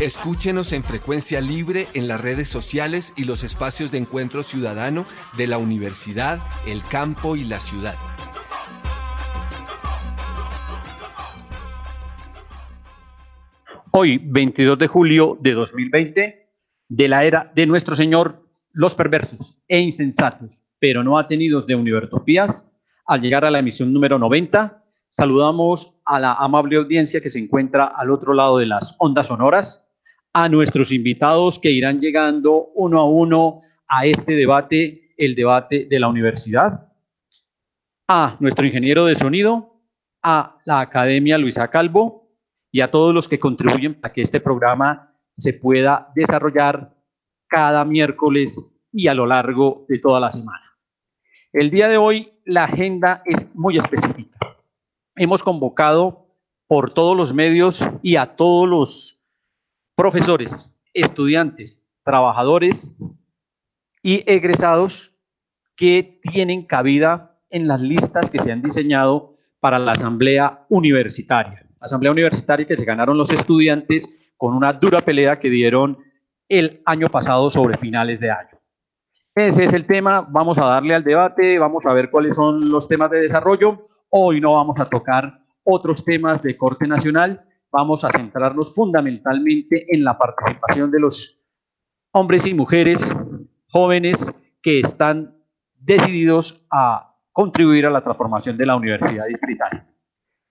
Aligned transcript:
Escúchenos 0.00 0.72
en 0.74 0.82
frecuencia 0.82 1.40
libre 1.40 1.86
en 1.94 2.08
las 2.08 2.20
redes 2.20 2.48
sociales 2.48 3.14
y 3.16 3.24
los 3.24 3.42
espacios 3.42 3.90
de 3.90 3.98
encuentro 3.98 4.42
ciudadano 4.42 5.06
de 5.38 5.46
la 5.46 5.56
universidad, 5.56 6.40
el 6.66 6.82
campo 6.84 7.36
y 7.36 7.44
la 7.44 7.60
ciudad. 7.60 7.94
Hoy, 13.92 14.18
22 14.22 14.78
de 14.78 14.86
julio 14.88 15.38
de 15.40 15.52
2020, 15.54 16.50
de 16.88 17.08
la 17.08 17.24
era 17.24 17.50
de 17.54 17.64
nuestro 17.66 17.96
Señor, 17.96 18.42
los 18.72 18.94
perversos 18.94 19.58
e 19.68 19.80
insensatos, 19.80 20.66
pero 20.78 21.02
no 21.02 21.16
atenidos 21.16 21.66
de 21.66 21.76
Univertopías, 21.76 22.70
al 23.06 23.22
llegar 23.22 23.46
a 23.46 23.50
la 23.50 23.60
emisión 23.60 23.92
número 23.94 24.18
90, 24.18 24.84
saludamos 25.08 25.94
a 26.04 26.20
la 26.20 26.34
amable 26.34 26.76
audiencia 26.76 27.20
que 27.20 27.30
se 27.30 27.38
encuentra 27.38 27.86
al 27.86 28.10
otro 28.10 28.34
lado 28.34 28.58
de 28.58 28.66
las 28.66 28.94
ondas 28.98 29.26
sonoras, 29.26 29.88
a 30.32 30.48
nuestros 30.48 30.92
invitados 30.92 31.58
que 31.58 31.70
irán 31.70 32.00
llegando 32.00 32.68
uno 32.74 33.00
a 33.00 33.08
uno 33.08 33.60
a 33.88 34.04
este 34.06 34.34
debate, 34.34 35.14
el 35.16 35.34
debate 35.34 35.86
de 35.88 36.00
la 36.00 36.08
universidad, 36.08 36.92
a 38.08 38.36
nuestro 38.40 38.66
ingeniero 38.66 39.06
de 39.06 39.14
sonido, 39.14 39.80
a 40.22 40.58
la 40.64 40.80
Academia 40.80 41.38
Luisa 41.38 41.68
Calvo, 41.68 42.26
y 42.76 42.82
a 42.82 42.90
todos 42.90 43.14
los 43.14 43.26
que 43.26 43.38
contribuyen 43.38 43.94
para 43.94 44.12
que 44.12 44.20
este 44.20 44.38
programa 44.38 45.14
se 45.34 45.54
pueda 45.54 46.12
desarrollar 46.14 46.94
cada 47.48 47.86
miércoles 47.86 48.62
y 48.92 49.08
a 49.08 49.14
lo 49.14 49.24
largo 49.24 49.86
de 49.88 49.98
toda 49.98 50.20
la 50.20 50.30
semana. 50.30 50.76
El 51.54 51.70
día 51.70 51.88
de 51.88 51.96
hoy 51.96 52.32
la 52.44 52.64
agenda 52.64 53.22
es 53.24 53.48
muy 53.54 53.78
específica. 53.78 54.35
Hemos 55.16 55.42
convocado 55.42 56.26
por 56.66 56.92
todos 56.92 57.16
los 57.16 57.34
medios 57.34 57.80
y 58.02 58.16
a 58.16 58.36
todos 58.36 58.68
los 58.68 59.24
profesores, 59.94 60.70
estudiantes, 60.94 61.82
trabajadores 62.04 62.94
y 64.02 64.22
egresados 64.30 65.12
que 65.74 66.20
tienen 66.22 66.64
cabida 66.64 67.38
en 67.50 67.68
las 67.68 67.80
listas 67.80 68.30
que 68.30 68.38
se 68.38 68.52
han 68.52 68.62
diseñado 68.62 69.36
para 69.60 69.78
la 69.78 69.92
asamblea 69.92 70.66
universitaria 70.68 71.66
asamblea 71.86 72.12
universitaria 72.12 72.66
que 72.66 72.76
se 72.76 72.84
ganaron 72.84 73.16
los 73.16 73.32
estudiantes 73.32 74.08
con 74.36 74.54
una 74.54 74.72
dura 74.72 75.00
pelea 75.00 75.38
que 75.38 75.48
dieron 75.48 75.98
el 76.48 76.82
año 76.84 77.08
pasado 77.08 77.50
sobre 77.50 77.76
finales 77.78 78.20
de 78.20 78.30
año. 78.30 78.60
Ese 79.34 79.64
es 79.64 79.72
el 79.72 79.86
tema, 79.86 80.26
vamos 80.28 80.56
a 80.58 80.64
darle 80.64 80.94
al 80.94 81.04
debate, 81.04 81.58
vamos 81.58 81.84
a 81.86 81.92
ver 81.92 82.10
cuáles 82.10 82.36
son 82.36 82.70
los 82.70 82.88
temas 82.88 83.10
de 83.10 83.20
desarrollo. 83.20 83.82
Hoy 84.10 84.40
no 84.40 84.54
vamos 84.54 84.78
a 84.78 84.88
tocar 84.88 85.40
otros 85.64 86.04
temas 86.04 86.42
de 86.42 86.56
corte 86.56 86.86
nacional, 86.86 87.44
vamos 87.70 88.04
a 88.04 88.10
centrarnos 88.10 88.74
fundamentalmente 88.74 89.86
en 89.94 90.04
la 90.04 90.16
participación 90.16 90.90
de 90.90 91.00
los 91.00 91.38
hombres 92.12 92.46
y 92.46 92.54
mujeres 92.54 93.12
jóvenes 93.68 94.32
que 94.62 94.80
están 94.80 95.36
decididos 95.74 96.64
a 96.70 97.14
contribuir 97.32 97.86
a 97.86 97.90
la 97.90 98.00
transformación 98.00 98.56
de 98.56 98.66
la 98.66 98.76
universidad 98.76 99.26
distrital. 99.26 99.86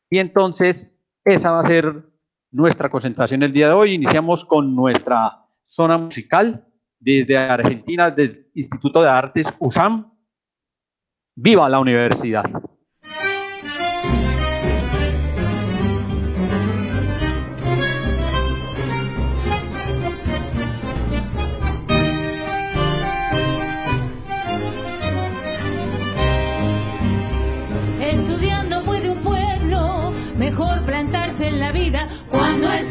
Y 0.10 0.20
entonces 0.20 0.92
esa 1.24 1.52
va 1.52 1.62
a 1.62 1.66
ser 1.66 2.04
nuestra 2.52 2.90
concentración 2.90 3.42
el 3.42 3.52
día 3.52 3.70
de 3.70 3.74
hoy. 3.74 3.94
Iniciamos 3.94 4.46
con 4.46 4.76
nuestra 4.76 5.46
zona 5.64 5.98
musical 5.98 6.68
desde 7.00 7.38
Argentina, 7.38 8.12
del 8.12 8.50
Instituto 8.54 9.02
de 9.02 9.10
Artes 9.10 9.52
USAM. 9.60 10.12
¡Viva 11.36 11.68
la 11.68 11.80
universidad! 11.80 12.46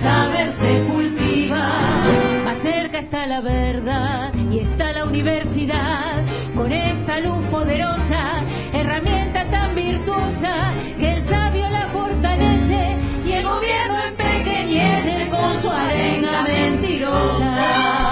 Saber 0.04 0.53
se 0.53 0.72
cultiva. 0.92 1.66
Más 2.44 2.59
cerca 2.59 2.98
está 2.98 3.26
la 3.26 3.41
verdad 3.41 4.32
y 4.53 4.59
está 4.59 4.92
la 4.92 5.04
universidad 5.06 6.22
con 6.54 6.70
esta 6.72 7.20
luz 7.20 7.42
poderosa, 7.50 8.22
herramienta 8.75 9.47
tan 9.47 9.75
virtuosa 9.75 10.53
que 10.98 11.12
el 11.14 11.22
sabio 11.22 11.66
la 11.70 11.87
fortalece 11.88 12.97
y 13.26 13.32
el 13.32 13.44
gobierno 13.44 13.97
empequeñece 14.10 15.28
con 15.31 15.62
su 15.62 15.70
arena 15.70 16.43
mentirosa. 16.43 18.03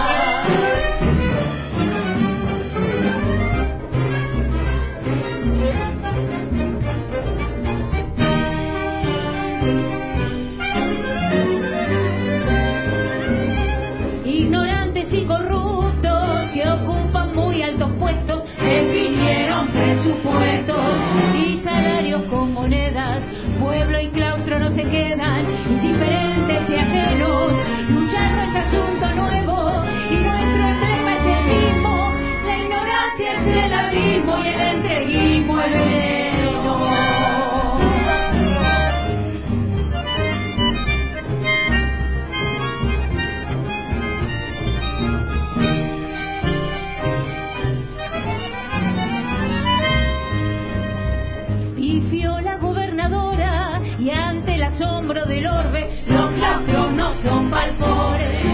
Presupuestos 20.03 20.77
y 21.33 21.57
salarios 21.57 22.23
con 22.23 22.53
monedas. 22.53 23.23
Pueblo 23.61 24.01
y 24.01 24.09
claustro 24.09 24.59
no 24.59 24.71
se 24.71 24.83
quedan 24.83 25.45
indiferentes 25.71 26.71
y 26.71 26.75
ajenos. 26.75 27.53
Luchar 27.89 28.33
no 28.33 28.43
es 28.43 28.57
asunto 28.57 29.15
nuevo 29.15 29.71
y 30.11 30.15
nuestro 30.15 30.69
emblema 30.69 31.15
es 31.15 31.27
el 31.27 31.45
mismo. 31.45 32.13
La 32.45 32.59
ignorancia 32.59 33.33
es 33.39 33.47
el 33.47 33.73
abismo 33.73 34.39
y 34.45 34.49
el 34.49 34.61
entreguismo 34.61 35.61
el 35.61 35.73
veneno. 35.73 36.32
Del 54.83 55.47
orbe, 55.47 55.89
los 56.09 56.31
claustros 56.33 56.93
no 56.93 57.15
son 57.15 57.51
valpores. 57.51 58.45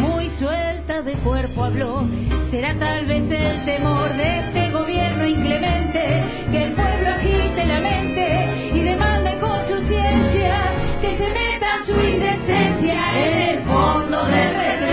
Muy 0.00 0.30
suelta 0.30 1.02
de 1.02 1.12
cuerpo 1.12 1.64
habló, 1.64 2.04
será 2.42 2.74
tal 2.74 3.06
vez 3.06 3.30
el 3.30 3.64
temor 3.64 4.08
de 4.14 4.38
este 4.40 4.70
gobierno 4.70 5.26
inclemente, 5.26 6.22
que 6.50 6.64
el 6.64 6.72
pueblo 6.72 7.08
agite 7.10 7.66
la 7.66 7.80
mente 7.80 8.70
y 8.72 8.80
demande 8.80 9.36
con 9.38 9.58
su 9.66 9.82
ciencia 9.86 10.54
que 11.00 11.12
se 11.12 11.28
meta 11.28 11.66
su 11.84 11.92
indecencia 11.92 12.94
en 13.18 13.38
el 13.50 13.58
fondo 13.64 14.24
del 14.24 14.54
La 14.54 14.83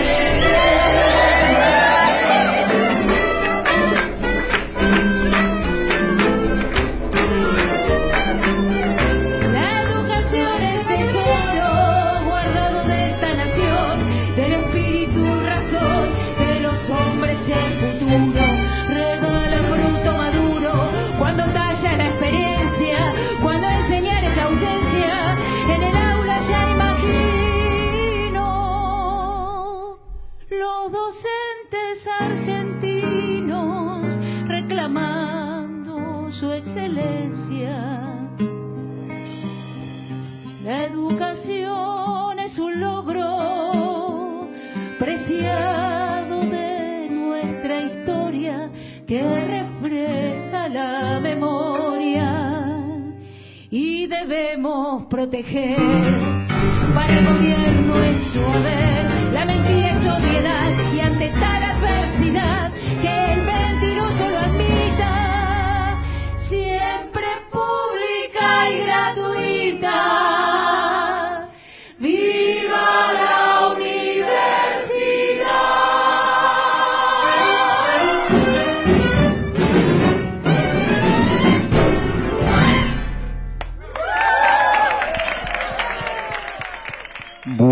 de 45.41 47.07
nuestra 47.09 47.81
historia 47.81 48.69
que 49.07 49.21
refleja 49.23 50.69
la 50.69 51.19
memoria. 51.21 52.27
Y 53.69 54.07
debemos 54.07 55.05
proteger 55.05 55.77
para 56.93 57.17
el 57.17 57.25
gobierno 57.25 58.03
en 58.03 58.21
su 58.31 58.39
haber 58.39 59.33
la 59.33 59.45
mentira 59.45 59.91
es 59.91 60.05
obviedad 60.05 60.71
y 60.95 60.99
ante 60.99 61.29
tal 61.29 61.60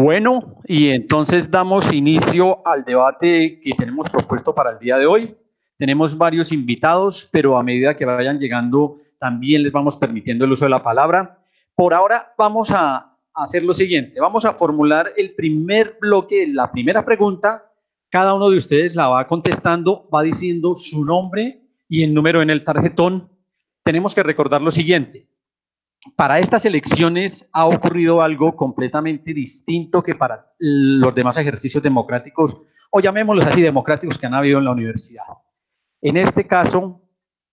Bueno, 0.09 0.55
y 0.65 0.89
entonces 0.89 1.51
damos 1.51 1.93
inicio 1.93 2.65
al 2.65 2.83
debate 2.83 3.59
que 3.61 3.73
tenemos 3.77 4.09
propuesto 4.09 4.55
para 4.55 4.71
el 4.71 4.79
día 4.79 4.97
de 4.97 5.05
hoy. 5.05 5.37
Tenemos 5.77 6.17
varios 6.17 6.51
invitados, 6.51 7.29
pero 7.31 7.59
a 7.59 7.61
medida 7.61 7.95
que 7.95 8.05
vayan 8.05 8.39
llegando 8.39 8.97
también 9.19 9.61
les 9.61 9.71
vamos 9.71 9.95
permitiendo 9.97 10.45
el 10.45 10.51
uso 10.51 10.65
de 10.65 10.71
la 10.71 10.81
palabra. 10.81 11.37
Por 11.75 11.93
ahora 11.93 12.33
vamos 12.39 12.71
a 12.71 13.19
hacer 13.35 13.61
lo 13.61 13.71
siguiente, 13.75 14.19
vamos 14.19 14.45
a 14.45 14.55
formular 14.55 15.13
el 15.15 15.35
primer 15.35 15.99
bloque, 16.01 16.47
la 16.47 16.71
primera 16.71 17.05
pregunta. 17.05 17.71
Cada 18.09 18.33
uno 18.33 18.49
de 18.49 18.57
ustedes 18.57 18.95
la 18.95 19.09
va 19.09 19.27
contestando, 19.27 20.09
va 20.11 20.23
diciendo 20.23 20.75
su 20.75 21.05
nombre 21.05 21.61
y 21.87 22.01
el 22.01 22.15
número 22.15 22.41
en 22.41 22.49
el 22.49 22.63
tarjetón. 22.63 23.29
Tenemos 23.83 24.15
que 24.15 24.23
recordar 24.23 24.63
lo 24.63 24.71
siguiente 24.71 25.28
para 26.15 26.39
estas 26.39 26.65
elecciones 26.65 27.47
ha 27.51 27.65
ocurrido 27.65 28.21
algo 28.21 28.55
completamente 28.55 29.33
distinto 29.33 30.01
que 30.01 30.15
para 30.15 30.53
los 30.57 31.13
demás 31.13 31.37
ejercicios 31.37 31.83
democráticos, 31.83 32.61
o 32.91 32.99
llamémoslos 32.99 33.45
así, 33.45 33.61
democráticos 33.61 34.17
que 34.17 34.25
han 34.25 34.33
habido 34.33 34.59
en 34.59 34.65
la 34.65 34.71
universidad. 34.71 35.25
En 36.01 36.17
este 36.17 36.47
caso, 36.47 37.01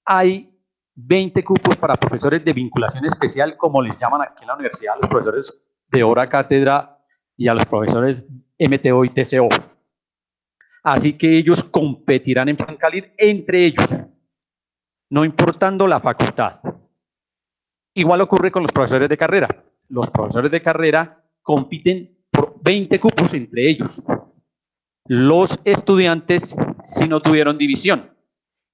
hay 0.05 0.57
20 0.95 1.45
cupos 1.45 1.77
para 1.77 1.97
profesores 1.97 2.45
de 2.45 2.53
vinculación 2.53 3.05
especial, 3.05 3.57
como 3.57 3.83
les 3.83 3.99
llaman 3.99 4.23
aquí 4.23 4.43
en 4.43 4.49
la 4.49 4.55
universidad, 4.55 4.95
a 4.95 4.99
los 4.99 5.09
profesores 5.09 5.63
de 5.89 6.03
hora 6.03 6.29
cátedra 6.29 6.99
y 7.37 7.49
a 7.49 7.55
los 7.55 7.67
profesores 7.67 8.27
MTO 8.59 9.05
y 9.05 9.11
TCO. 9.11 9.49
Así 10.85 11.15
que 11.15 11.37
ellos 11.37 11.65
competirán 11.65 12.49
en 12.49 12.57
Francalir 12.57 13.13
entre 13.19 13.67
ellos, 13.67 14.05
no 15.11 15.25
importando 15.25 15.87
la 15.89 16.01
facultad. 16.01 16.61
Igual 17.97 18.21
ocurre 18.21 18.51
con 18.51 18.63
los 18.63 18.73
profesores 18.73 19.09
de 19.09 19.17
carrera. 19.17 19.49
Los 19.89 20.11
profesores 20.11 20.51
de 20.51 20.61
carrera 20.61 21.25
compiten 21.41 22.15
por 22.31 22.61
20 22.63 23.01
cupos 23.01 23.33
entre 23.33 23.67
ellos. 23.71 24.03
Los 25.07 25.59
estudiantes 25.65 26.55
si 26.85 27.09
no 27.09 27.21
tuvieron 27.21 27.57
división. 27.57 28.11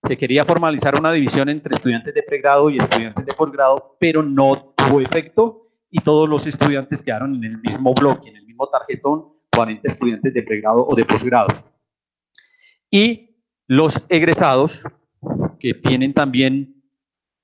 Se 0.03 0.19
quería 0.19 0.45
formalizar 0.45 0.99
una 0.99 1.13
división 1.13 1.49
entre 1.49 1.77
estudiantes 1.77 2.13
de 2.13 2.23
pregrado 2.25 2.69
y 2.69 2.79
estudiantes 2.79 3.25
de 3.25 3.33
posgrado, 3.37 3.97
pero 4.01 4.25
no 4.25 4.75
tuvo 4.77 5.01
efecto 5.01 5.69
y 5.89 6.01
todos 6.01 6.29
los 6.29 6.45
estudiantes 6.49 7.01
quedaron 7.01 7.37
en 7.37 7.45
el 7.45 7.59
mismo 7.59 7.95
bloque, 7.95 8.29
en 8.29 8.39
el 8.39 8.45
mismo 8.45 8.67
tarjetón, 8.71 9.35
40 9.55 9.87
estudiantes 9.87 10.35
de 10.35 10.43
pregrado 10.43 10.85
o 10.85 10.97
de 10.97 11.05
posgrado. 11.05 11.47
Y 12.91 13.37
los 13.69 14.03
egresados, 14.09 14.83
que 15.61 15.75
tienen 15.75 16.13
también 16.13 16.83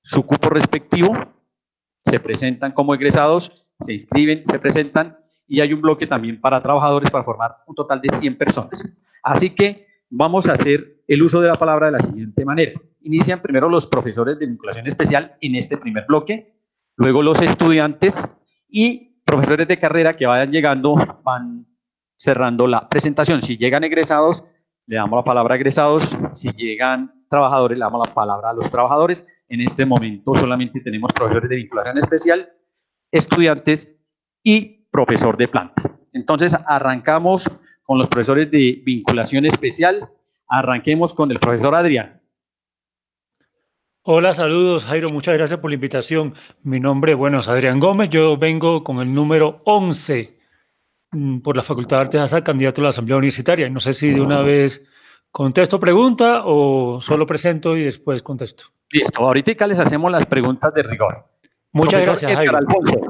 su 0.02 0.26
cupo 0.26 0.50
respectivo, 0.50 1.37
se 2.08 2.18
presentan 2.18 2.72
como 2.72 2.94
egresados, 2.94 3.68
se 3.80 3.92
inscriben, 3.92 4.42
se 4.46 4.58
presentan 4.58 5.16
y 5.46 5.60
hay 5.60 5.72
un 5.72 5.80
bloque 5.80 6.06
también 6.06 6.40
para 6.40 6.62
trabajadores 6.62 7.10
para 7.10 7.24
formar 7.24 7.56
un 7.66 7.74
total 7.74 8.00
de 8.00 8.14
100 8.16 8.36
personas. 8.36 8.84
Así 9.22 9.50
que 9.50 9.86
vamos 10.10 10.46
a 10.46 10.52
hacer 10.52 11.02
el 11.06 11.22
uso 11.22 11.40
de 11.40 11.48
la 11.48 11.58
palabra 11.58 11.86
de 11.86 11.92
la 11.92 12.00
siguiente 12.00 12.44
manera. 12.44 12.72
Inician 13.02 13.40
primero 13.40 13.68
los 13.68 13.86
profesores 13.86 14.38
de 14.38 14.46
vinculación 14.46 14.86
especial 14.86 15.36
en 15.40 15.54
este 15.54 15.76
primer 15.76 16.04
bloque, 16.06 16.54
luego 16.96 17.22
los 17.22 17.40
estudiantes 17.40 18.26
y 18.68 19.22
profesores 19.24 19.68
de 19.68 19.78
carrera 19.78 20.16
que 20.16 20.26
vayan 20.26 20.50
llegando 20.50 20.96
van 21.22 21.66
cerrando 22.16 22.66
la 22.66 22.88
presentación. 22.88 23.40
Si 23.40 23.56
llegan 23.56 23.84
egresados, 23.84 24.44
le 24.86 24.96
damos 24.96 25.18
la 25.18 25.24
palabra 25.24 25.54
a 25.54 25.56
egresados. 25.56 26.16
Si 26.32 26.50
llegan 26.52 27.24
trabajadores, 27.28 27.78
le 27.78 27.84
damos 27.84 28.06
la 28.06 28.14
palabra 28.14 28.50
a 28.50 28.52
los 28.54 28.70
trabajadores. 28.70 29.26
En 29.48 29.60
este 29.62 29.86
momento 29.86 30.34
solamente 30.34 30.80
tenemos 30.80 31.12
profesores 31.12 31.48
de 31.48 31.56
vinculación 31.56 31.98
especial, 31.98 32.52
estudiantes 33.10 33.98
y 34.42 34.86
profesor 34.90 35.36
de 35.36 35.48
planta. 35.48 35.98
Entonces 36.12 36.56
arrancamos 36.66 37.50
con 37.82 37.98
los 37.98 38.08
profesores 38.08 38.50
de 38.50 38.82
vinculación 38.84 39.46
especial. 39.46 40.10
Arranquemos 40.48 41.14
con 41.14 41.30
el 41.30 41.38
profesor 41.38 41.74
Adrián. 41.74 42.20
Hola, 44.02 44.32
saludos 44.32 44.84
Jairo, 44.84 45.10
muchas 45.10 45.34
gracias 45.34 45.60
por 45.60 45.70
la 45.70 45.74
invitación. 45.74 46.34
Mi 46.62 46.80
nombre, 46.80 47.14
bueno, 47.14 47.40
es 47.40 47.48
Adrián 47.48 47.78
Gómez, 47.78 48.08
yo 48.10 48.36
vengo 48.38 48.82
con 48.82 49.00
el 49.00 49.12
número 49.12 49.60
11 49.64 50.38
mm, 51.12 51.38
por 51.40 51.56
la 51.56 51.62
Facultad 51.62 51.98
de 51.98 52.02
Artes 52.02 52.32
a 52.32 52.44
candidato 52.44 52.80
a 52.80 52.84
la 52.84 52.90
Asamblea 52.90 53.18
Universitaria. 53.18 53.68
No 53.68 53.80
sé 53.80 53.92
si 53.92 54.10
de 54.10 54.20
una 54.20 54.40
vez 54.40 54.86
contesto 55.30 55.78
pregunta 55.78 56.42
o 56.44 57.00
solo 57.00 57.26
presento 57.26 57.76
y 57.76 57.84
después 57.84 58.22
contesto. 58.22 58.64
Listo, 58.90 59.24
ahorita 59.24 59.66
les 59.66 59.78
hacemos 59.78 60.10
las 60.10 60.26
preguntas 60.26 60.72
de 60.74 60.82
rigor. 60.82 61.24
Muchas 61.72 62.04
gracias, 62.04 62.32
Edgar. 62.32 62.56
Alfonso. 62.56 63.00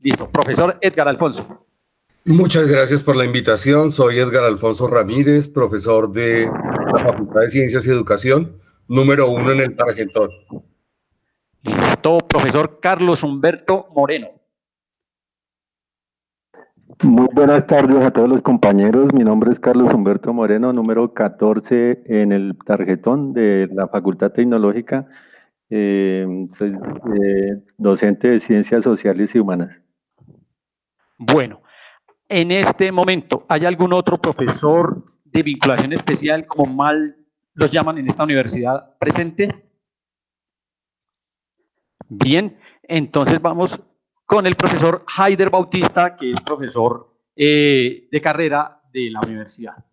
Listo, 0.00 0.30
profesor 0.30 0.78
Edgar 0.80 1.08
Alfonso. 1.08 1.66
Muchas 2.26 2.68
gracias 2.68 3.02
por 3.02 3.16
la 3.16 3.24
invitación. 3.24 3.90
Soy 3.90 4.18
Edgar 4.18 4.44
Alfonso 4.44 4.86
Ramírez, 4.86 5.48
profesor 5.48 6.10
de 6.10 6.46
la 6.46 6.98
Facultad 7.04 7.40
de 7.40 7.50
Ciencias 7.50 7.86
y 7.86 7.90
Educación, 7.90 8.60
número 8.88 9.28
uno 9.28 9.52
en 9.52 9.60
el 9.60 9.76
tarjetón. 9.76 10.30
Listo, 11.62 12.18
profesor 12.18 12.78
Carlos 12.80 13.22
Humberto 13.22 13.88
Moreno. 13.94 14.28
Muy 17.02 17.26
buenas 17.32 17.66
tardes 17.66 18.04
a 18.04 18.12
todos 18.12 18.28
los 18.28 18.42
compañeros. 18.42 19.12
Mi 19.12 19.24
nombre 19.24 19.50
es 19.50 19.58
Carlos 19.58 19.92
Humberto 19.92 20.32
Moreno, 20.32 20.72
número 20.72 21.12
14 21.12 22.02
en 22.06 22.32
el 22.32 22.56
tarjetón 22.64 23.32
de 23.32 23.68
la 23.72 23.88
Facultad 23.88 24.32
Tecnológica. 24.32 25.08
Eh, 25.70 26.46
soy 26.52 26.70
eh, 26.70 27.62
docente 27.76 28.28
de 28.28 28.40
Ciencias 28.40 28.84
Sociales 28.84 29.34
y 29.34 29.38
Humanas. 29.38 29.76
Bueno, 31.18 31.62
en 32.28 32.52
este 32.52 32.92
momento, 32.92 33.44
¿hay 33.48 33.64
algún 33.64 33.92
otro 33.92 34.18
profesor 34.18 35.04
de 35.24 35.42
vinculación 35.42 35.92
especial, 35.92 36.46
como 36.46 36.74
mal 36.74 37.16
los 37.54 37.72
llaman 37.72 37.98
en 37.98 38.06
esta 38.06 38.24
universidad, 38.24 38.96
presente? 38.98 39.64
Bien, 42.08 42.58
entonces 42.82 43.40
vamos 43.40 43.80
con 44.26 44.46
el 44.46 44.56
profesor 44.56 45.04
Haider 45.16 45.50
Bautista, 45.50 46.16
que 46.16 46.30
es 46.32 46.40
profesor 46.40 47.14
eh, 47.36 48.08
de 48.10 48.20
carrera 48.20 48.80
de 48.92 49.10
la 49.10 49.20
universidad. 49.20 49.84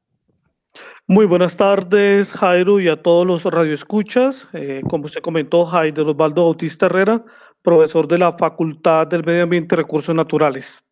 Muy 1.08 1.26
buenas 1.26 1.58
tardes, 1.58 2.32
Jairo, 2.34 2.80
y 2.80 2.88
a 2.88 3.02
todos 3.02 3.28
los 3.28 3.44
radioescuchas. 3.44 4.48
Eh, 4.54 4.82
como 4.90 5.06
usted 5.06 5.22
comentó, 5.22 5.66
Jairo 5.66 6.10
Osvaldo 6.10 6.46
Bautista 6.46 6.86
Herrera, 6.86 7.24
profesor 7.62 8.08
de 8.08 8.18
la 8.18 8.34
Facultad 8.38 9.08
del 9.08 9.26
Medio 9.26 9.44
Ambiente 9.44 9.76
y 9.76 9.78
Recursos 9.78 10.16
Naturales. 10.16 10.84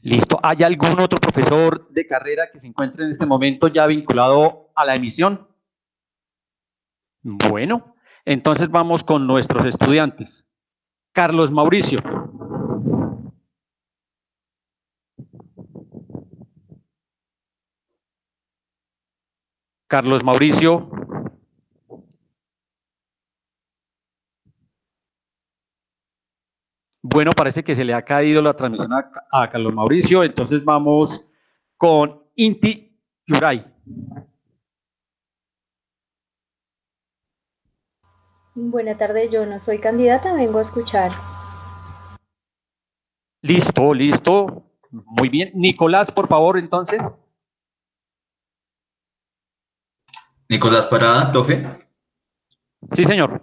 Listo. 0.00 0.38
¿Hay 0.42 0.62
algún 0.62 1.00
otro 1.00 1.18
profesor 1.18 1.88
de 1.88 2.06
carrera 2.06 2.50
que 2.52 2.60
se 2.60 2.68
encuentre 2.68 3.04
en 3.04 3.10
este 3.10 3.26
momento 3.26 3.68
ya 3.68 3.86
vinculado 3.86 4.70
a 4.74 4.84
la 4.84 4.94
emisión? 4.94 5.48
Bueno, 7.22 7.96
entonces 8.24 8.68
vamos 8.68 9.02
con 9.02 9.26
nuestros 9.26 9.66
estudiantes. 9.66 10.45
Carlos 11.16 11.50
Mauricio. 11.50 11.98
Carlos 19.86 20.22
Mauricio. 20.22 20.90
Bueno, 27.00 27.30
parece 27.34 27.64
que 27.64 27.74
se 27.74 27.82
le 27.82 27.94
ha 27.94 28.02
caído 28.02 28.42
la 28.42 28.52
transmisión 28.52 28.92
a, 28.92 29.50
Carlos 29.50 29.72
Mauricio, 29.72 30.22
entonces 30.22 30.62
vamos 30.62 31.24
con 31.78 32.22
Inti 32.34 32.94
Yuray. 33.26 33.64
Buenas 38.58 38.96
tardes, 38.96 39.30
yo 39.30 39.44
no 39.44 39.60
soy 39.60 39.78
candidata, 39.78 40.32
vengo 40.32 40.58
a 40.58 40.62
escuchar. 40.62 41.12
Listo, 43.42 43.92
listo. 43.92 44.64
Muy 44.90 45.28
bien. 45.28 45.50
Nicolás, 45.54 46.10
por 46.10 46.26
favor, 46.26 46.56
entonces. 46.56 47.02
Nicolás 50.48 50.86
Parada, 50.86 51.30
profe. 51.30 51.66
Sí, 52.92 53.04
señor. 53.04 53.42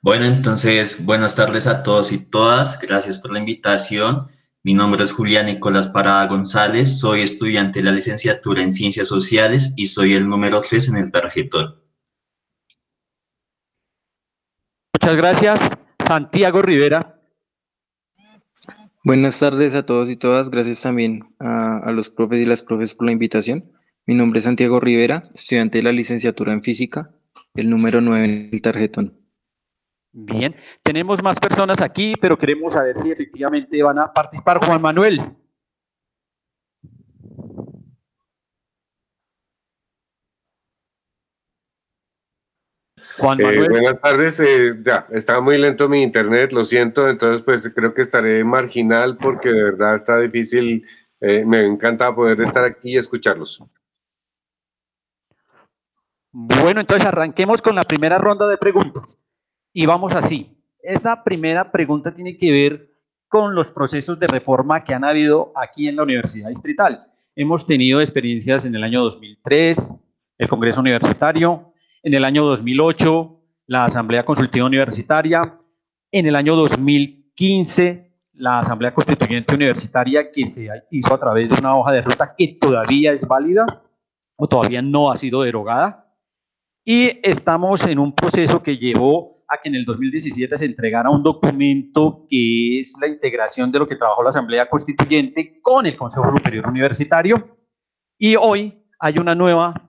Bueno, 0.00 0.26
entonces, 0.26 1.04
buenas 1.04 1.34
tardes 1.34 1.66
a 1.66 1.82
todos 1.82 2.12
y 2.12 2.24
todas. 2.24 2.80
Gracias 2.80 3.18
por 3.18 3.32
la 3.32 3.40
invitación. 3.40 4.28
Mi 4.62 4.74
nombre 4.74 5.02
es 5.02 5.10
Julián 5.10 5.46
Nicolás 5.46 5.88
Parada 5.88 6.28
González. 6.28 7.00
Soy 7.00 7.22
estudiante 7.22 7.80
de 7.80 7.86
la 7.86 7.90
licenciatura 7.90 8.62
en 8.62 8.70
Ciencias 8.70 9.08
Sociales 9.08 9.74
y 9.76 9.86
soy 9.86 10.14
el 10.14 10.28
número 10.28 10.60
3 10.60 10.90
en 10.90 10.96
el 10.98 11.10
tarjetón. 11.10 11.83
Muchas 15.04 15.18
gracias. 15.18 15.60
Santiago 15.98 16.62
Rivera. 16.62 17.20
Buenas 19.04 19.38
tardes 19.38 19.74
a 19.74 19.84
todos 19.84 20.08
y 20.08 20.16
todas. 20.16 20.48
Gracias 20.48 20.80
también 20.80 21.26
a, 21.38 21.76
a, 21.76 21.92
los 21.92 22.08
profes 22.08 22.40
y 22.40 22.46
las 22.46 22.62
profes 22.62 22.94
por 22.94 23.04
la 23.04 23.12
invitación. 23.12 23.70
Mi 24.06 24.14
nombre 24.14 24.38
es 24.38 24.44
Santiago 24.46 24.80
Rivera, 24.80 25.28
estudiante 25.34 25.76
de 25.76 25.84
la 25.84 25.92
licenciatura 25.92 26.54
en 26.54 26.62
física, 26.62 27.10
el 27.54 27.68
número 27.68 28.00
9 28.00 28.24
en 28.24 28.48
el 28.50 28.62
tarjetón. 28.62 29.12
Bien, 30.10 30.56
tenemos 30.82 31.22
más 31.22 31.38
personas 31.38 31.82
aquí, 31.82 32.14
pero 32.18 32.38
queremos 32.38 32.72
saber 32.72 32.96
si 32.96 33.10
efectivamente 33.10 33.82
van 33.82 33.98
a 33.98 34.10
participar. 34.10 34.64
Juan 34.64 34.80
Manuel. 34.80 35.20
Juan 43.18 43.38
Manuel. 43.38 43.64
Eh, 43.64 43.68
buenas 43.68 44.00
tardes, 44.00 44.40
eh, 44.40 44.72
ya, 44.84 45.06
estaba 45.10 45.40
muy 45.40 45.58
lento 45.58 45.88
mi 45.88 46.02
internet, 46.02 46.52
lo 46.52 46.64
siento, 46.64 47.08
entonces 47.08 47.42
pues 47.42 47.70
creo 47.74 47.94
que 47.94 48.02
estaré 48.02 48.42
marginal 48.44 49.16
porque 49.16 49.50
de 49.50 49.62
verdad 49.62 49.96
está 49.96 50.18
difícil, 50.18 50.86
eh, 51.20 51.44
me 51.44 51.64
encanta 51.64 52.14
poder 52.14 52.40
estar 52.40 52.64
aquí 52.64 52.92
y 52.92 52.98
escucharlos. 52.98 53.62
Bueno, 56.32 56.80
entonces 56.80 57.06
arranquemos 57.06 57.62
con 57.62 57.76
la 57.76 57.82
primera 57.82 58.18
ronda 58.18 58.48
de 58.48 58.56
preguntas. 58.56 59.24
Y 59.72 59.86
vamos 59.86 60.14
así. 60.14 60.56
Esta 60.80 61.22
primera 61.22 61.70
pregunta 61.70 62.12
tiene 62.12 62.36
que 62.36 62.52
ver 62.52 62.90
con 63.28 63.54
los 63.54 63.70
procesos 63.70 64.18
de 64.18 64.26
reforma 64.26 64.82
que 64.82 64.94
han 64.94 65.04
habido 65.04 65.52
aquí 65.56 65.88
en 65.88 65.96
la 65.96 66.02
Universidad 66.02 66.48
Distrital. 66.48 67.06
Hemos 67.36 67.66
tenido 67.66 68.00
experiencias 68.00 68.64
en 68.64 68.74
el 68.74 68.84
año 68.84 69.02
2003, 69.02 70.00
el 70.38 70.48
Congreso 70.48 70.80
Universitario, 70.80 71.73
en 72.04 72.12
el 72.12 72.24
año 72.24 72.44
2008, 72.44 73.40
la 73.66 73.86
Asamblea 73.86 74.26
Consultiva 74.26 74.66
Universitaria, 74.66 75.58
en 76.12 76.26
el 76.26 76.36
año 76.36 76.54
2015, 76.54 78.12
la 78.34 78.58
Asamblea 78.58 78.92
Constituyente 78.92 79.54
Universitaria 79.54 80.30
que 80.30 80.46
se 80.46 80.68
hizo 80.90 81.14
a 81.14 81.18
través 81.18 81.48
de 81.48 81.56
una 81.58 81.74
hoja 81.74 81.92
de 81.92 82.02
ruta 82.02 82.34
que 82.36 82.58
todavía 82.60 83.12
es 83.12 83.26
válida 83.26 83.64
o 84.36 84.46
todavía 84.46 84.82
no 84.82 85.10
ha 85.10 85.16
sido 85.16 85.42
derogada. 85.42 86.14
Y 86.84 87.20
estamos 87.22 87.86
en 87.86 87.98
un 87.98 88.14
proceso 88.14 88.62
que 88.62 88.76
llevó 88.76 89.42
a 89.48 89.56
que 89.56 89.70
en 89.70 89.76
el 89.76 89.86
2017 89.86 90.58
se 90.58 90.66
entregara 90.66 91.08
un 91.08 91.22
documento 91.22 92.26
que 92.28 92.80
es 92.80 92.96
la 93.00 93.06
integración 93.06 93.72
de 93.72 93.78
lo 93.78 93.86
que 93.86 93.96
trabajó 93.96 94.22
la 94.22 94.28
Asamblea 94.28 94.68
Constituyente 94.68 95.58
con 95.62 95.86
el 95.86 95.96
Consejo 95.96 96.30
Superior 96.30 96.66
Universitario. 96.66 97.56
Y 98.18 98.36
hoy 98.36 98.84
hay 98.98 99.14
una 99.18 99.34
nueva, 99.34 99.88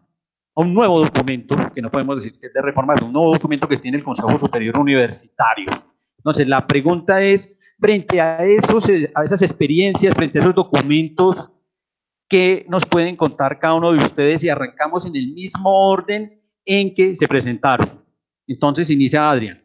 un 0.55 0.73
nuevo 0.73 0.99
documento, 1.01 1.57
que 1.73 1.81
no 1.81 1.91
podemos 1.91 2.15
decir 2.15 2.39
que 2.39 2.47
es 2.47 2.53
de 2.53 2.61
reforma, 2.61 2.95
es 2.95 3.01
un 3.01 3.11
nuevo 3.11 3.33
documento 3.33 3.67
que 3.67 3.77
tiene 3.77 3.97
el 3.97 4.03
Consejo 4.03 4.39
Superior 4.39 4.77
Universitario. 4.79 5.67
Entonces, 6.17 6.47
la 6.47 6.65
pregunta 6.65 7.21
es, 7.21 7.57
frente 7.79 8.21
a, 8.21 8.43
esos, 8.43 8.89
a 9.13 9.23
esas 9.23 9.41
experiencias, 9.41 10.15
frente 10.15 10.39
a 10.39 10.41
esos 10.41 10.55
documentos, 10.55 11.51
¿qué 12.29 12.65
nos 12.69 12.85
pueden 12.85 13.17
contar 13.17 13.59
cada 13.59 13.75
uno 13.75 13.91
de 13.91 13.99
ustedes 13.99 14.41
si 14.41 14.49
arrancamos 14.49 15.05
en 15.05 15.15
el 15.15 15.33
mismo 15.33 15.89
orden 15.89 16.41
en 16.65 16.93
que 16.93 17.15
se 17.15 17.27
presentaron? 17.27 18.03
Entonces 18.47 18.89
inicia 18.89 19.29
Adrián. 19.29 19.61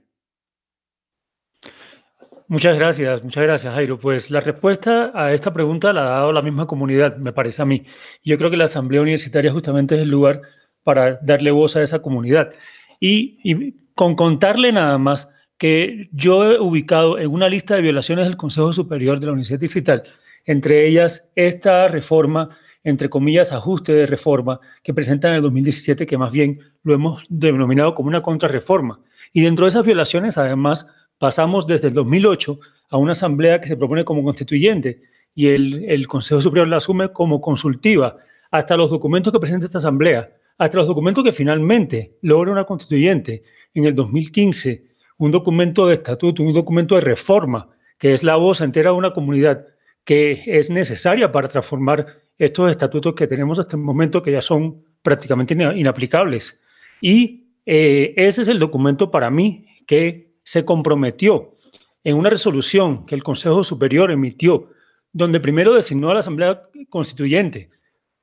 Muchas 2.48 2.76
gracias, 2.76 3.22
muchas 3.22 3.44
gracias 3.44 3.72
Jairo. 3.72 4.00
Pues 4.00 4.28
la 4.28 4.40
respuesta 4.40 5.12
a 5.14 5.32
esta 5.32 5.52
pregunta 5.52 5.92
la 5.92 6.00
ha 6.00 6.10
dado 6.18 6.32
la 6.32 6.42
misma 6.42 6.66
comunidad, 6.66 7.16
me 7.16 7.32
parece 7.32 7.62
a 7.62 7.64
mí. 7.64 7.84
Yo 8.24 8.36
creo 8.38 8.50
que 8.50 8.56
la 8.56 8.64
Asamblea 8.64 9.02
Universitaria 9.02 9.52
justamente 9.52 9.94
es 9.94 10.00
el 10.00 10.10
lugar 10.10 10.42
para 10.82 11.18
darle 11.22 11.50
voz 11.50 11.76
a 11.76 11.82
esa 11.82 12.00
comunidad. 12.00 12.52
Y, 13.00 13.74
con 13.94 14.14
contarle 14.14 14.72
nada 14.72 14.96
más 14.98 15.28
que 15.58 16.08
yo 16.12 16.44
he 16.44 16.58
ubicado 16.58 17.18
en 17.18 17.30
una 17.30 17.48
lista 17.48 17.74
de 17.74 17.82
violaciones 17.82 18.26
del 18.26 18.36
Consejo 18.36 18.72
Superior 18.72 19.20
de 19.20 19.26
la 19.26 19.32
Universidad 19.32 19.60
Distrital, 19.60 20.02
entre 20.46 20.86
ellas 20.86 21.28
esta 21.34 21.86
reforma 21.88 22.56
entre 22.82 23.10
comillas, 23.10 23.52
ajuste 23.52 23.92
de 23.92 24.06
reforma 24.06 24.58
que 24.82 24.94
presentan 24.94 25.32
en 25.32 25.36
el 25.36 25.42
2017, 25.42 26.06
que 26.06 26.16
más 26.16 26.32
bien 26.32 26.60
lo 26.82 26.94
hemos 26.94 27.24
denominado 27.28 27.94
como 27.94 28.08
una 28.08 28.22
contrarreforma. 28.22 29.00
Y 29.32 29.42
dentro 29.42 29.66
de 29.66 29.68
esas 29.68 29.84
violaciones, 29.84 30.38
además, 30.38 30.86
pasamos 31.18 31.66
desde 31.66 31.88
el 31.88 31.94
2008 31.94 32.58
a 32.88 32.96
una 32.96 33.12
asamblea 33.12 33.60
que 33.60 33.68
se 33.68 33.76
propone 33.76 34.04
como 34.04 34.22
constituyente 34.22 35.02
y 35.34 35.48
el 35.48 36.08
Consejo 36.08 36.40
Superior 36.40 36.68
la 36.68 36.78
asume 36.78 37.12
como 37.12 37.40
consultiva, 37.40 38.16
hasta 38.50 38.76
los 38.76 38.90
documentos 38.90 39.32
que 39.32 39.38
presenta 39.38 39.66
esta 39.66 39.78
asamblea, 39.78 40.30
hasta 40.60 40.76
los 40.76 40.86
documentos 40.86 41.24
que 41.24 41.32
finalmente 41.32 42.18
logra 42.20 42.52
una 42.52 42.64
constituyente 42.64 43.42
en 43.72 43.86
el 43.86 43.94
2015, 43.94 44.84
un 45.16 45.30
documento 45.30 45.86
de 45.86 45.94
estatuto, 45.94 46.42
un 46.42 46.52
documento 46.52 46.96
de 46.96 47.00
reforma, 47.00 47.70
que 47.96 48.12
es 48.12 48.22
la 48.22 48.36
voz 48.36 48.60
entera 48.60 48.90
de 48.90 48.96
una 48.96 49.14
comunidad 49.14 49.66
que 50.04 50.42
es 50.44 50.68
necesaria 50.68 51.32
para 51.32 51.48
transformar 51.48 52.24
estos 52.36 52.70
estatutos 52.70 53.14
que 53.14 53.26
tenemos 53.26 53.58
hasta 53.58 53.74
el 53.76 53.82
momento 53.82 54.22
que 54.22 54.32
ya 54.32 54.42
son 54.42 54.84
prácticamente 55.02 55.54
inaplicables. 55.54 56.60
Y 57.00 57.54
eh, 57.64 58.12
ese 58.18 58.42
es 58.42 58.48
el 58.48 58.58
documento 58.58 59.10
para 59.10 59.30
mí 59.30 59.64
que 59.86 60.34
se 60.42 60.66
comprometió 60.66 61.56
en 62.04 62.16
una 62.16 62.28
resolución 62.28 63.06
que 63.06 63.14
el 63.14 63.22
Consejo 63.22 63.64
Superior 63.64 64.10
emitió, 64.10 64.68
donde 65.10 65.40
primero 65.40 65.72
designó 65.72 66.10
a 66.10 66.14
la 66.14 66.20
Asamblea 66.20 66.64
Constituyente 66.90 67.70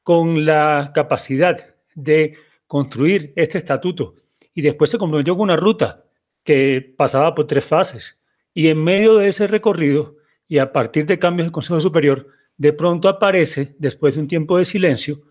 con 0.04 0.46
la 0.46 0.92
capacidad 0.94 1.77
de 1.98 2.38
construir 2.68 3.34
este 3.36 3.58
estatuto. 3.58 4.16
Y 4.54 4.62
después 4.62 4.90
se 4.90 4.98
comprometió 4.98 5.36
con 5.36 5.44
una 5.44 5.58
ruta 5.58 6.06
que 6.44 6.94
pasaba 6.96 7.36
por 7.36 7.48
tres 7.48 7.66
fases. 7.66 8.22
Y 8.54 8.70
en 8.70 8.84
medio 8.84 9.18
de 9.18 9.28
ese 9.28 9.48
recorrido 9.48 10.16
y 10.48 10.60
a 10.60 10.72
partir 10.72 11.06
de 11.06 11.20
cambios 11.20 11.48
del 11.48 11.52
Consejo 11.52 11.82
Superior, 11.82 12.28
de 12.56 12.74
pronto 12.74 13.10
aparece, 13.10 13.76
después 13.78 14.16
de 14.16 14.22
un 14.22 14.28
tiempo 14.28 14.58
de 14.58 14.66
silencio, 14.66 15.22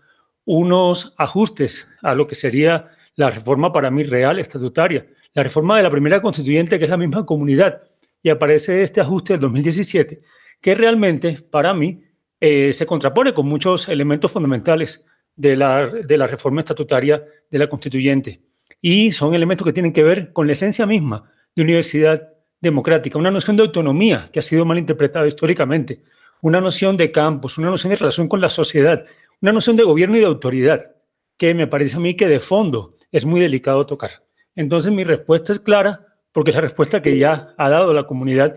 unos 0.45 1.13
ajustes 1.17 1.89
a 2.01 2.13
lo 2.13 2.27
que 2.27 2.35
sería 2.35 2.91
la 3.15 3.29
reforma 3.29 3.73
para 3.73 3.89
mí 3.89 4.03
real, 4.03 4.39
estatutaria, 4.39 5.07
la 5.33 5.43
reforma 5.43 5.77
de 5.77 5.83
la 5.83 5.91
primera 5.91 6.21
constituyente, 6.21 6.77
que 6.77 6.85
es 6.85 6.89
la 6.89 6.97
misma 6.97 7.25
comunidad, 7.25 7.81
y 8.21 8.29
aparece 8.29 8.83
este 8.83 9.01
ajuste 9.01 9.33
del 9.33 9.41
2017, 9.41 10.21
que 10.61 10.75
realmente 10.75 11.39
para 11.49 11.73
mí 11.73 12.03
eh, 12.39 12.71
se 12.71 12.85
contrapone 12.85 13.33
con 13.33 13.47
muchos 13.47 13.89
elementos 13.89 14.31
fundamentales 14.31 15.05
de 15.37 15.55
la, 15.55 15.87
de 15.87 16.17
la 16.17 16.27
reforma 16.27 16.59
estatutaria 16.59 17.23
de 17.49 17.57
la 17.57 17.69
constituyente. 17.69 18.41
Y 18.81 19.11
son 19.11 19.33
elementos 19.33 19.65
que 19.65 19.73
tienen 19.73 19.93
que 19.93 20.03
ver 20.03 20.33
con 20.33 20.47
la 20.47 20.53
esencia 20.53 20.85
misma 20.85 21.31
de 21.55 21.63
universidad 21.63 22.29
democrática, 22.59 23.17
una 23.17 23.31
noción 23.31 23.55
de 23.55 23.63
autonomía 23.63 24.29
que 24.33 24.39
ha 24.39 24.43
sido 24.43 24.65
mal 24.65 24.77
interpretada 24.77 25.27
históricamente, 25.27 26.01
una 26.41 26.59
noción 26.59 26.97
de 26.97 27.11
campos, 27.11 27.57
una 27.57 27.69
noción 27.69 27.91
de 27.91 27.97
relación 27.97 28.27
con 28.27 28.41
la 28.41 28.49
sociedad, 28.49 29.05
una 29.41 29.53
noción 29.53 29.75
de 29.75 29.83
gobierno 29.83 30.17
y 30.17 30.19
de 30.19 30.25
autoridad, 30.25 30.95
que 31.37 31.53
me 31.53 31.67
parece 31.67 31.95
a 31.95 31.99
mí 31.99 32.15
que 32.15 32.27
de 32.27 32.39
fondo 32.39 32.95
es 33.11 33.25
muy 33.25 33.39
delicado 33.39 33.85
tocar. 33.85 34.23
Entonces 34.55 34.91
mi 34.91 35.03
respuesta 35.03 35.53
es 35.53 35.59
clara, 35.59 36.05
porque 36.31 36.51
es 36.51 36.55
la 36.55 36.61
respuesta 36.61 37.01
que 37.01 37.17
ya 37.17 37.53
ha 37.57 37.69
dado 37.69 37.93
la 37.93 38.05
comunidad 38.05 38.55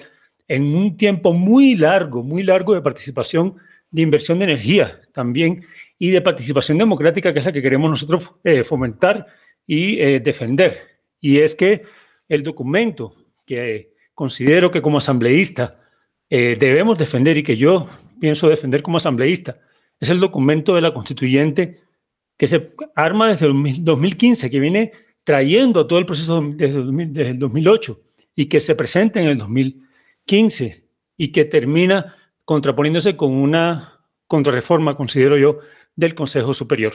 en 0.48 0.74
un 0.74 0.96
tiempo 0.96 1.32
muy 1.32 1.76
largo, 1.76 2.22
muy 2.22 2.42
largo 2.42 2.74
de 2.74 2.82
participación, 2.82 3.56
de 3.90 4.02
inversión 4.02 4.38
de 4.38 4.44
energía 4.44 5.00
también, 5.12 5.64
y 6.02 6.10
de 6.10 6.22
participación 6.22 6.78
democrática, 6.78 7.32
que 7.32 7.40
es 7.40 7.44
la 7.44 7.52
que 7.52 7.60
queremos 7.60 7.90
nosotros 7.90 8.32
eh, 8.42 8.64
fomentar 8.64 9.26
y 9.66 10.00
eh, 10.00 10.18
defender. 10.18 10.78
Y 11.20 11.38
es 11.38 11.54
que 11.54 11.82
el 12.26 12.42
documento 12.42 13.14
que 13.44 13.92
considero 14.14 14.70
que 14.70 14.80
como 14.80 14.96
asambleísta 14.96 15.78
eh, 16.30 16.56
debemos 16.58 16.98
defender 16.98 17.36
y 17.36 17.42
que 17.42 17.54
yo 17.54 17.86
pienso 18.18 18.48
defender 18.48 18.82
como 18.82 18.96
asambleísta 18.96 19.58
es 20.00 20.08
el 20.08 20.20
documento 20.20 20.74
de 20.74 20.80
la 20.80 20.94
constituyente 20.94 21.80
que 22.38 22.46
se 22.46 22.72
arma 22.96 23.28
desde 23.28 23.46
el 23.46 23.84
2015, 23.84 24.50
que 24.50 24.58
viene 24.58 24.92
trayendo 25.22 25.86
todo 25.86 25.98
el 25.98 26.06
proceso 26.06 26.42
desde, 26.42 27.28
el 27.28 27.38
2008 27.38 28.00
y 28.36 28.46
que 28.46 28.58
se 28.58 28.74
presenta 28.74 29.20
en 29.20 29.28
el 29.28 29.36
2015 29.36 30.82
y 31.18 31.30
que 31.30 31.44
termina 31.44 32.16
contraponiéndose 32.46 33.18
con 33.18 33.34
una 33.34 34.00
contrarreforma, 34.26 34.96
considero 34.96 35.36
yo, 35.36 35.58
del 35.96 36.14
Consejo 36.14 36.54
Superior. 36.54 36.92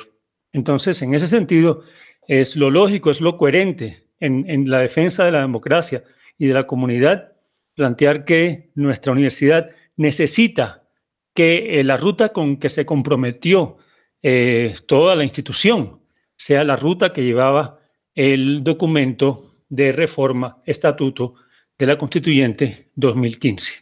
Entonces, 0.51 1.01
en 1.01 1.13
ese 1.13 1.27
sentido, 1.27 1.83
es 2.27 2.55
lo 2.55 2.69
lógico, 2.71 3.09
es 3.09 3.21
lo 3.21 3.37
coherente 3.37 4.07
en, 4.19 4.69
la 4.69 4.79
defensa 4.79 5.25
de 5.25 5.31
la 5.31 5.41
democracia 5.41 6.03
y 6.37 6.47
de 6.47 6.53
la 6.53 6.67
comunidad 6.67 7.33
plantear 7.75 8.23
que 8.25 8.71
nuestra 8.75 9.11
universidad 9.11 9.69
necesita 9.97 10.83
que 11.33 11.79
eh, 11.79 11.83
la 11.83 11.97
ruta 11.97 12.29
con 12.29 12.57
que 12.57 12.69
se 12.69 12.85
comprometió 12.85 13.77
eh, 14.23 14.73
toda 14.87 15.15
la 15.15 15.23
institución 15.23 15.99
sea 16.37 16.63
la 16.63 16.77
ruta 16.77 17.13
que 17.13 17.23
llevaba 17.23 17.79
el 18.13 18.63
documento 18.63 19.55
de 19.69 19.91
reforma, 19.91 20.61
estatuto 20.65 21.35
de 21.77 21.85
la 21.85 21.97
constituyente 21.97 22.91
2015. 22.95 23.73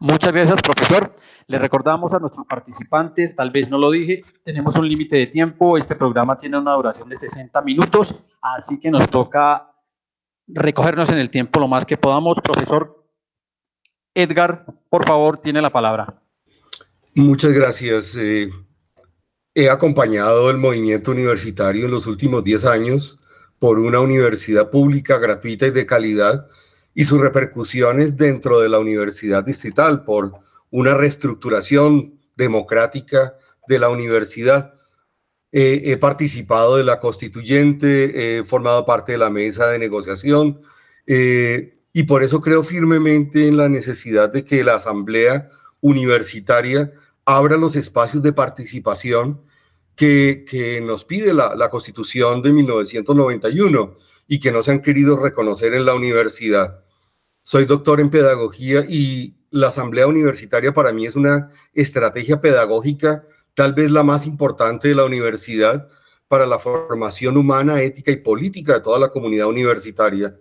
Muchas 0.00 0.32
gracias, 0.32 0.62
profesor. 0.62 1.16
Le 1.46 1.58
recordamos 1.58 2.14
a 2.14 2.18
nuestros 2.18 2.46
participantes, 2.46 3.34
tal 3.34 3.50
vez 3.50 3.68
no 3.68 3.78
lo 3.78 3.90
dije, 3.90 4.24
tenemos 4.44 4.76
un 4.76 4.88
límite 4.88 5.16
de 5.16 5.26
tiempo, 5.26 5.76
este 5.76 5.96
programa 5.96 6.38
tiene 6.38 6.58
una 6.58 6.74
duración 6.74 7.08
de 7.08 7.16
60 7.16 7.60
minutos, 7.62 8.14
así 8.40 8.78
que 8.78 8.90
nos 8.90 9.08
toca 9.08 9.72
recogernos 10.46 11.10
en 11.10 11.18
el 11.18 11.30
tiempo 11.30 11.60
lo 11.60 11.68
más 11.68 11.84
que 11.84 11.96
podamos. 11.96 12.40
Profesor 12.40 13.04
Edgar, 14.14 14.66
por 14.88 15.06
favor, 15.06 15.38
tiene 15.38 15.62
la 15.62 15.70
palabra. 15.70 16.22
Muchas 17.14 17.52
gracias. 17.52 18.16
Eh, 18.16 18.50
he 19.54 19.68
acompañado 19.68 20.50
el 20.50 20.58
movimiento 20.58 21.10
universitario 21.10 21.86
en 21.86 21.90
los 21.90 22.06
últimos 22.06 22.44
10 22.44 22.64
años 22.66 23.20
por 23.58 23.78
una 23.78 24.00
universidad 24.00 24.70
pública, 24.70 25.18
gratuita 25.18 25.66
y 25.66 25.70
de 25.70 25.86
calidad, 25.86 26.48
y 26.94 27.04
sus 27.04 27.20
repercusiones 27.20 28.16
dentro 28.16 28.60
de 28.60 28.68
la 28.68 28.78
universidad 28.78 29.44
distrital 29.44 30.04
por 30.04 30.40
una 30.72 30.94
reestructuración 30.94 32.18
democrática 32.36 33.36
de 33.68 33.78
la 33.78 33.88
universidad. 33.88 34.74
he 35.52 35.96
participado 35.98 36.78
de 36.78 36.84
la 36.84 36.98
constituyente, 36.98 38.38
he 38.38 38.42
formado 38.42 38.86
parte 38.86 39.12
de 39.12 39.18
la 39.18 39.28
mesa 39.28 39.68
de 39.68 39.78
negociación 39.78 40.62
eh, 41.06 41.78
y 41.92 42.04
por 42.04 42.22
eso 42.22 42.40
creo 42.40 42.64
firmemente 42.64 43.48
en 43.48 43.58
la 43.58 43.68
necesidad 43.68 44.32
de 44.32 44.44
que 44.44 44.64
la 44.64 44.76
asamblea 44.76 45.50
universitaria 45.80 46.90
abra 47.26 47.58
los 47.58 47.76
espacios 47.76 48.22
de 48.22 48.32
participación 48.32 49.42
que, 49.94 50.44
que 50.48 50.80
nos 50.80 51.04
pide 51.04 51.34
la, 51.34 51.54
la 51.54 51.68
constitución 51.68 52.40
de 52.40 52.52
1991 52.52 53.96
y 54.26 54.40
que 54.40 54.52
no 54.52 54.62
se 54.62 54.70
han 54.70 54.80
querido 54.80 55.16
reconocer 55.16 55.74
en 55.74 55.84
la 55.84 55.94
universidad. 55.94 56.82
Soy 57.42 57.66
doctor 57.66 58.00
en 58.00 58.08
pedagogía 58.08 58.86
y 58.88 59.41
la 59.52 59.68
asamblea 59.68 60.06
universitaria 60.06 60.72
para 60.72 60.92
mí 60.92 61.06
es 61.06 61.14
una 61.14 61.50
estrategia 61.74 62.40
pedagógica, 62.40 63.24
tal 63.54 63.74
vez 63.74 63.90
la 63.90 64.02
más 64.02 64.26
importante 64.26 64.88
de 64.88 64.94
la 64.94 65.04
universidad 65.04 65.88
para 66.26 66.46
la 66.46 66.58
formación 66.58 67.36
humana, 67.36 67.82
ética 67.82 68.10
y 68.10 68.16
política 68.16 68.72
de 68.72 68.80
toda 68.80 68.98
la 68.98 69.10
comunidad 69.10 69.46
universitaria. 69.48 70.34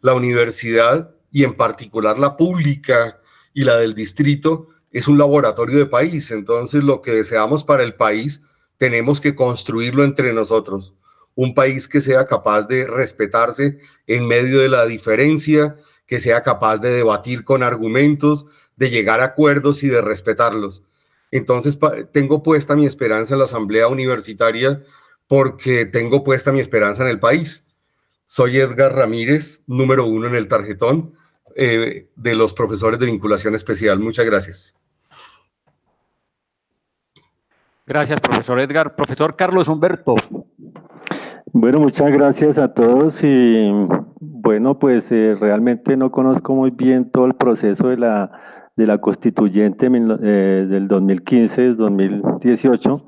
La 0.00 0.12
universidad, 0.12 1.14
y 1.32 1.44
en 1.44 1.56
particular 1.56 2.18
la 2.18 2.36
pública 2.36 3.18
y 3.54 3.64
la 3.64 3.78
del 3.78 3.94
distrito, 3.94 4.68
es 4.90 5.08
un 5.08 5.16
laboratorio 5.16 5.78
de 5.78 5.86
país. 5.86 6.30
Entonces, 6.30 6.84
lo 6.84 7.00
que 7.00 7.12
deseamos 7.12 7.64
para 7.64 7.82
el 7.82 7.94
país, 7.94 8.42
tenemos 8.76 9.20
que 9.20 9.34
construirlo 9.34 10.04
entre 10.04 10.34
nosotros. 10.34 10.94
Un 11.34 11.54
país 11.54 11.88
que 11.88 12.02
sea 12.02 12.26
capaz 12.26 12.68
de 12.68 12.86
respetarse 12.86 13.78
en 14.06 14.26
medio 14.28 14.60
de 14.60 14.68
la 14.68 14.84
diferencia, 14.84 15.76
que 16.06 16.20
sea 16.20 16.42
capaz 16.42 16.78
de 16.78 16.90
debatir 16.90 17.44
con 17.44 17.62
argumentos, 17.62 18.46
de 18.76 18.90
llegar 18.90 19.20
a 19.20 19.24
acuerdos 19.24 19.82
y 19.82 19.88
de 19.88 20.02
respetarlos. 20.02 20.82
Entonces, 21.30 21.78
tengo 22.12 22.42
puesta 22.42 22.76
mi 22.76 22.86
esperanza 22.86 23.34
en 23.34 23.38
la 23.38 23.46
Asamblea 23.46 23.88
Universitaria 23.88 24.82
porque 25.26 25.86
tengo 25.86 26.22
puesta 26.22 26.52
mi 26.52 26.60
esperanza 26.60 27.02
en 27.02 27.08
el 27.08 27.18
país. 27.18 27.66
Soy 28.26 28.58
Edgar 28.58 28.94
Ramírez, 28.94 29.62
número 29.66 30.06
uno 30.06 30.26
en 30.26 30.34
el 30.34 30.48
tarjetón 30.48 31.14
eh, 31.56 32.08
de 32.14 32.34
los 32.34 32.54
profesores 32.54 32.98
de 32.98 33.06
vinculación 33.06 33.54
especial. 33.54 33.98
Muchas 34.00 34.26
gracias. 34.26 34.76
Gracias, 37.86 38.20
profesor 38.20 38.60
Edgar. 38.60 38.96
Profesor 38.96 39.36
Carlos 39.36 39.68
Humberto. 39.68 40.14
Bueno, 41.52 41.80
muchas 41.80 42.10
gracias 42.10 42.58
a 42.58 42.72
todos 42.72 43.22
y 43.22 43.70
bueno, 44.26 44.78
pues 44.78 45.12
eh, 45.12 45.36
realmente 45.38 45.94
no 45.96 46.10
conozco 46.10 46.54
muy 46.54 46.70
bien 46.70 47.10
todo 47.10 47.26
el 47.26 47.34
proceso 47.34 47.88
de 47.88 47.98
la, 47.98 48.30
de 48.76 48.86
la 48.86 48.98
constituyente 48.98 49.86
eh, 49.86 50.66
del 50.68 50.88
2015-2018, 50.88 53.02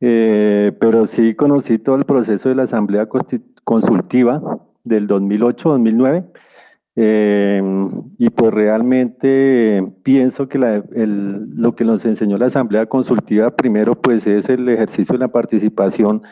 eh, 0.00 0.72
pero 0.80 1.06
sí 1.06 1.34
conocí 1.34 1.78
todo 1.78 1.96
el 1.96 2.04
proceso 2.04 2.48
de 2.48 2.54
la 2.54 2.62
Asamblea 2.64 3.08
Consultiva 3.64 4.40
del 4.84 5.08
2008-2009. 5.08 6.26
y 8.18 8.30
pues 8.30 8.54
realmente 8.54 9.82
pienso 10.02 10.48
que 10.48 10.58
lo 10.58 11.74
que 11.74 11.84
nos 11.84 12.04
enseñó 12.04 12.36
la 12.38 12.46
Asamblea 12.46 12.86
Consultiva 12.86 13.54
primero 13.56 13.94
pues 13.94 14.26
es 14.26 14.48
el 14.48 14.68
ejercicio 14.68 15.14
de 15.14 15.20
la 15.20 15.28
participación 15.28 16.22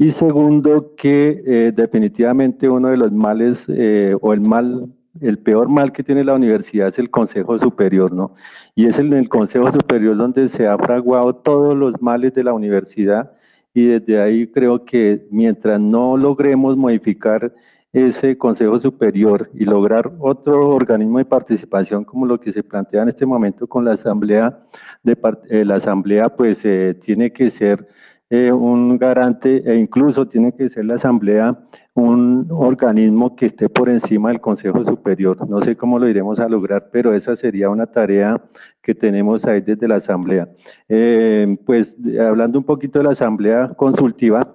y 0.00 0.12
segundo, 0.12 0.94
que 0.96 1.42
eh, 1.44 1.72
definitivamente 1.74 2.68
uno 2.68 2.88
de 2.88 2.96
los 2.96 3.10
males 3.10 3.64
eh, 3.68 4.14
o 4.20 4.32
el 4.32 4.40
mal, 4.40 4.94
el 5.20 5.38
peor 5.38 5.68
mal 5.68 5.90
que 5.90 6.04
tiene 6.04 6.22
la 6.22 6.34
universidad 6.34 6.86
es 6.86 7.00
el 7.00 7.10
Consejo 7.10 7.58
Superior, 7.58 8.12
¿no? 8.12 8.34
Y 8.76 8.86
es 8.86 9.00
en 9.00 9.12
el 9.12 9.28
Consejo 9.28 9.72
Superior 9.72 10.16
donde 10.16 10.46
se 10.46 10.68
ha 10.68 10.78
fraguado 10.78 11.34
todos 11.34 11.76
los 11.76 12.00
males 12.00 12.32
de 12.34 12.44
la 12.44 12.52
universidad 12.52 13.32
y 13.74 13.86
desde 13.86 14.20
ahí 14.20 14.46
creo 14.46 14.84
que 14.84 15.26
mientras 15.32 15.80
no 15.80 16.16
logremos 16.16 16.76
modificar 16.76 17.52
ese 17.92 18.38
Consejo 18.38 18.78
Superior 18.78 19.50
y 19.52 19.64
lograr 19.64 20.12
otro 20.20 20.68
organismo 20.68 21.18
de 21.18 21.24
participación 21.24 22.04
como 22.04 22.24
lo 22.24 22.38
que 22.38 22.52
se 22.52 22.62
plantea 22.62 23.02
en 23.02 23.08
este 23.08 23.26
momento 23.26 23.66
con 23.66 23.84
la 23.84 23.92
Asamblea, 23.94 24.60
de, 25.02 25.16
eh, 25.50 25.64
la 25.64 25.74
Asamblea 25.74 26.28
pues 26.28 26.64
tiene 27.00 27.32
que 27.32 27.50
ser 27.50 27.88
eh, 28.30 28.52
un 28.52 28.98
garante 28.98 29.62
e 29.64 29.76
incluso 29.76 30.28
tiene 30.28 30.52
que 30.52 30.68
ser 30.68 30.84
la 30.84 30.94
Asamblea 30.94 31.58
un 31.94 32.46
organismo 32.50 33.34
que 33.34 33.46
esté 33.46 33.68
por 33.70 33.88
encima 33.88 34.28
del 34.28 34.40
Consejo 34.40 34.84
Superior. 34.84 35.48
No 35.48 35.60
sé 35.62 35.76
cómo 35.76 35.98
lo 35.98 36.06
iremos 36.08 36.38
a 36.38 36.48
lograr, 36.48 36.90
pero 36.92 37.12
esa 37.14 37.34
sería 37.34 37.70
una 37.70 37.86
tarea 37.86 38.40
que 38.82 38.94
tenemos 38.94 39.46
ahí 39.46 39.62
desde 39.62 39.88
la 39.88 39.96
Asamblea. 39.96 40.48
Eh, 40.88 41.56
pues 41.64 41.96
hablando 42.20 42.58
un 42.58 42.64
poquito 42.64 42.98
de 42.98 43.04
la 43.04 43.12
Asamblea 43.12 43.72
Consultiva, 43.76 44.54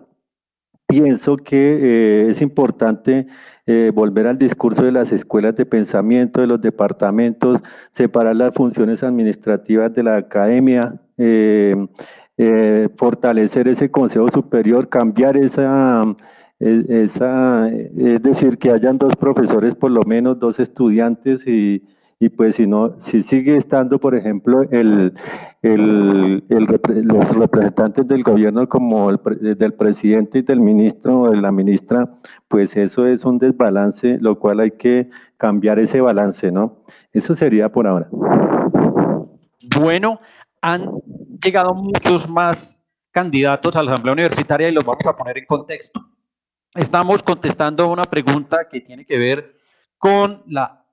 pienso 0.88 1.36
que 1.36 1.80
eh, 1.82 2.30
es 2.30 2.42
importante 2.42 3.28
volver 3.94 4.28
al 4.28 4.38
discurso 4.38 4.84
de 4.84 4.92
las 4.92 5.14
escuelas 5.14 5.56
de 5.56 5.66
pensamiento, 5.66 6.42
de 6.42 6.48
los 6.48 6.60
departamentos, 6.60 7.62
separar 7.92 8.36
las 8.36 8.54
funciones 8.54 9.04
administrativas 9.04 9.94
de 9.94 10.04
la 10.04 10.18
academia, 10.18 11.00
fortalecer 12.98 13.68
ese 13.68 13.92
consejo 13.92 14.30
superior, 14.30 14.90
cambiar 14.90 15.38
esa, 15.38 16.04
e, 16.60 16.86
esa, 16.90 17.70
es 17.70 18.22
decir, 18.24 18.58
que 18.58 18.72
hayan 18.72 18.98
dos 18.98 19.16
profesores, 19.16 19.76
por 19.76 19.92
lo 19.92 20.02
menos 20.04 20.40
dos 20.40 20.60
estudiantes 20.60 21.46
y, 21.46 21.84
y 22.20 22.30
pues 22.30 22.56
si 22.56 22.68
no, 22.68 22.98
si 23.00 23.22
sigue 23.22 23.58
estando, 23.58 24.00
por 24.00 24.16
ejemplo, 24.16 24.64
el, 24.72 25.14
el, 25.62 26.44
el, 26.48 26.66
los 27.04 27.38
representantes 27.38 28.08
del 28.08 28.24
gobierno 28.24 28.68
como 28.70 29.10
el 29.10 29.20
del 29.58 29.74
presidente 29.74 30.40
y 30.40 30.42
del 30.42 30.62
ministro 30.62 31.22
o 31.22 31.32
de 31.32 31.42
la 31.42 31.52
ministra, 31.52 32.06
pues 32.48 32.78
eso 32.78 33.08
es 33.08 33.26
un 33.26 33.40
desbalance, 33.40 34.18
lo 34.20 34.40
cual 34.40 34.62
hay 34.62 34.72
que 34.72 35.10
cambiar 35.38 35.80
ese 35.80 36.00
balance, 36.00 36.52
¿no? 36.52 36.84
Eso 37.12 37.36
sería 37.36 37.70
por 37.70 37.88
ahora. 37.88 38.08
Bueno, 39.82 40.20
llegado 41.44 41.74
muchos 41.74 42.30
más 42.30 42.86
candidatos 43.12 43.76
a 43.76 43.84
la 43.84 43.92
Asamblea 43.92 44.14
Universitaria 44.14 44.70
y 44.70 44.72
los 44.72 44.86
vamos 44.86 45.06
a 45.06 45.16
poner 45.16 45.38
en 45.38 45.46
contexto. 45.46 46.04
Estamos 46.74 47.22
contestando 47.22 47.88
una 47.88 48.06
pregunta 48.06 48.68
que 48.70 48.82
tiene 48.82 49.06
que 49.06 49.18
ver 49.18 49.56
con 49.98 50.44
la 50.48 50.86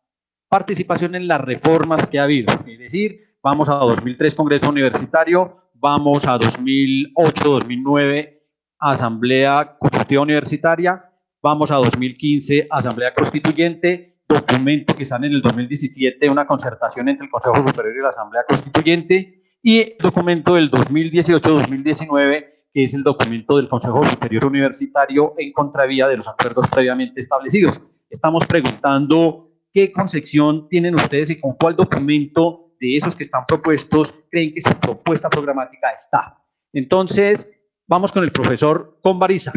participación 0.49 1.15
en 1.15 1.27
las 1.27 1.41
reformas 1.41 2.07
que 2.07 2.19
ha 2.19 2.25
habido. 2.25 2.53
Es 2.67 2.79
decir, 2.79 3.37
vamos 3.43 3.71
a 3.71 3.75
2003 3.75 4.35
Congreso 4.35 4.69
Universitario, 4.69 5.71
vamos 5.75 6.27
a 6.27 6.39
2008-2009 6.39 8.41
Asamblea 8.79 9.77
Constitutiva 9.79 10.23
Universitaria, 10.23 11.11
vamos 11.43 11.71
a 11.71 11.77
2015 11.77 12.67
Asamblea 12.71 13.15
Constituyente, 13.15 14.19
documento 14.29 14.95
que 14.95 15.05
sale 15.05 15.29
en 15.29 15.35
el 15.35 15.43
2017, 15.43 16.29
una 16.29 16.47
concertación 16.47 17.09
entre 17.09 17.25
el 17.25 17.31
Consejo 17.31 17.67
Superior 17.67 17.97
y 17.97 18.03
la 18.03 18.09
Asamblea 18.09 18.45
Constituyente, 18.47 19.40
y 19.63 19.81
el 19.81 19.97
documento 20.01 20.55
del 20.55 20.71
2018-2019, 20.71 22.45
que 22.73 22.85
es 22.85 22.95
el 22.95 23.03
documento 23.03 23.57
del 23.57 23.69
Consejo 23.69 24.03
Superior 24.03 24.47
Universitario 24.47 25.35
en 25.37 25.53
contravía 25.53 26.09
de 26.09 26.17
los 26.17 26.29
acuerdos 26.29 26.67
previamente 26.69 27.21
establecidos. 27.21 27.87
Estamos 28.09 28.47
preguntando 28.47 29.51
qué 29.73 29.93
concepción 29.93 30.69
tienen 30.69 30.95
ustedes 30.95 31.31
y 31.31 31.41
con 31.41 31.55
cuál 31.55 31.77
documento 31.77 32.73
de 32.81 32.97
esos 32.97 33.15
que 33.15 33.25
están 33.25 33.45
propuestos 33.47 34.15
creen 34.31 34.55
que 34.55 34.63
su 34.63 34.73
propuesta 34.81 35.29
programática 35.29 35.91
está. 35.91 36.43
Entonces, 36.73 37.51
vamos 37.87 38.13
con 38.13 38.25
el 38.25 38.33
profesor 38.33 38.99
Convariza. 39.03 39.53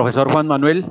Profesor 0.00 0.32
Juan 0.32 0.46
Manuel. 0.46 0.86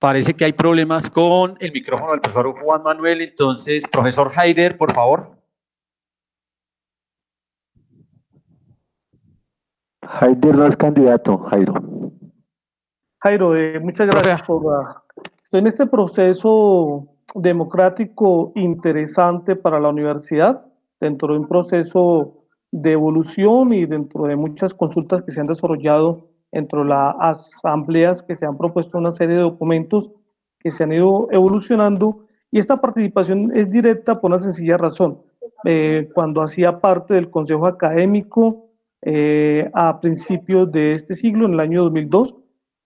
Parece 0.00 0.32
que 0.32 0.46
hay 0.46 0.54
problemas 0.54 1.10
con 1.10 1.56
el 1.60 1.72
micrófono 1.72 2.12
del 2.12 2.22
profesor 2.22 2.58
Juan 2.62 2.82
Manuel, 2.82 3.20
entonces, 3.20 3.84
profesor 3.92 4.30
Haider, 4.34 4.78
por 4.78 4.94
favor. 4.94 5.36
Haider 10.00 10.54
no 10.54 10.66
es 10.66 10.76
candidato, 10.76 11.36
Jairo. 11.50 11.74
Jairo, 13.20 13.56
eh, 13.56 13.78
muchas 13.78 14.06
gracias 14.06 14.42
por... 14.42 14.64
la- 14.64 15.02
Estoy 15.44 15.60
en 15.60 15.66
este 15.66 15.86
proceso 15.86 17.08
democrático 17.34 18.52
interesante 18.54 19.54
para 19.56 19.78
la 19.80 19.88
universidad, 19.90 20.64
dentro 21.00 21.32
de 21.32 21.40
un 21.40 21.48
proceso 21.48 22.44
de 22.70 22.92
evolución 22.92 23.72
y 23.72 23.86
dentro 23.86 24.24
de 24.24 24.36
muchas 24.36 24.74
consultas 24.74 25.22
que 25.22 25.32
se 25.32 25.40
han 25.40 25.46
desarrollado 25.46 26.28
entre 26.52 26.84
las 26.84 27.14
asambleas 27.18 28.22
que 28.22 28.34
se 28.34 28.46
han 28.46 28.56
propuesto 28.56 28.98
una 28.98 29.12
serie 29.12 29.36
de 29.36 29.42
documentos 29.42 30.10
que 30.58 30.70
se 30.70 30.84
han 30.84 30.92
ido 30.92 31.28
evolucionando 31.30 32.26
y 32.50 32.58
esta 32.58 32.80
participación 32.80 33.52
es 33.54 33.70
directa 33.70 34.20
por 34.20 34.30
una 34.30 34.38
sencilla 34.38 34.76
razón. 34.76 35.22
Eh, 35.64 36.08
cuando 36.14 36.40
hacía 36.40 36.80
parte 36.80 37.14
del 37.14 37.30
Consejo 37.30 37.66
Académico 37.66 38.70
eh, 39.02 39.70
a 39.74 40.00
principios 40.00 40.70
de 40.72 40.92
este 40.92 41.14
siglo, 41.14 41.46
en 41.46 41.54
el 41.54 41.60
año 41.60 41.82
2002, 41.84 42.34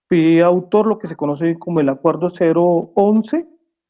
fui 0.08 0.40
autor 0.40 0.86
lo 0.86 0.98
que 0.98 1.06
se 1.06 1.16
conoce 1.16 1.58
como 1.58 1.80
el 1.80 1.88
Acuerdo 1.88 2.28
011 2.28 3.46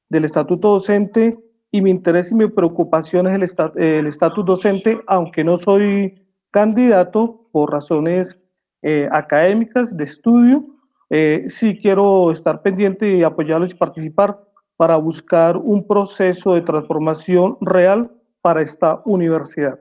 del 0.09 0.25
Estatuto 0.25 0.69
Docente 0.69 1.39
y 1.73 1.81
mi 1.83 1.91
interés 1.91 2.31
y 2.31 2.35
mi 2.37 2.49
preocupación 2.49 3.27
es 3.27 3.33
el 3.33 3.43
esta- 3.43 3.73
el 3.75 4.07
estatus 4.07 4.45
docente, 4.45 5.01
aunque 5.09 5.43
no 5.43 5.57
soy 5.57 6.23
candidato 6.53 7.49
por 7.51 7.73
razones 7.73 8.39
eh, 8.83 9.09
académicas 9.11 9.97
de 9.97 10.05
estudio, 10.05 10.65
eh, 11.09 11.45
sí 11.49 11.79
quiero 11.81 12.31
estar 12.31 12.63
pendiente 12.63 13.09
y 13.17 13.23
apoyarlos 13.23 13.71
y 13.71 13.75
participar 13.75 14.39
para 14.77 14.97
buscar 14.97 15.57
un 15.57 15.87
proceso 15.87 16.55
de 16.55 16.63
transformación 16.63 17.57
real 17.61 18.11
para 18.41 18.61
esta 18.63 19.01
universidad. 19.05 19.79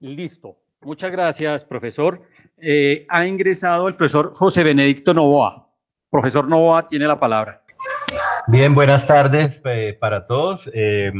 Listo. 0.00 0.56
Muchas 0.82 1.10
gracias, 1.10 1.64
profesor. 1.64 2.22
Eh, 2.58 3.06
ha 3.08 3.26
ingresado 3.26 3.88
el 3.88 3.96
profesor 3.96 4.34
José 4.34 4.62
Benedicto 4.62 5.14
Novoa. 5.14 5.68
Profesor 6.10 6.46
Novoa 6.48 6.86
tiene 6.86 7.06
la 7.06 7.18
palabra. 7.18 7.61
Bien, 8.48 8.74
buenas 8.74 9.06
tardes 9.06 9.60
eh, 9.64 9.96
para 9.98 10.26
todos. 10.26 10.68
Eh, 10.74 11.12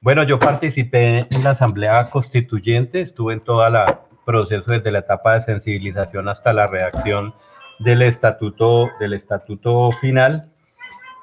bueno, 0.00 0.24
yo 0.24 0.40
participé 0.40 1.26
en 1.30 1.44
la 1.44 1.50
Asamblea 1.50 2.04
Constituyente, 2.10 3.00
estuve 3.00 3.34
en 3.34 3.40
todo 3.40 3.64
el 3.64 3.76
proceso 4.24 4.72
desde 4.72 4.90
la 4.90 4.98
etapa 4.98 5.34
de 5.34 5.42
sensibilización 5.42 6.28
hasta 6.28 6.52
la 6.52 6.66
redacción 6.66 7.34
del 7.78 8.02
estatuto, 8.02 8.90
del 8.98 9.12
estatuto 9.12 9.92
final. 9.92 10.50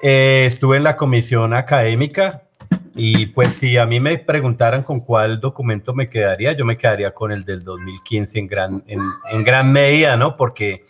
Eh, 0.02 0.44
estuve 0.46 0.78
en 0.78 0.84
la 0.84 0.96
comisión 0.96 1.52
académica 1.52 2.44
y 2.94 3.26
pues 3.26 3.52
si 3.54 3.76
a 3.76 3.84
mí 3.84 4.00
me 4.00 4.16
preguntaran 4.16 4.82
con 4.82 5.00
cuál 5.00 5.40
documento 5.40 5.92
me 5.92 6.08
quedaría, 6.08 6.52
yo 6.52 6.64
me 6.64 6.78
quedaría 6.78 7.12
con 7.12 7.32
el 7.32 7.44
del 7.44 7.62
2015 7.64 8.38
en 8.38 8.46
gran, 8.46 8.84
en 8.86 9.44
gran 9.44 9.70
medida, 9.70 10.16
¿no? 10.16 10.38
Porque 10.38 10.86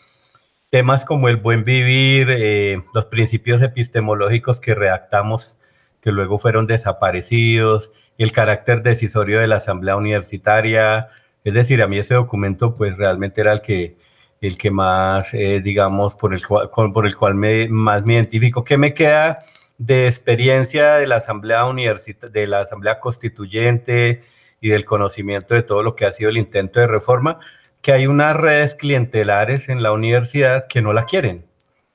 temas 0.74 1.04
como 1.04 1.28
el 1.28 1.36
buen 1.36 1.62
vivir, 1.62 2.30
eh, 2.32 2.82
los 2.94 3.04
principios 3.04 3.62
epistemológicos 3.62 4.58
que 4.58 4.74
redactamos, 4.74 5.60
que 6.00 6.10
luego 6.10 6.36
fueron 6.36 6.66
desaparecidos, 6.66 7.92
el 8.18 8.32
carácter 8.32 8.82
decisorio 8.82 9.38
de 9.38 9.46
la 9.46 9.58
asamblea 9.58 9.94
universitaria, 9.94 11.10
es 11.44 11.54
decir, 11.54 11.80
a 11.80 11.86
mí 11.86 11.96
ese 11.96 12.14
documento 12.14 12.74
pues 12.74 12.96
realmente 12.96 13.40
era 13.40 13.52
el 13.52 13.60
que, 13.60 13.96
el 14.40 14.58
que 14.58 14.72
más, 14.72 15.32
eh, 15.32 15.60
digamos, 15.60 16.16
por 16.16 16.34
el 16.34 16.44
cual, 16.44 16.68
por 16.92 17.06
el 17.06 17.14
cual 17.14 17.36
me, 17.36 17.68
más 17.68 18.04
me 18.04 18.14
identifico. 18.14 18.64
¿Qué 18.64 18.76
me 18.76 18.94
queda 18.94 19.44
de 19.78 20.08
experiencia 20.08 20.94
de 20.94 21.06
la 21.06 21.18
asamblea 21.18 21.62
de 21.68 22.46
la 22.48 22.58
asamblea 22.58 22.98
constituyente 22.98 24.22
y 24.60 24.70
del 24.70 24.84
conocimiento 24.84 25.54
de 25.54 25.62
todo 25.62 25.84
lo 25.84 25.94
que 25.94 26.04
ha 26.04 26.10
sido 26.10 26.30
el 26.30 26.36
intento 26.36 26.80
de 26.80 26.88
reforma? 26.88 27.38
Que 27.84 27.92
hay 27.92 28.06
unas 28.06 28.34
redes 28.34 28.74
clientelares 28.74 29.68
en 29.68 29.82
la 29.82 29.92
universidad 29.92 30.66
que 30.66 30.80
no 30.80 30.94
la 30.94 31.04
quieren, 31.04 31.44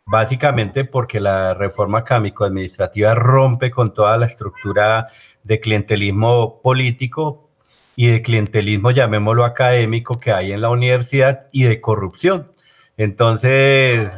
básicamente 0.06 0.86
porque 0.86 1.20
la 1.20 1.56
reforma 1.56 2.00
académico-administrativa 2.00 3.16
rompe 3.16 3.72
con 3.72 3.92
toda 3.96 4.16
la 4.18 4.28
estructura 4.28 5.08
de 5.44 5.60
clientelismo 5.60 6.62
político 6.62 7.50
y 7.96 8.12
de 8.12 8.22
clientelismo, 8.22 8.92
llamémoslo 8.92 9.44
académico, 9.44 10.20
que 10.20 10.32
hay 10.32 10.52
en 10.52 10.62
la 10.62 10.70
universidad 10.70 11.48
y 11.52 11.64
de 11.64 11.82
corrupción. 11.82 12.52
Entonces, 12.96 14.16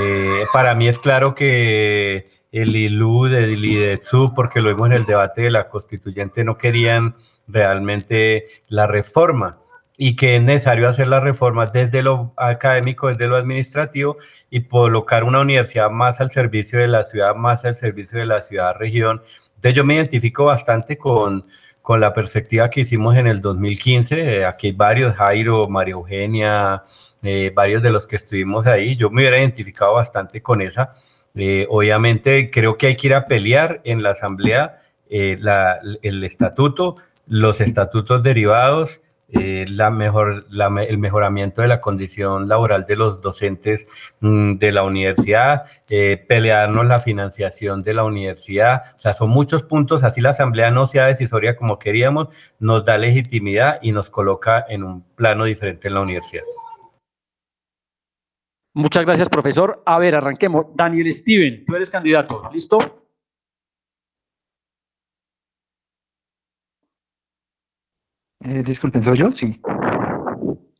eh, 0.00 0.44
para 0.52 0.76
mí 0.76 0.86
es 0.86 1.00
claro 1.00 1.34
que 1.34 2.30
el 2.52 2.76
ILUD, 2.76 3.34
el 3.34 3.64
IDETSU, 3.64 4.34
porque 4.36 4.60
lo 4.60 4.68
vimos 4.68 4.86
en 4.90 4.92
el 4.94 5.04
debate 5.04 5.42
de 5.42 5.50
la 5.50 5.68
constituyente, 5.68 6.44
no 6.44 6.56
querían 6.56 7.16
realmente 7.48 8.46
la 8.68 8.86
reforma 8.86 9.58
y 10.00 10.14
que 10.16 10.36
es 10.36 10.42
necesario 10.42 10.88
hacer 10.88 11.08
las 11.08 11.22
reformas 11.24 11.72
desde 11.72 12.02
lo 12.02 12.32
académico, 12.36 13.08
desde 13.08 13.26
lo 13.26 13.36
administrativo 13.36 14.16
y 14.48 14.62
colocar 14.62 15.24
una 15.24 15.40
universidad 15.40 15.90
más 15.90 16.20
al 16.20 16.30
servicio 16.30 16.78
de 16.78 16.86
la 16.86 17.02
ciudad, 17.04 17.34
más 17.34 17.64
al 17.64 17.74
servicio 17.74 18.18
de 18.18 18.26
la 18.26 18.40
ciudad-región. 18.40 19.20
Entonces 19.56 19.74
yo 19.74 19.84
me 19.84 19.96
identifico 19.96 20.44
bastante 20.44 20.96
con, 20.96 21.44
con 21.82 22.00
la 22.00 22.14
perspectiva 22.14 22.70
que 22.70 22.82
hicimos 22.82 23.16
en 23.16 23.26
el 23.26 23.40
2015. 23.40 24.38
Eh, 24.38 24.44
aquí 24.46 24.68
hay 24.68 24.72
varios, 24.72 25.16
Jairo, 25.16 25.68
María 25.68 25.94
Eugenia, 25.94 26.84
eh, 27.22 27.50
varios 27.52 27.82
de 27.82 27.90
los 27.90 28.06
que 28.06 28.14
estuvimos 28.16 28.68
ahí. 28.68 28.94
Yo 28.94 29.10
me 29.10 29.22
hubiera 29.22 29.38
identificado 29.40 29.94
bastante 29.94 30.40
con 30.40 30.62
esa. 30.62 30.94
Eh, 31.34 31.66
obviamente 31.70 32.50
creo 32.52 32.78
que 32.78 32.86
hay 32.86 32.96
que 32.96 33.08
ir 33.08 33.14
a 33.14 33.26
pelear 33.26 33.80
en 33.84 34.02
la 34.04 34.10
asamblea 34.10 34.80
eh, 35.10 35.38
la- 35.40 35.80
el 36.02 36.22
estatuto, 36.22 36.94
los 37.26 37.60
estatutos 37.60 38.22
derivados, 38.22 39.00
eh, 39.30 39.66
la 39.68 39.90
mejor, 39.90 40.46
el 40.50 40.98
mejoramiento 40.98 41.60
de 41.60 41.68
la 41.68 41.82
condición 41.82 42.48
laboral 42.48 42.86
de 42.86 42.96
los 42.96 43.20
docentes 43.20 43.86
mm, 44.20 44.54
de 44.54 44.72
la 44.72 44.84
universidad, 44.84 45.64
eh, 45.90 46.16
pelearnos 46.16 46.86
la 46.86 47.00
financiación 47.00 47.82
de 47.82 47.92
la 47.92 48.04
universidad. 48.04 48.94
O 48.96 48.98
sea, 48.98 49.12
son 49.12 49.30
muchos 49.30 49.64
puntos. 49.64 50.02
Así 50.02 50.22
la 50.22 50.30
asamblea 50.30 50.70
no 50.70 50.86
sea 50.86 51.06
decisoria 51.06 51.56
como 51.56 51.78
queríamos, 51.78 52.28
nos 52.58 52.86
da 52.86 52.96
legitimidad 52.96 53.78
y 53.82 53.92
nos 53.92 54.08
coloca 54.08 54.64
en 54.66 54.82
un 54.82 55.02
plano 55.14 55.44
diferente 55.44 55.88
en 55.88 55.94
la 55.94 56.00
universidad. 56.00 56.44
Muchas 58.72 59.04
gracias, 59.04 59.28
profesor. 59.28 59.82
A 59.84 59.98
ver, 59.98 60.14
arranquemos. 60.14 60.66
Daniel 60.74 61.12
Steven, 61.12 61.64
tú 61.66 61.74
eres 61.76 61.90
candidato. 61.90 62.48
¿Listo? 62.52 63.07
Eh, 68.48 68.62
disculpen, 68.64 69.04
¿soy 69.04 69.18
yo? 69.18 69.30
Sí. 69.32 69.60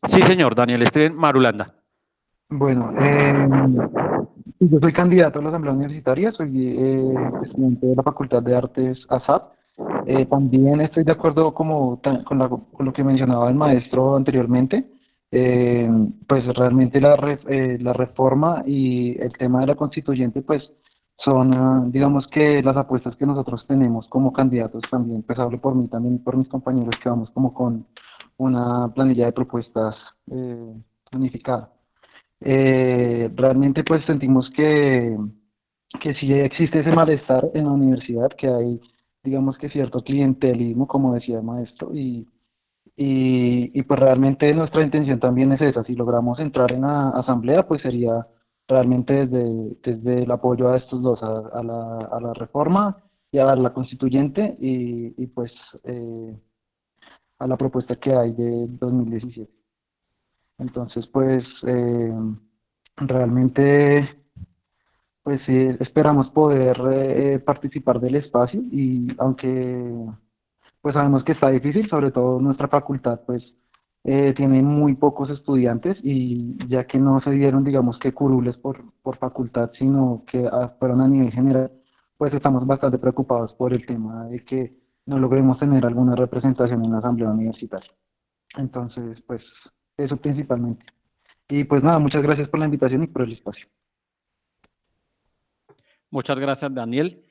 Sí, 0.04 0.22
señor. 0.22 0.54
Daniel 0.54 0.86
Steven 0.86 1.14
Marulanda. 1.14 1.74
Bueno, 2.50 2.92
eh, 2.98 3.48
yo 4.60 4.78
soy 4.80 4.92
candidato 4.92 5.38
a 5.38 5.42
la 5.42 5.48
Asamblea 5.50 5.74
Universitaria, 5.74 6.32
soy 6.32 6.68
eh, 6.78 7.14
estudiante 7.44 7.86
de 7.86 7.94
la 7.96 8.02
Facultad 8.02 8.42
de 8.42 8.56
Artes 8.56 8.98
ASAP. 9.10 9.52
Eh, 10.06 10.24
también 10.26 10.80
estoy 10.80 11.04
de 11.04 11.12
acuerdo 11.12 11.52
como 11.52 12.00
con, 12.24 12.38
la- 12.38 12.48
con 12.48 12.86
lo 12.86 12.92
que 12.92 13.04
mencionaba 13.04 13.48
el 13.48 13.54
maestro 13.54 14.16
anteriormente. 14.16 14.84
Eh, 15.30 15.90
pues 16.26 16.46
realmente 16.56 17.02
la, 17.02 17.16
la 17.16 17.92
reforma 17.92 18.62
y 18.66 19.20
el 19.20 19.30
tema 19.36 19.60
de 19.60 19.66
la 19.66 19.74
constituyente 19.74 20.40
pues 20.40 20.62
son, 21.24 21.52
ah, 21.54 21.84
digamos 21.88 22.26
que 22.28 22.62
las 22.62 22.76
apuestas 22.76 23.16
que 23.16 23.26
nosotros 23.26 23.66
tenemos 23.66 24.08
como 24.08 24.32
candidatos 24.32 24.82
también, 24.90 25.22
pues 25.22 25.38
hablo 25.38 25.60
por 25.60 25.74
mí 25.74 25.88
también 25.88 26.22
por 26.22 26.36
mis 26.36 26.48
compañeros 26.48 26.94
que 27.02 27.08
vamos 27.08 27.30
como 27.30 27.52
con 27.54 27.86
una 28.36 28.92
planilla 28.94 29.26
de 29.26 29.32
propuestas 29.32 29.96
eh, 30.30 30.74
unificada. 31.12 31.72
Eh, 32.40 33.30
realmente 33.34 33.82
pues 33.84 34.04
sentimos 34.06 34.48
que, 34.50 35.16
que 36.00 36.14
sí 36.14 36.32
existe 36.32 36.80
ese 36.80 36.92
malestar 36.92 37.50
en 37.54 37.64
la 37.64 37.72
universidad, 37.72 38.28
que 38.38 38.48
hay 38.48 38.80
digamos 39.24 39.58
que 39.58 39.68
cierto 39.70 40.02
clientelismo, 40.02 40.86
como 40.86 41.14
decía 41.14 41.38
el 41.38 41.44
maestro, 41.44 41.94
y, 41.94 42.28
y, 42.96 43.78
y 43.78 43.82
pues 43.82 44.00
realmente 44.00 44.52
nuestra 44.54 44.82
intención 44.82 45.20
también 45.20 45.52
es 45.52 45.60
esa, 45.60 45.84
si 45.84 45.94
logramos 45.94 46.38
entrar 46.38 46.72
en 46.72 46.82
la 46.82 47.10
asamblea, 47.10 47.66
pues 47.66 47.82
sería 47.82 48.26
realmente 48.68 49.26
desde, 49.26 49.76
desde 49.82 50.22
el 50.24 50.30
apoyo 50.30 50.68
a 50.68 50.76
estos 50.76 51.02
dos, 51.02 51.22
a, 51.22 51.62
la, 51.62 51.98
a 52.12 52.20
la 52.20 52.34
reforma 52.34 52.98
y 53.32 53.38
a 53.38 53.56
la 53.56 53.72
constituyente 53.72 54.56
y, 54.60 55.14
y 55.22 55.26
pues 55.28 55.52
eh, 55.84 56.38
a 57.38 57.46
la 57.46 57.56
propuesta 57.56 57.96
que 57.96 58.14
hay 58.14 58.32
de 58.32 58.66
2017. 58.68 59.50
Entonces, 60.58 61.06
pues 61.08 61.44
eh, 61.66 62.12
realmente, 62.96 64.22
pues 65.22 65.40
sí, 65.46 65.56
esperamos 65.80 66.28
poder 66.30 66.76
eh, 66.90 67.38
participar 67.38 68.00
del 68.00 68.16
espacio 68.16 68.60
y 68.70 69.08
aunque 69.18 69.94
pues 70.80 70.94
sabemos 70.94 71.24
que 71.24 71.32
está 71.32 71.50
difícil, 71.50 71.88
sobre 71.88 72.10
todo 72.10 72.40
nuestra 72.40 72.68
facultad, 72.68 73.20
pues 73.26 73.42
eh, 74.10 74.32
tiene 74.34 74.62
muy 74.62 74.94
pocos 74.94 75.28
estudiantes 75.28 75.98
y 76.02 76.56
ya 76.66 76.86
que 76.86 76.98
no 76.98 77.20
se 77.20 77.30
dieron, 77.30 77.62
digamos 77.62 77.98
que 77.98 78.14
curules 78.14 78.56
por, 78.56 78.82
por 79.02 79.18
facultad, 79.18 79.70
sino 79.78 80.24
que 80.26 80.48
ah, 80.50 80.74
fueron 80.78 81.02
a 81.02 81.08
nivel 81.08 81.30
general, 81.30 81.70
pues 82.16 82.32
estamos 82.32 82.66
bastante 82.66 82.96
preocupados 82.96 83.52
por 83.52 83.74
el 83.74 83.84
tema 83.84 84.24
de 84.28 84.42
que 84.46 84.72
no 85.04 85.18
logremos 85.18 85.58
tener 85.58 85.84
alguna 85.84 86.16
representación 86.16 86.82
en 86.86 86.92
la 86.92 86.98
asamblea 87.00 87.28
universitaria. 87.28 87.90
Entonces, 88.56 89.20
pues 89.26 89.42
eso 89.98 90.16
principalmente. 90.16 90.86
Y 91.46 91.64
pues 91.64 91.82
nada, 91.82 91.98
muchas 91.98 92.22
gracias 92.22 92.48
por 92.48 92.60
la 92.60 92.64
invitación 92.64 93.02
y 93.02 93.08
por 93.08 93.24
el 93.24 93.32
espacio. 93.32 93.66
Muchas 96.10 96.40
gracias, 96.40 96.72
Daniel. 96.72 97.26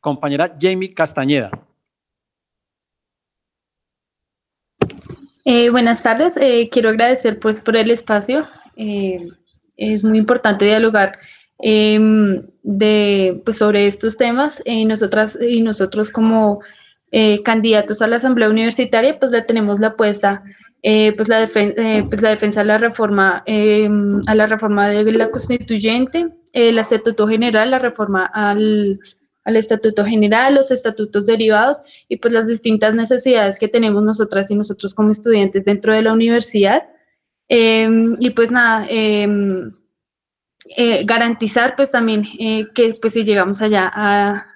Compañera 0.00 0.56
Jamie 0.58 0.94
Castañeda. 0.94 1.50
Eh, 5.46 5.68
buenas 5.68 6.02
tardes, 6.02 6.38
eh, 6.38 6.70
quiero 6.72 6.88
agradecer 6.88 7.38
pues 7.38 7.60
por 7.60 7.76
el 7.76 7.90
espacio. 7.90 8.48
Eh, 8.76 9.28
es 9.76 10.02
muy 10.02 10.16
importante 10.18 10.64
dialogar 10.64 11.18
em, 11.58 12.42
de, 12.62 13.42
pues, 13.44 13.58
sobre 13.58 13.86
estos 13.86 14.16
temas. 14.16 14.62
nosotras 14.86 15.38
y 15.40 15.60
nosotros 15.60 16.10
como 16.10 16.60
candidatos 17.44 18.02
a 18.02 18.08
la 18.08 18.16
Asamblea 18.16 18.48
Universitaria 18.48 19.16
pues 19.20 19.30
le 19.30 19.42
tenemos 19.42 19.78
la 19.78 19.88
apuesta 19.88 20.40
pues, 20.82 21.28
la 21.28 21.46
pues 21.46 22.22
la 22.22 22.30
defensa 22.30 22.60
de 22.60 22.66
la 22.66 22.78
reforma 22.78 23.44
em, 23.46 24.20
a 24.26 24.34
la 24.34 24.46
reforma 24.46 24.88
de 24.88 25.12
la 25.12 25.30
constituyente, 25.30 26.26
el 26.52 26.78
estatuto 26.78 27.28
general, 27.28 27.70
la 27.70 27.78
reforma 27.78 28.26
al 28.26 28.98
al 29.44 29.56
estatuto 29.56 30.04
general, 30.04 30.54
los 30.54 30.70
estatutos 30.70 31.26
derivados 31.26 31.78
y 32.08 32.16
pues 32.16 32.32
las 32.32 32.46
distintas 32.46 32.94
necesidades 32.94 33.58
que 33.58 33.68
tenemos 33.68 34.02
nosotras 34.02 34.50
y 34.50 34.54
nosotros 34.54 34.94
como 34.94 35.10
estudiantes 35.10 35.64
dentro 35.64 35.94
de 35.94 36.02
la 36.02 36.12
universidad. 36.12 36.84
Em, 37.48 38.16
y 38.20 38.30
pues 38.30 38.50
nada, 38.50 38.86
em, 38.88 39.72
eh, 40.76 41.04
garantizar 41.04 41.76
pues 41.76 41.90
también 41.90 42.24
eh, 42.38 42.66
que 42.74 42.94
pues 43.00 43.12
si 43.12 43.24
llegamos 43.24 43.60
allá 43.60 43.90
a, 43.94 44.46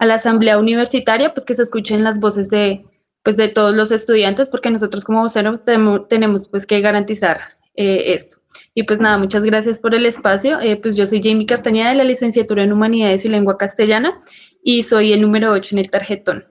la 0.00 0.14
asamblea 0.14 0.58
universitaria, 0.58 1.32
pues 1.34 1.44
que 1.46 1.54
se 1.54 1.62
escuchen 1.62 2.04
las 2.04 2.20
voces 2.20 2.50
de 2.50 2.84
pues 3.24 3.36
de 3.36 3.48
todos 3.48 3.74
los 3.74 3.90
estudiantes, 3.90 4.48
porque 4.48 4.70
nosotros 4.70 5.04
como 5.04 5.22
voceros 5.22 5.64
tenemos, 5.64 6.08
tenemos 6.08 6.48
pues 6.48 6.66
que 6.66 6.80
garantizar 6.80 7.40
eh, 7.80 8.12
esto. 8.12 8.38
Y 8.74 8.82
pues 8.82 9.00
nada, 9.00 9.18
muchas 9.18 9.44
gracias 9.44 9.78
por 9.78 9.94
el 9.94 10.04
espacio. 10.04 10.58
Eh, 10.58 10.76
pues 10.76 10.96
yo 10.96 11.06
soy 11.06 11.22
Jamie 11.22 11.46
Castañeda 11.46 11.90
de 11.90 11.94
la 11.94 12.02
licenciatura 12.02 12.64
en 12.64 12.72
Humanidades 12.72 13.24
y 13.24 13.28
Lengua 13.28 13.56
Castellana 13.56 14.20
y 14.64 14.82
soy 14.82 15.12
el 15.12 15.22
número 15.22 15.52
8 15.52 15.76
en 15.76 15.78
el 15.78 15.88
tarjetón. 15.88 16.44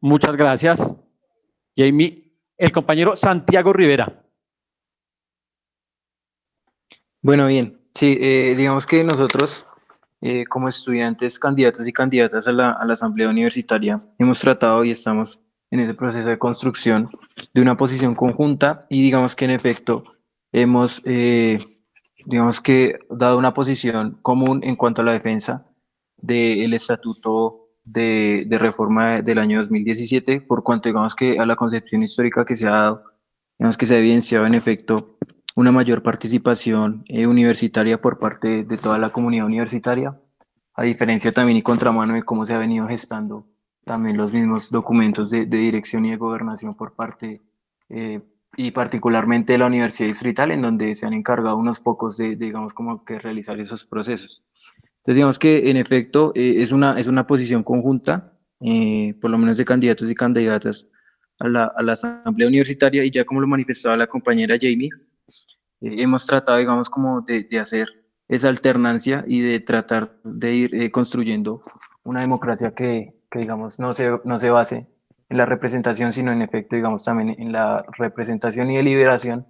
Muchas 0.00 0.36
gracias, 0.36 0.94
Jamie. 1.76 2.30
El 2.56 2.70
compañero 2.70 3.16
Santiago 3.16 3.72
Rivera. 3.72 4.24
Bueno, 7.20 7.48
bien. 7.48 7.80
Sí, 7.96 8.16
eh, 8.20 8.54
digamos 8.56 8.86
que 8.86 9.02
nosotros, 9.02 9.66
como 10.48 10.68
estudiantes, 10.68 11.38
candidatos 11.40 11.88
y 11.88 11.92
candidatas 11.92 12.46
a 12.46 12.52
la, 12.52 12.72
a 12.72 12.84
la 12.84 12.92
Asamblea 12.92 13.28
Universitaria, 13.28 14.00
hemos 14.20 14.38
tratado 14.38 14.84
y 14.84 14.92
estamos 14.92 15.40
en 15.74 15.80
ese 15.80 15.94
proceso 15.94 16.28
de 16.28 16.38
construcción 16.38 17.10
de 17.52 17.60
una 17.60 17.76
posición 17.76 18.14
conjunta 18.14 18.86
y 18.88 19.02
digamos 19.02 19.34
que 19.34 19.44
en 19.44 19.50
efecto 19.50 20.04
hemos, 20.52 21.02
eh, 21.04 21.58
digamos 22.26 22.60
que 22.60 22.96
dado 23.10 23.36
una 23.38 23.52
posición 23.52 24.18
común 24.22 24.60
en 24.62 24.76
cuanto 24.76 25.02
a 25.02 25.04
la 25.04 25.12
defensa 25.12 25.66
del 26.16 26.72
estatuto 26.74 27.70
de, 27.82 28.44
de, 28.46 28.58
reforma 28.58 29.20
del 29.20 29.38
año 29.40 29.58
2017, 29.58 30.42
por 30.42 30.62
cuanto 30.62 30.88
digamos 30.88 31.12
que 31.16 31.40
a 31.40 31.44
la 31.44 31.56
concepción 31.56 32.04
histórica 32.04 32.44
que 32.44 32.56
se 32.56 32.68
ha 32.68 32.70
dado, 32.70 33.04
digamos 33.58 33.76
que 33.76 33.86
se 33.86 33.96
ha 33.96 33.98
evidenciado 33.98 34.46
en 34.46 34.54
efecto 34.54 35.18
una 35.56 35.72
mayor 35.72 36.04
participación 36.04 37.04
eh, 37.08 37.26
universitaria 37.26 38.00
por 38.00 38.20
parte 38.20 38.62
de 38.62 38.76
toda 38.76 38.98
la 38.98 39.10
comunidad 39.10 39.46
universitaria, 39.46 40.16
a 40.74 40.82
diferencia 40.84 41.32
también 41.32 41.58
y 41.58 41.62
contramano 41.62 42.14
de 42.14 42.22
cómo 42.22 42.46
se 42.46 42.54
ha 42.54 42.58
venido 42.58 42.86
gestando 42.86 43.48
también 43.84 44.16
los 44.16 44.32
mismos 44.32 44.70
documentos 44.70 45.30
de, 45.30 45.46
dirección 45.46 46.04
y 46.06 46.10
de 46.10 46.16
gobernación 46.16 46.74
por 46.74 46.94
parte 46.94 47.40
eh, 47.88 48.20
y 48.56 48.70
particularmente 48.70 49.52
de 49.52 49.58
la 49.58 49.66
Universidad 49.66 50.08
Distrital, 50.08 50.50
en 50.50 50.62
donde 50.62 50.94
se 50.94 51.06
han 51.06 51.12
encargado 51.12 51.56
unos 51.56 51.80
pocos 51.80 52.16
de, 52.16 52.36
digamos, 52.36 52.72
como 52.72 53.04
que 53.04 53.18
realizar 53.18 53.58
esos 53.60 53.84
procesos. 53.84 54.42
Entonces, 54.98 55.16
digamos 55.16 55.38
que 55.38 55.70
en 55.70 55.76
efecto 55.76 56.32
eh, 56.34 56.62
es, 56.62 56.72
una, 56.72 56.98
es 56.98 57.08
una 57.08 57.26
posición 57.26 57.62
conjunta, 57.62 58.32
eh, 58.60 59.14
por 59.20 59.30
lo 59.30 59.38
menos 59.38 59.58
de 59.58 59.64
candidatos 59.64 60.10
y 60.10 60.14
candidatas 60.14 60.88
a 61.40 61.48
la, 61.48 61.64
a 61.64 61.82
la, 61.82 61.92
Asamblea 61.92 62.48
Universitaria, 62.48 63.04
y 63.04 63.10
ya 63.10 63.24
como 63.24 63.40
lo 63.40 63.46
manifestaba 63.46 63.96
la 63.96 64.06
compañera 64.06 64.56
Jamie, 64.58 64.90
hemos 65.80 66.24
tratado, 66.26 66.56
digamos, 66.58 66.88
como 66.88 67.20
de, 67.20 67.44
de, 67.44 67.58
hacer 67.58 67.88
esa 68.28 68.48
alternancia 68.48 69.24
y 69.26 69.40
de 69.40 69.60
tratar 69.60 70.16
de 70.22 70.54
ir 70.54 70.90
construyendo 70.92 71.62
una 72.04 72.20
democracia 72.20 72.72
que, 72.74 73.13
que 73.34 73.40
digamos, 73.40 73.80
no 73.80 73.92
se, 73.92 74.20
no 74.22 74.38
se 74.38 74.48
base 74.48 74.86
en 75.28 75.36
la 75.36 75.44
representación, 75.44 76.12
sino 76.12 76.30
en 76.30 76.40
efecto, 76.40 76.76
digamos, 76.76 77.02
también 77.02 77.34
en 77.36 77.50
la 77.50 77.84
representación 77.98 78.70
y 78.70 78.76
deliberación, 78.76 79.44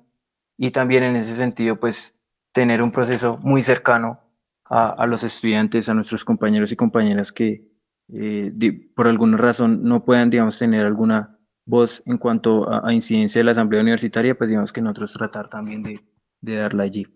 y 0.57 0.71
también 0.71 1.03
en 1.03 1.17
ese 1.17 1.35
sentido, 1.35 1.79
pues, 1.79 2.19
tener 2.53 2.81
un 2.81 2.93
proceso 2.93 3.37
muy 3.43 3.63
cercano 3.63 4.21
a, 4.65 4.89
a 4.89 5.07
los 5.07 5.23
estudiantes, 5.23 5.91
a 5.91 5.95
nuestros 5.95 6.25
compañeros 6.25 6.73
y 6.73 6.77
compañeras 6.77 7.31
que 7.31 7.69
eh, 8.11 8.53
por 8.97 9.07
alguna 9.07 9.37
razón 9.37 9.83
no 9.83 10.03
puedan, 10.03 10.31
digamos, 10.31 10.59
tener 10.59 10.87
alguna 10.87 11.39
voz 11.67 12.03
en 12.07 12.17
cuanto 12.17 12.67
a, 12.71 12.89
a, 12.89 12.93
incidencia 12.95 13.41
de 13.41 13.45
la 13.45 13.51
asamblea 13.51 13.83
universitaria, 13.83 14.35
pues 14.35 14.49
digamos 14.49 14.73
que 14.73 14.81
nosotros 14.81 15.13
tratar 15.13 15.51
también 15.51 15.83
de, 15.83 16.01
de 16.41 16.57
darla 16.57 16.85
allí. 16.85 17.07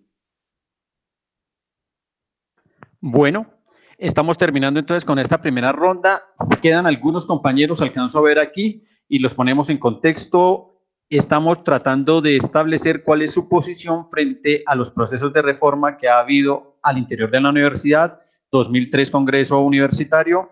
Bueno, 3.00 3.57
Estamos 3.98 4.38
terminando 4.38 4.78
entonces 4.78 5.04
con 5.04 5.18
esta 5.18 5.40
primera 5.40 5.72
ronda. 5.72 6.22
Quedan 6.62 6.86
algunos 6.86 7.26
compañeros, 7.26 7.82
alcanzo 7.82 8.20
a 8.20 8.22
ver 8.22 8.38
aquí, 8.38 8.84
y 9.08 9.18
los 9.18 9.34
ponemos 9.34 9.70
en 9.70 9.78
contexto. 9.78 10.84
Estamos 11.10 11.64
tratando 11.64 12.20
de 12.20 12.36
establecer 12.36 13.02
cuál 13.02 13.22
es 13.22 13.32
su 13.32 13.48
posición 13.48 14.08
frente 14.08 14.62
a 14.66 14.76
los 14.76 14.92
procesos 14.92 15.32
de 15.32 15.42
reforma 15.42 15.96
que 15.96 16.08
ha 16.08 16.20
habido 16.20 16.78
al 16.84 16.96
interior 16.96 17.28
de 17.28 17.40
la 17.40 17.50
universidad. 17.50 18.20
2003 18.52 19.10
Congreso 19.10 19.58
Universitario, 19.58 20.48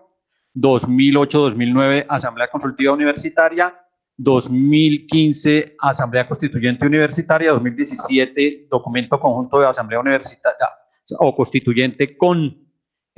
2008-2009 0.53 2.05
Asamblea 2.09 2.49
Consultiva 2.49 2.91
Universitaria, 2.91 3.73
2015 4.17 5.77
Asamblea 5.79 6.27
Constituyente 6.27 6.85
Universitaria, 6.85 7.53
2017 7.53 8.67
Documento 8.69 9.17
Conjunto 9.21 9.61
de 9.61 9.67
Asamblea 9.67 10.01
Universitaria 10.01 10.67
o 11.19 11.33
Constituyente 11.33 12.17
con 12.17 12.66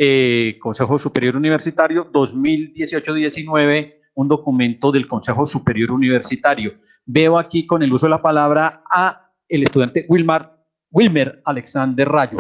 eh, 0.01 0.57
Consejo 0.61 0.97
Superior 0.97 1.35
Universitario 1.35 2.09
2018-19, 2.09 3.95
un 4.13 4.29
documento 4.29 4.93
del 4.93 5.09
Consejo 5.09 5.45
Superior 5.45 5.91
Universitario. 5.91 6.75
Veo 7.05 7.37
aquí 7.37 7.67
con 7.67 7.83
el 7.83 7.91
uso 7.91 8.05
de 8.05 8.11
la 8.11 8.21
palabra 8.21 8.81
a 8.89 9.29
el 9.49 9.63
estudiante 9.63 10.05
Wilmar, 10.07 10.57
Wilmer 10.89 11.41
Alexander 11.43 12.07
Rayo. 12.07 12.37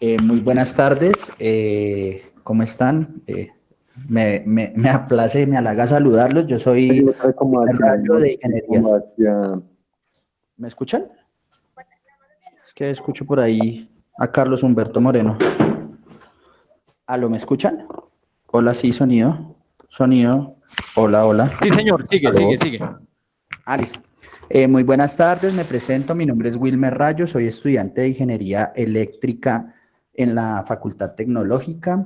Eh, 0.00 0.16
muy 0.20 0.40
buenas 0.40 0.74
tardes, 0.74 1.32
eh, 1.38 2.32
¿cómo 2.42 2.64
están? 2.64 3.22
Me, 4.08 4.42
me, 4.44 4.72
me, 4.74 4.90
aplace, 4.90 5.46
me 5.46 5.56
halaga 5.56 5.86
saludarlos. 5.86 6.48
Yo 6.48 6.58
soy 6.58 7.06
Rayo 7.78 8.14
de 8.14 8.32
Ingeniería. 8.32 9.62
¿Me 10.56 10.66
escuchan? 10.66 11.06
Que 12.74 12.90
escucho 12.90 13.24
por 13.24 13.40
ahí 13.40 13.88
a 14.18 14.30
Carlos 14.30 14.62
Humberto 14.62 15.00
Moreno. 15.00 15.36
¿Aló, 17.06 17.30
me 17.30 17.36
escuchan? 17.36 17.86
Hola, 18.46 18.74
sí, 18.74 18.92
sonido. 18.92 19.56
Sonido. 19.88 20.56
Hola, 20.94 21.26
hola. 21.26 21.56
Sí, 21.62 21.70
señor, 21.70 22.06
sigue, 22.08 22.32
sigue, 22.32 22.58
sigue. 22.58 22.80
Alice. 23.64 23.98
Eh, 24.50 24.66
muy 24.66 24.82
buenas 24.82 25.16
tardes, 25.16 25.54
me 25.54 25.64
presento. 25.64 26.14
Mi 26.14 26.26
nombre 26.26 26.48
es 26.48 26.56
Wilmer 26.56 26.96
Rayo, 26.96 27.26
soy 27.26 27.46
estudiante 27.46 28.02
de 28.02 28.08
Ingeniería 28.08 28.72
Eléctrica 28.74 29.74
en 30.14 30.34
la 30.34 30.64
Facultad 30.66 31.14
Tecnológica. 31.14 32.04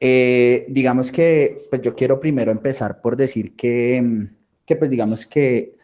Eh, 0.00 0.66
digamos 0.68 1.10
que, 1.10 1.66
pues 1.70 1.82
yo 1.82 1.94
quiero 1.94 2.20
primero 2.20 2.52
empezar 2.52 3.00
por 3.00 3.16
decir 3.16 3.56
que, 3.56 4.28
que 4.66 4.76
pues 4.76 4.90
digamos 4.90 5.26
que 5.26 5.75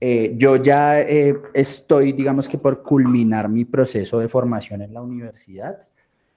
eh, 0.00 0.34
yo 0.36 0.56
ya 0.56 1.00
eh, 1.00 1.36
estoy, 1.54 2.12
digamos 2.12 2.48
que 2.48 2.58
por 2.58 2.82
culminar 2.82 3.48
mi 3.48 3.64
proceso 3.64 4.18
de 4.18 4.28
formación 4.28 4.82
en 4.82 4.92
la 4.92 5.02
universidad. 5.02 5.86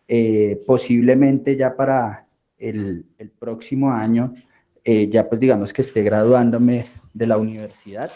Eh, 0.07 0.61
posiblemente 0.65 1.55
ya 1.55 1.75
para 1.75 2.27
el, 2.57 3.05
el 3.17 3.29
próximo 3.29 3.91
año, 3.91 4.33
ya 4.83 5.29
pues 5.29 5.39
digamos 5.39 5.71
que 5.71 5.83
esté 5.83 6.01
graduándome 6.01 6.87
de 7.13 7.27
la 7.27 7.37
universidad. 7.37 8.09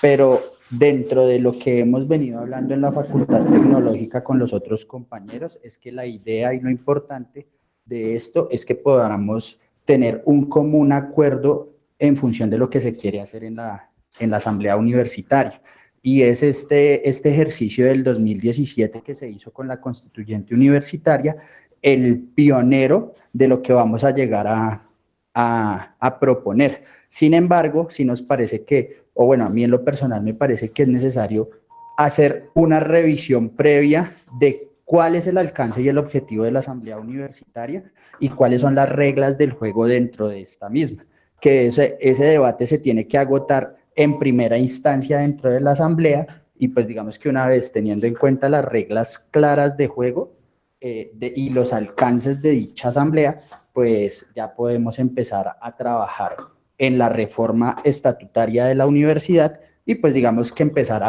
pero 0.00 0.40
dentro 0.70 1.26
de 1.26 1.38
lo 1.40 1.58
que 1.58 1.80
hemos 1.80 2.06
venido 2.06 2.38
hablando 2.38 2.74
en 2.74 2.80
la 2.80 2.92
Facultad 2.92 3.44
Tecnológica 3.44 4.22
con 4.22 4.38
los 4.38 4.52
otros 4.52 4.86
compañeros, 4.86 5.58
es 5.64 5.78
que 5.78 5.90
la 5.90 6.06
idea 6.06 6.54
y 6.54 6.60
lo 6.60 6.70
importante 6.70 7.48
de 7.84 8.14
esto 8.14 8.48
es 8.50 8.64
que 8.64 8.76
podamos 8.76 9.60
tener 9.84 10.22
un 10.24 10.48
común 10.48 10.92
acuerdo 10.92 11.72
en 11.98 12.16
función 12.16 12.48
de 12.50 12.58
lo 12.58 12.70
que 12.70 12.80
se 12.80 12.96
quiere 12.96 13.20
hacer 13.20 13.44
en 13.44 13.56
la, 13.56 13.91
en 14.18 14.30
la 14.30 14.38
Asamblea 14.38 14.76
Universitaria. 14.76 15.60
Y 16.02 16.22
es 16.22 16.42
este, 16.42 17.08
este 17.08 17.30
ejercicio 17.30 17.86
del 17.86 18.02
2017 18.02 19.02
que 19.02 19.14
se 19.14 19.28
hizo 19.28 19.52
con 19.52 19.68
la 19.68 19.80
constituyente 19.80 20.54
universitaria, 20.54 21.36
el 21.80 22.18
pionero 22.34 23.14
de 23.32 23.48
lo 23.48 23.62
que 23.62 23.72
vamos 23.72 24.02
a 24.04 24.10
llegar 24.10 24.46
a, 24.46 24.88
a, 25.34 26.18
proponer. 26.20 26.84
Sin 27.08 27.34
embargo, 27.34 27.88
si 27.90 28.04
nos 28.04 28.22
parece 28.22 28.64
que, 28.64 29.04
o 29.14 29.26
bueno, 29.26 29.44
a 29.44 29.48
mí 29.48 29.64
en 29.64 29.70
lo 29.70 29.84
personal 29.84 30.22
me 30.22 30.34
parece 30.34 30.70
que 30.70 30.82
es 30.82 30.88
necesario 30.88 31.50
hacer 31.96 32.50
una 32.54 32.80
revisión 32.80 33.50
previa 33.50 34.16
de 34.38 34.68
cuál 34.84 35.14
es 35.14 35.26
el 35.26 35.38
alcance 35.38 35.82
y 35.82 35.88
el 35.88 35.98
objetivo 35.98 36.44
de 36.44 36.50
la 36.50 36.60
asamblea 36.60 36.98
universitaria 36.98 37.84
y 38.18 38.28
cuáles 38.28 38.60
son 38.60 38.74
las 38.74 38.88
reglas 38.88 39.38
del 39.38 39.52
juego 39.52 39.86
dentro 39.86 40.28
de 40.28 40.42
esta 40.42 40.68
misma. 40.68 41.04
Que 41.40 41.66
ese, 41.66 41.96
ese 42.00 42.24
debate 42.24 42.66
se 42.66 42.78
tiene 42.78 43.06
que 43.08 43.18
agotar 43.18 43.76
en 43.94 44.18
primera 44.18 44.58
instancia 44.58 45.18
dentro 45.18 45.50
de 45.50 45.60
la 45.60 45.72
asamblea 45.72 46.42
y 46.62 46.68
pues 46.68 46.86
digamos 46.86 47.18
que 47.18 47.28
una 47.28 47.46
vez 47.48 47.72
teniendo 47.72 48.06
en 48.06 48.14
cuenta 48.14 48.48
las 48.48 48.64
reglas 48.64 49.18
claras 49.18 49.76
de 49.76 49.88
juego 49.88 50.32
eh, 50.80 51.12
y 51.34 51.50
los 51.50 51.72
alcances 51.72 52.40
de 52.40 52.50
dicha 52.50 52.88
asamblea, 52.88 53.40
pues 53.72 54.28
ya 54.34 54.54
podemos 54.54 54.98
empezar 54.98 55.56
a 55.60 55.76
trabajar 55.76 56.36
en 56.78 56.98
la 56.98 57.08
reforma 57.08 57.80
estatutaria 57.84 58.66
de 58.66 58.74
la 58.74 58.86
universidad 58.86 59.60
y 59.84 59.96
pues 59.96 60.14
digamos 60.14 60.52
que 60.52 60.62
empezar 60.62 61.02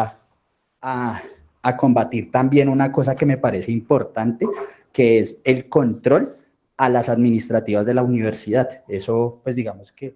a, 0.81 1.23
a 1.61 1.77
combatir 1.77 2.31
también 2.31 2.67
una 2.67 2.91
cosa 2.91 3.15
que 3.15 3.25
me 3.25 3.37
parece 3.37 3.71
importante, 3.71 4.47
que 4.91 5.19
es 5.19 5.41
el 5.43 5.69
control 5.69 6.35
a 6.77 6.89
las 6.89 7.09
administrativas 7.09 7.85
de 7.85 7.93
la 7.93 8.03
universidad. 8.03 8.83
Eso 8.87 9.39
pues 9.43 9.55
digamos 9.55 9.91
que 9.91 10.15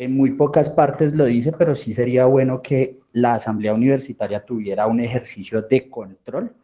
en 0.00 0.16
muy 0.16 0.30
pocas 0.30 0.70
partes 0.70 1.12
lo 1.12 1.26
dice, 1.26 1.52
pero 1.52 1.74
sí 1.74 1.92
sería 1.92 2.24
bueno 2.24 2.62
que 2.62 3.00
la 3.12 3.34
asamblea 3.34 3.74
universitaria 3.74 4.42
tuviera 4.42 4.86
un 4.86 4.98
ejercicio 4.98 5.60
de 5.60 5.90
control 5.90 6.54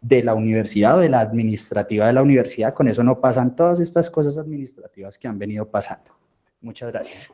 de 0.00 0.22
la 0.22 0.34
universidad 0.34 0.96
o 0.96 1.00
de 1.00 1.08
la 1.08 1.18
administrativa 1.18 2.06
de 2.06 2.12
la 2.12 2.22
universidad. 2.22 2.72
Con 2.74 2.86
eso 2.86 3.02
no 3.02 3.20
pasan 3.20 3.56
todas 3.56 3.80
estas 3.80 4.08
cosas 4.08 4.38
administrativas 4.38 5.18
que 5.18 5.26
han 5.26 5.36
venido 5.36 5.68
pasando. 5.68 6.12
Muchas 6.60 6.92
gracias. 6.92 7.28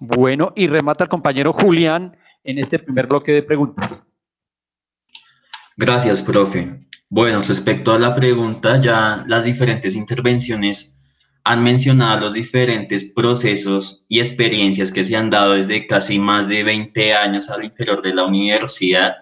Bueno, 0.00 0.52
y 0.56 0.66
remata 0.66 1.04
el 1.04 1.08
compañero 1.08 1.52
Julián 1.52 2.16
en 2.42 2.58
este 2.58 2.80
primer 2.80 3.06
bloque 3.06 3.30
de 3.30 3.44
preguntas. 3.44 4.02
Gracias, 5.76 6.20
profe. 6.20 6.84
Bueno, 7.08 7.42
respecto 7.42 7.92
a 7.92 7.98
la 8.00 8.12
pregunta, 8.12 8.80
ya 8.80 9.24
las 9.28 9.44
diferentes 9.44 9.94
intervenciones 9.94 10.98
han 11.48 11.62
mencionado 11.62 12.22
los 12.22 12.34
diferentes 12.34 13.04
procesos 13.04 14.04
y 14.08 14.18
experiencias 14.18 14.90
que 14.90 15.04
se 15.04 15.14
han 15.14 15.30
dado 15.30 15.52
desde 15.52 15.86
casi 15.86 16.18
más 16.18 16.48
de 16.48 16.64
20 16.64 17.14
años 17.14 17.50
al 17.50 17.62
interior 17.62 18.02
de 18.02 18.12
la 18.12 18.24
universidad. 18.24 19.14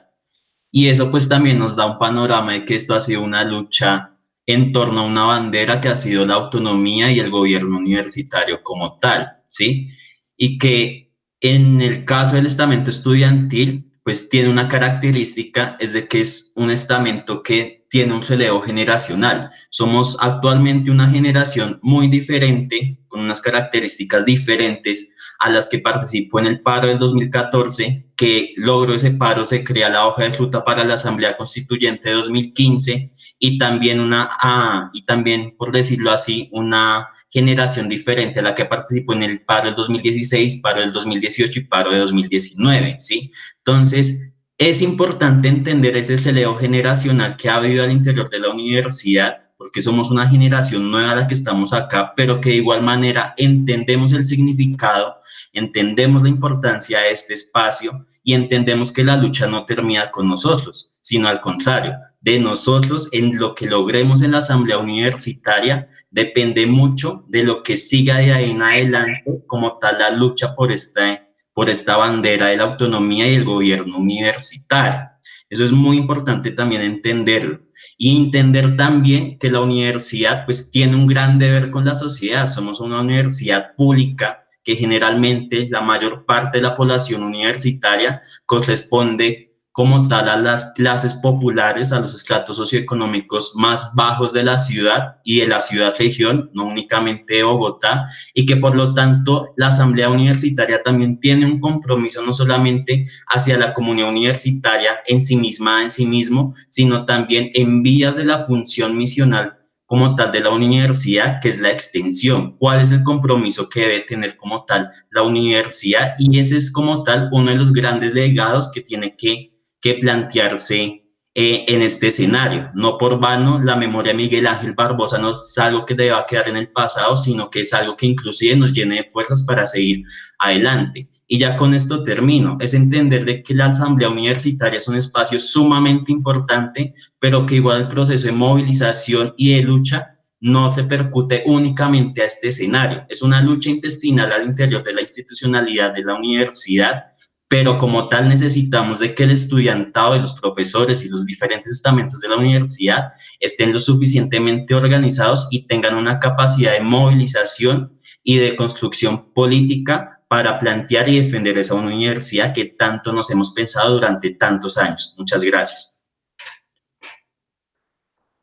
Y 0.71 0.89
eso 0.89 1.11
pues 1.11 1.29
también 1.29 1.59
nos 1.59 1.77
da 1.77 1.85
un 1.85 1.99
panorama 1.99 2.55
de 2.55 2.65
que 2.65 2.77
esto 2.77 2.95
ha 2.95 3.01
sido 3.01 3.21
una 3.21 3.45
lucha 3.45 4.17
en 4.47 4.73
torno 4.73 5.03
a 5.03 5.07
una 5.07 5.25
bandera 5.25 5.83
que 5.83 5.89
ha 5.89 5.97
sido 5.97 6.25
la 6.25 6.37
autonomía 6.37 7.13
y 7.13 7.21
el 7.21 7.29
gobierno 7.31 7.77
universitario 7.77 8.63
como 8.63 8.97
tal, 8.97 9.43
¿sí? 9.51 9.91
Y 10.35 10.57
que 10.57 11.13
en 11.43 11.83
el 11.83 12.07
caso 12.07 12.37
del 12.37 12.47
estamento 12.47 12.89
estudiantil, 12.89 13.93
pues 14.03 14.31
tiene 14.31 14.49
una 14.49 14.67
característica, 14.67 15.77
es 15.79 15.93
de 15.93 16.09
que 16.09 16.21
es 16.21 16.55
un 16.57 16.71
estamento 16.71 17.43
que 17.43 17.84
tiene 17.95 18.13
un 18.13 18.23
relevo 18.23 18.61
generacional. 18.61 19.51
Somos 19.71 20.19
actualmente 20.21 20.91
una 20.91 21.09
generación 21.09 21.79
muy 21.81 22.09
diferente, 22.09 22.99
con 23.07 23.21
unas 23.21 23.41
características 23.41 24.25
diferentes 24.25 25.15
a 25.39 25.49
las 25.49 25.69
que 25.69 25.79
participó 25.79 26.41
en 26.41 26.47
el 26.47 26.61
paro 26.61 26.89
del 26.89 26.99
2014, 26.99 28.09
que 28.17 28.53
logró 28.57 28.97
ese 28.97 29.13
paro, 29.13 29.45
se 29.45 29.63
crea 29.63 29.91
la 29.91 30.09
hoja 30.09 30.25
de 30.25 30.37
ruta 30.37 30.65
para 30.65 30.83
la 30.83 30.95
Asamblea 30.95 31.37
Constituyente 31.37 32.09
de 32.09 32.17
2015 32.17 33.15
y 33.39 33.59
también 33.59 34.01
una, 34.01 34.29
ah, 34.41 34.91
y 34.93 35.05
también, 35.05 35.55
por 35.57 35.71
decirlo 35.71 36.11
así, 36.11 36.49
una 36.51 37.07
generación 37.31 37.89
diferente 37.89 38.41
a 38.41 38.43
la 38.43 38.57
que 38.57 38.65
participó 38.65 39.13
en 39.13 39.23
el 39.23 39.43
paro 39.43 39.67
del 39.67 39.77
2016, 39.77 40.57
paro 40.65 40.81
del 40.81 40.93
2018 40.93 41.61
y 41.61 41.65
paro 41.67 41.93
de 41.93 41.99
2019, 41.99 42.97
¿sí? 42.99 43.31
Entonces, 43.59 44.34
es 44.59 44.83
importante 44.83 45.49
entender 45.49 45.97
ese 45.97 46.17
relevo 46.17 46.57
generacional 46.57 47.37
que 47.37 47.49
ha 47.49 47.57
habido 47.57 47.83
al 47.83 47.91
interior 47.91 48.31
de 48.31 48.39
la 48.39 48.51
universidad, 48.51 49.51
porque 49.57 49.81
somos 49.81 50.11
una 50.11 50.29
generación 50.29 50.91
nueva 50.91 51.17
la 51.17 51.27
que 51.27 51.35
estamos 51.35 51.73
acá, 51.73 52.13
pero 52.15 52.41
que 52.41 52.51
de 52.51 52.57
igual 52.57 52.83
manera 52.83 53.35
entendemos 53.37 54.13
el 54.13 54.25
significado, 54.25 55.17
entendemos 55.53 56.23
la 56.23 56.29
importancia 56.29 57.01
de 57.01 57.11
este 57.11 57.35
espacio 57.35 58.07
y 58.23 58.35
entendemos 58.35 58.93
que 58.93 59.05
la 59.05 59.17
lucha 59.17 59.47
no 59.47 59.65
termina 59.65 60.11
con 60.11 60.29
nosotros, 60.29 60.93
sino 61.01 61.29
al 61.29 61.41
contrario, 61.41 61.95
de 62.21 62.39
nosotros 62.39 63.09
en 63.13 63.37
lo 63.37 63.55
que 63.55 63.67
logremos 63.67 64.23
en 64.23 64.33
la 64.33 64.39
asamblea 64.39 64.79
universitaria 64.79 65.89
depende 66.11 66.67
mucho 66.67 67.25
de 67.29 67.43
lo 67.43 67.63
que 67.63 67.77
siga 67.77 68.19
de 68.19 68.33
ahí 68.33 68.51
en 68.51 68.63
adelante 68.63 69.43
como 69.47 69.79
tal 69.79 69.99
la 69.99 70.11
lucha 70.11 70.55
por 70.55 70.73
esta, 70.73 71.24
por 71.55 71.71
esta 71.71 71.97
bandera 71.97 72.49
de 72.49 72.57
la 72.57 72.65
autonomía 72.65 73.31
y 73.31 73.35
el 73.35 73.45
gobierno 73.45 73.97
universitario. 73.99 75.09
Eso 75.49 75.65
es 75.65 75.73
muy 75.73 75.97
importante 75.97 76.51
también 76.51 76.83
entenderlo 76.83 77.61
y 77.97 78.17
entender 78.17 78.77
también 78.77 79.39
que 79.39 79.51
la 79.51 79.61
universidad 79.61 80.45
pues 80.45 80.71
tiene 80.71 80.97
un 80.97 81.07
gran 81.07 81.39
deber 81.39 81.71
con 81.71 81.85
la 81.85 81.95
sociedad. 81.95 82.49
Somos 82.49 82.81
una 82.81 83.01
universidad 83.01 83.75
pública 83.77 84.45
que 84.65 84.75
generalmente 84.75 85.69
la 85.71 85.81
mayor 85.81 86.25
parte 86.25 86.59
de 86.59 86.63
la 86.63 86.75
población 86.75 87.23
universitaria 87.23 88.21
corresponde 88.47 89.54
como 89.75 90.07
tal 90.07 90.29
a 90.29 90.37
las 90.37 90.73
clases 90.75 91.15
populares, 91.15 91.91
a 91.91 91.99
los 91.99 92.15
estratos 92.15 92.55
socioeconómicos 92.55 93.57
más 93.57 93.91
bajos 93.97 94.33
de 94.33 94.45
la 94.45 94.57
ciudad 94.57 95.17
y 95.25 95.41
de 95.41 95.49
la 95.49 95.59
ciudad-región, 95.59 96.49
no 96.55 96.67
únicamente 96.67 97.35
de 97.35 97.43
Bogotá, 97.43 98.05
y 98.35 98.47
que 98.47 98.57
por 98.57 98.77
lo 98.77 98.95
tanto 98.95 99.49
la 99.57 99.67
Asamblea 99.67 100.11
Universitaria 100.11 100.81
también 100.81 101.19
tiene 101.19 101.47
un 101.47 101.59
compromiso 101.59 102.23
no 102.25 102.33
solamente 102.33 103.09
hacia 103.27 103.59
la 103.59 103.75
comunidad 103.75 104.11
universitaria 104.11 105.01
en 105.07 105.21
sí 105.21 105.35
misma, 105.35 105.83
en 105.83 105.91
sí 105.91 106.07
mismo, 106.07 106.55
sino 106.69 107.05
también 107.05 107.51
en 107.55 107.83
vías 107.83 108.15
de 108.15 108.27
la 108.27 108.45
función 108.45 108.97
misional 108.97 109.59
como 109.87 110.15
tal 110.15 110.31
de 110.31 110.39
la 110.39 110.51
universidad, 110.51 111.41
que 111.43 111.49
es 111.49 111.59
la 111.59 111.73
extensión, 111.73 112.57
cuál 112.59 112.81
es 112.81 112.93
el 112.93 113.03
compromiso 113.03 113.69
que 113.69 113.81
debe 113.81 114.01
tener 114.03 114.37
como 114.37 114.65
tal 114.67 114.89
la 115.11 115.23
universidad 115.23 116.15
y 116.17 116.39
ese 116.39 116.59
es 116.59 116.71
como 116.71 117.03
tal 117.03 117.29
uno 117.33 117.51
de 117.51 117.57
los 117.57 117.73
grandes 117.73 118.15
legados 118.15 118.71
que 118.73 118.81
tiene 118.81 119.17
que 119.17 119.54
que 119.85 119.97
plantearse 119.97 121.05
eh, 121.35 121.65
en 121.69 121.83
este 121.83 122.07
escenario. 122.07 122.71
No 122.75 122.97
por 122.97 123.21
vano, 123.21 123.61
la 123.63 123.77
memoria 123.77 124.13
de 124.13 124.17
Miguel 124.17 124.47
Ángel 124.47 124.73
Barbosa 124.73 125.19
no 125.19 125.33
es 125.33 125.59
algo 125.59 125.85
que 125.85 125.95
deba 125.95 126.25
quedar 126.25 126.49
en 126.49 126.57
el 126.57 126.69
pasado, 126.69 127.15
sino 127.15 127.51
que 127.51 127.61
es 127.61 127.75
algo 127.75 127.95
que 127.95 128.07
inclusive 128.07 128.57
nos 128.57 128.73
llene 128.73 128.97
de 128.97 129.11
fuerzas 129.11 129.43
para 129.43 129.67
seguir 129.67 130.07
adelante. 130.39 131.07
Y 131.27 131.39
ya 131.39 131.55
con 131.55 131.75
esto 131.75 132.03
termino, 132.03 132.57
es 132.61 132.73
entender 132.73 133.27
de 133.27 133.43
que 133.43 133.53
la 133.53 133.67
asamblea 133.67 134.09
universitaria 134.09 134.79
es 134.79 134.89
un 134.89 134.97
espacio 134.97 135.39
sumamente 135.39 136.13
importante, 136.13 136.95
pero 137.19 137.45
que 137.45 137.57
igual 137.57 137.83
el 137.83 137.89
proceso 137.89 138.27
de 138.29 138.33
movilización 138.33 139.35
y 139.37 139.55
de 139.55 139.65
lucha 139.65 140.19
no 140.41 140.71
repercute 140.75 141.43
únicamente 141.45 142.23
a 142.23 142.25
este 142.25 142.49
escenario. 142.49 143.05
Es 143.11 143.21
una 143.21 143.43
lucha 143.43 143.69
intestinal 143.69 144.33
al 144.33 144.47
interior 144.47 144.83
de 144.83 144.95
la 144.95 145.03
institucionalidad 145.03 145.93
de 145.93 146.05
la 146.05 146.15
universidad 146.15 147.14
pero 147.49 147.79
como 147.79 148.09
tal 148.09 148.29
necesitamos 148.29 148.99
de 148.99 149.15
que 149.15 149.25
el 149.25 149.31
estudiantado 149.31 150.15
de 150.15 150.21
los 150.21 150.33
profesores 150.33 151.05
y 151.05 151.09
los 151.09 151.27
diferentes 151.27 151.73
estamentos 151.73 152.21
de 152.21 152.29
la 152.29 152.37
universidad 152.37 153.13
estén 153.41 153.73
lo 153.73 153.79
suficientemente 153.79 154.75
organizados 154.75 155.49
y 155.51 155.67
tengan 155.67 155.97
una 155.97 156.19
capacidad 156.19 156.73
de 156.73 156.81
movilización 156.81 157.99
y 158.23 158.39
de 158.39 158.57
construcción 158.57 159.33
política 159.33 160.23
para 160.29 160.59
plantear 160.59 161.09
y 161.09 161.21
defender 161.21 161.59
esa 161.59 161.75
universidad 161.75 162.53
que 162.53 162.65
tanto 162.65 163.13
nos 163.13 163.31
hemos 163.31 163.53
pensado 163.53 163.95
durante 163.95 164.31
tantos 164.31 164.79
años. 164.79 165.15
Muchas 165.19 165.45
gracias. 165.45 165.97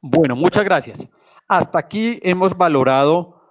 Bueno, 0.01 0.35
muchas 0.35 0.63
gracias. 0.63 1.07
Hasta 1.47 1.79
aquí 1.79 2.19
hemos 2.23 2.55
valorado 2.55 3.41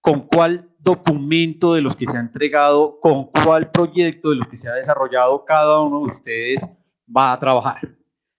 con 0.00 0.20
cuál 0.20 0.67
documento 0.88 1.74
de 1.74 1.82
los 1.82 1.94
que 1.94 2.06
se 2.06 2.16
ha 2.16 2.20
entregado, 2.20 2.98
con 3.00 3.26
cuál 3.26 3.70
proyecto 3.70 4.30
de 4.30 4.36
los 4.36 4.48
que 4.48 4.56
se 4.56 4.70
ha 4.70 4.72
desarrollado 4.72 5.44
cada 5.44 5.82
uno 5.82 5.98
de 6.00 6.06
ustedes 6.06 6.66
va 7.14 7.32
a 7.32 7.38
trabajar. 7.38 7.80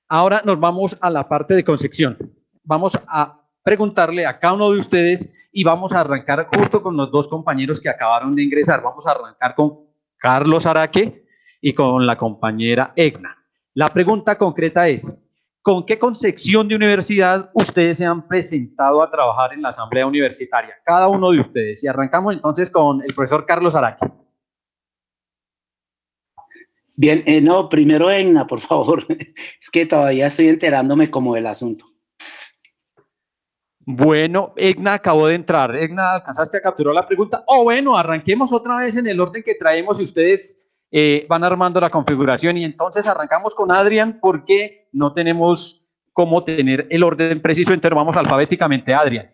Ahora 0.08 0.41
nos 0.43 0.60
vamos 0.60 0.97
a 1.00 1.12
la 1.12 1.30
parte 1.30 1.54
de 1.54 1.64
concepción. 1.64 2.18
Vamos 2.64 2.97
a 3.08 3.39
preguntarle 3.62 4.26
a 4.26 4.39
cada 4.39 4.54
uno 4.54 4.72
de 4.72 4.80
ustedes 4.80 5.30
y 5.52 5.64
vamos 5.64 5.93
a 5.93 6.00
arrancar 6.00 6.47
justo 6.56 6.82
con 6.82 6.97
los 6.97 7.12
dos 7.12 7.28
compañeros 7.28 7.80
que 7.80 7.89
acabaron 7.89 8.36
de 8.36 8.41
ingresar. 8.41 8.82
Vamos 8.82 9.06
a 9.06 9.12
arrancar 9.12 9.54
con 9.54 9.82
Carlos 10.18 10.66
Araque 10.66 11.26
y 11.62 11.74
con 11.74 12.08
la 12.08 12.18
compañera 12.18 12.93
Egna. 12.95 13.38
La 13.76 13.89
pregunta 13.89 14.39
concreta 14.39 14.88
es, 14.88 15.16
¿con 15.70 15.86
qué 15.86 15.99
concepción 15.99 16.67
de 16.67 16.76
universidad 16.76 17.51
ustedes 17.53 17.99
se 17.99 18.03
han 18.03 18.28
presentado 18.28 19.03
a 19.03 19.11
trabajar 19.11 19.53
en 19.53 19.61
la 19.61 19.70
asamblea 19.70 20.07
universitaria? 20.07 20.74
Cada 20.84 21.07
uno 21.07 21.30
de 21.30 21.41
ustedes. 21.41 21.84
Y 21.84 21.88
arrancamos 21.88 22.34
entonces 22.34 22.72
con 22.72 23.03
el 23.03 23.13
profesor 23.13 23.45
Carlos 23.45 23.76
Araki. 23.76 24.07
Bien, 26.95 27.22
eh, 27.28 27.39
no, 27.39 27.70
primero 27.70 28.09
Egna, 28.09 28.47
por 28.47 28.59
favor. 28.59 29.05
Es 29.61 29.70
que 29.72 29.86
todavía 29.86 30.26
estoy 30.26 30.47
enterándome 30.47 31.11
como 31.11 31.36
del 31.36 31.45
asunto. 31.45 31.86
Bueno, 33.82 34.55
Egna 34.57 34.95
acabó 34.95 35.28
de 35.28 35.36
entrar. 35.36 35.76
Egna, 35.76 36.13
¿alcanzaste 36.13 36.57
a 36.57 36.61
capturar 36.61 36.95
la 36.95 37.05
pregunta? 37.05 37.43
O 37.45 37.65
bueno, 37.65 37.95
arranquemos 37.95 38.51
otra 38.51 38.78
vez 38.78 38.95
en 38.95 39.05
el 39.05 39.20
orden 39.20 39.43
que 39.43 39.53
traemos 39.53 39.99
y 39.99 40.03
ustedes 40.05 40.59
eh, 40.91 41.25
van 41.29 41.43
armando 41.43 41.79
la 41.79 41.89
configuración. 41.89 42.57
Y 42.57 42.63
entonces 42.63 43.05
arrancamos 43.07 43.55
con 43.55 43.71
Adrián 43.71 44.19
porque 44.21 44.87
no 44.91 45.13
tenemos 45.13 45.83
cómo 46.13 46.43
tener 46.43 46.87
el 46.89 47.03
orden 47.03 47.41
preciso, 47.41 47.73
entonces 47.73 47.95
vamos 47.95 48.17
alfabéticamente. 48.17 48.93
Adrián. 48.93 49.31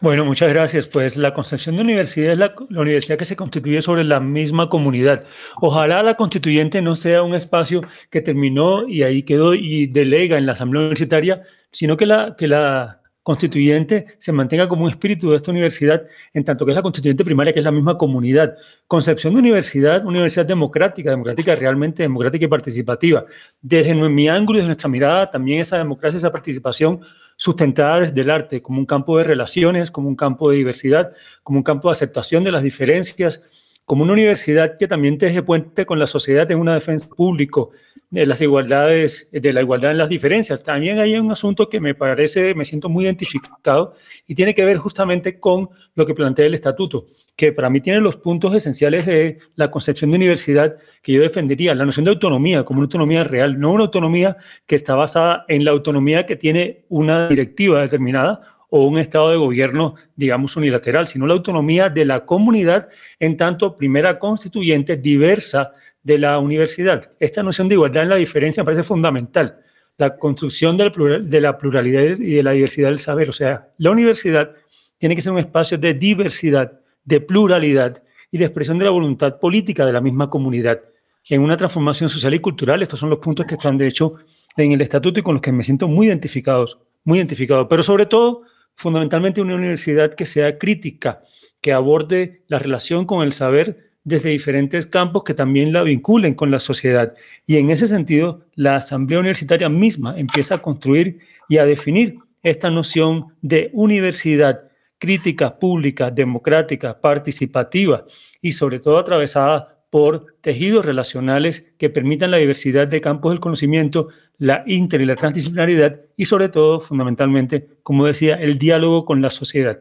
Bueno, 0.00 0.26
muchas 0.26 0.50
gracias. 0.50 0.86
Pues 0.86 1.16
la 1.16 1.32
concepción 1.32 1.76
de 1.76 1.82
universidad 1.82 2.32
es 2.32 2.38
la, 2.38 2.54
la, 2.68 2.80
universidad 2.82 3.16
que 3.16 3.24
se 3.24 3.36
constituye 3.36 3.80
sobre 3.80 4.04
la 4.04 4.20
misma 4.20 4.68
comunidad. 4.68 5.24
Ojalá 5.56 6.02
la 6.02 6.14
constituyente 6.16 6.82
no 6.82 6.94
sea 6.94 7.22
un 7.22 7.34
espacio 7.34 7.80
que 8.10 8.20
terminó 8.20 8.86
y 8.86 9.02
ahí 9.02 9.22
quedó 9.22 9.54
y 9.54 9.86
delega 9.86 10.36
en 10.36 10.44
la 10.44 10.52
asamblea 10.52 10.82
universitaria, 10.82 11.42
sino 11.70 11.96
que 11.96 12.04
la, 12.04 12.36
que 12.36 12.48
la 12.48 13.00
constituyente 13.24 14.06
se 14.18 14.32
mantenga 14.32 14.68
como 14.68 14.84
un 14.84 14.90
espíritu 14.90 15.30
de 15.30 15.36
esta 15.36 15.50
universidad, 15.50 16.02
en 16.34 16.44
tanto 16.44 16.64
que 16.64 16.72
es 16.72 16.76
la 16.76 16.82
constituyente 16.82 17.24
primaria, 17.24 17.54
que 17.54 17.58
es 17.58 17.64
la 17.64 17.72
misma 17.72 17.96
comunidad. 17.96 18.54
Concepción 18.86 19.32
de 19.32 19.40
universidad, 19.40 20.04
universidad 20.04 20.44
democrática, 20.44 21.10
democrática 21.10 21.56
realmente 21.56 22.02
democrática 22.02 22.44
y 22.44 22.48
participativa. 22.48 23.24
Desde 23.62 23.94
mi 23.94 24.28
ángulo 24.28 24.58
y 24.58 24.60
desde 24.60 24.68
nuestra 24.68 24.90
mirada, 24.90 25.30
también 25.30 25.60
esa 25.60 25.78
democracia, 25.78 26.18
esa 26.18 26.30
participación 26.30 27.00
sustentada 27.36 28.00
desde 28.00 28.20
el 28.20 28.28
arte, 28.28 28.60
como 28.60 28.78
un 28.78 28.86
campo 28.86 29.16
de 29.16 29.24
relaciones, 29.24 29.90
como 29.90 30.06
un 30.06 30.16
campo 30.16 30.50
de 30.50 30.58
diversidad, 30.58 31.12
como 31.42 31.58
un 31.58 31.64
campo 31.64 31.88
de 31.88 31.92
aceptación 31.92 32.44
de 32.44 32.52
las 32.52 32.62
diferencias, 32.62 33.42
como 33.84 34.02
una 34.02 34.12
universidad 34.12 34.76
que 34.78 34.88
también 34.88 35.18
teje 35.18 35.42
puente 35.42 35.84
con 35.84 35.98
la 35.98 36.06
sociedad 36.06 36.50
en 36.50 36.58
una 36.58 36.74
defensa 36.74 37.08
público 37.08 37.72
de 38.10 38.26
las 38.26 38.40
igualdades, 38.40 39.28
de 39.32 39.52
la 39.52 39.60
igualdad 39.60 39.90
en 39.90 39.98
las 39.98 40.08
diferencias. 40.08 40.62
También 40.62 41.00
hay 41.00 41.16
un 41.16 41.32
asunto 41.32 41.68
que 41.68 41.80
me 41.80 41.94
parece, 41.94 42.54
me 42.54 42.64
siento 42.64 42.88
muy 42.88 43.04
identificado 43.04 43.94
y 44.26 44.36
tiene 44.36 44.54
que 44.54 44.64
ver 44.64 44.76
justamente 44.76 45.40
con 45.40 45.68
lo 45.96 46.06
que 46.06 46.14
plantea 46.14 46.46
el 46.46 46.54
estatuto, 46.54 47.06
que 47.34 47.52
para 47.52 47.68
mí 47.70 47.80
tiene 47.80 48.00
los 48.00 48.16
puntos 48.16 48.54
esenciales 48.54 49.04
de 49.06 49.38
la 49.56 49.70
concepción 49.70 50.12
de 50.12 50.16
universidad 50.16 50.76
que 51.02 51.12
yo 51.12 51.20
defendería, 51.20 51.74
la 51.74 51.84
noción 51.84 52.04
de 52.04 52.12
autonomía 52.12 52.62
como 52.62 52.78
una 52.78 52.86
autonomía 52.86 53.24
real, 53.24 53.58
no 53.58 53.72
una 53.72 53.84
autonomía 53.84 54.36
que 54.66 54.76
está 54.76 54.94
basada 54.94 55.44
en 55.48 55.64
la 55.64 55.72
autonomía 55.72 56.24
que 56.24 56.36
tiene 56.36 56.84
una 56.88 57.28
directiva 57.28 57.80
determinada 57.80 58.53
o 58.76 58.86
un 58.86 58.98
estado 58.98 59.30
de 59.30 59.36
gobierno, 59.36 59.94
digamos, 60.16 60.56
unilateral, 60.56 61.06
sino 61.06 61.28
la 61.28 61.34
autonomía 61.34 61.88
de 61.88 62.04
la 62.04 62.26
comunidad 62.26 62.88
en 63.20 63.36
tanto 63.36 63.76
primera 63.76 64.18
constituyente 64.18 64.96
diversa 64.96 65.70
de 66.02 66.18
la 66.18 66.40
universidad. 66.40 67.08
Esta 67.20 67.44
noción 67.44 67.68
de 67.68 67.76
igualdad 67.76 68.02
en 68.02 68.08
la 68.08 68.16
diferencia 68.16 68.64
me 68.64 68.64
parece 68.64 68.82
fundamental. 68.82 69.60
La 69.96 70.16
construcción 70.16 70.76
de 70.76 70.86
la, 70.86 71.18
de 71.20 71.40
la 71.40 71.56
pluralidad 71.56 72.18
y 72.18 72.34
de 72.34 72.42
la 72.42 72.50
diversidad 72.50 72.88
del 72.88 72.98
saber. 72.98 73.28
O 73.28 73.32
sea, 73.32 73.68
la 73.78 73.92
universidad 73.92 74.50
tiene 74.98 75.14
que 75.14 75.22
ser 75.22 75.30
un 75.30 75.38
espacio 75.38 75.78
de 75.78 75.94
diversidad, 75.94 76.72
de 77.04 77.20
pluralidad 77.20 78.02
y 78.32 78.38
de 78.38 78.44
expresión 78.46 78.76
de 78.80 78.86
la 78.86 78.90
voluntad 78.90 79.38
política 79.38 79.86
de 79.86 79.92
la 79.92 80.00
misma 80.00 80.28
comunidad. 80.28 80.80
En 81.28 81.42
una 81.42 81.56
transformación 81.56 82.08
social 82.08 82.34
y 82.34 82.40
cultural, 82.40 82.82
estos 82.82 82.98
son 82.98 83.08
los 83.08 83.20
puntos 83.20 83.46
que 83.46 83.54
están, 83.54 83.78
de 83.78 83.86
hecho, 83.86 84.14
en 84.56 84.72
el 84.72 84.80
estatuto 84.80 85.20
y 85.20 85.22
con 85.22 85.34
los 85.34 85.42
que 85.42 85.52
me 85.52 85.62
siento 85.62 85.86
muy 85.86 86.08
identificados, 86.08 86.80
muy 87.04 87.18
identificado. 87.18 87.68
Pero 87.68 87.84
sobre 87.84 88.06
todo, 88.06 88.42
fundamentalmente 88.76 89.40
una 89.40 89.54
universidad 89.54 90.14
que 90.14 90.26
sea 90.26 90.58
crítica, 90.58 91.20
que 91.60 91.72
aborde 91.72 92.42
la 92.48 92.58
relación 92.58 93.06
con 93.06 93.22
el 93.22 93.32
saber 93.32 93.92
desde 94.04 94.28
diferentes 94.28 94.86
campos 94.86 95.24
que 95.24 95.34
también 95.34 95.72
la 95.72 95.82
vinculen 95.82 96.34
con 96.34 96.50
la 96.50 96.60
sociedad. 96.60 97.14
Y 97.46 97.56
en 97.56 97.70
ese 97.70 97.86
sentido, 97.86 98.44
la 98.54 98.76
Asamblea 98.76 99.20
Universitaria 99.20 99.68
misma 99.68 100.14
empieza 100.18 100.56
a 100.56 100.62
construir 100.62 101.20
y 101.48 101.56
a 101.58 101.64
definir 101.64 102.18
esta 102.42 102.70
noción 102.70 103.34
de 103.40 103.70
universidad 103.72 104.68
crítica, 104.98 105.58
pública, 105.58 106.10
democrática, 106.10 107.00
participativa 107.00 108.04
y 108.40 108.52
sobre 108.52 108.78
todo 108.78 108.98
atravesada 108.98 109.74
por 109.90 110.34
tejidos 110.40 110.84
relacionales 110.84 111.72
que 111.78 111.88
permitan 111.88 112.30
la 112.30 112.38
diversidad 112.38 112.88
de 112.88 113.00
campos 113.00 113.32
del 113.32 113.40
conocimiento, 113.40 114.08
la 114.38 114.62
inter 114.66 115.00
y 115.00 115.06
la 115.06 115.16
transdisciplinaridad 115.16 116.00
y 116.16 116.24
sobre 116.24 116.48
todo, 116.48 116.80
fundamentalmente, 116.80 117.78
como 117.82 118.06
decía, 118.06 118.36
el 118.36 118.58
diálogo 118.58 119.04
con 119.04 119.22
la 119.22 119.30
sociedad. 119.30 119.80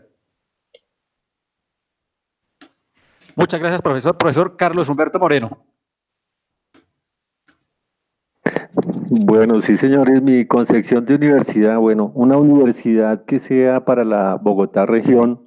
Muchas 3.36 3.60
gracias, 3.60 3.82
profesor. 3.82 4.18
Profesor 4.18 4.56
Carlos 4.58 4.89
Humberto 4.89 5.20
Moreno. 5.20 5.66
Bueno, 9.16 9.62
sí, 9.62 9.78
señores, 9.78 10.22
mi 10.22 10.45
concepción 10.45 11.06
de 11.06 11.16
universidad, 11.16 11.78
bueno, 11.78 12.12
una 12.16 12.38
universidad 12.38 13.26
que 13.26 13.38
sea 13.38 13.86
para 13.86 14.04
la 14.04 14.36
Bogotá 14.41 14.86
región, 14.86 15.43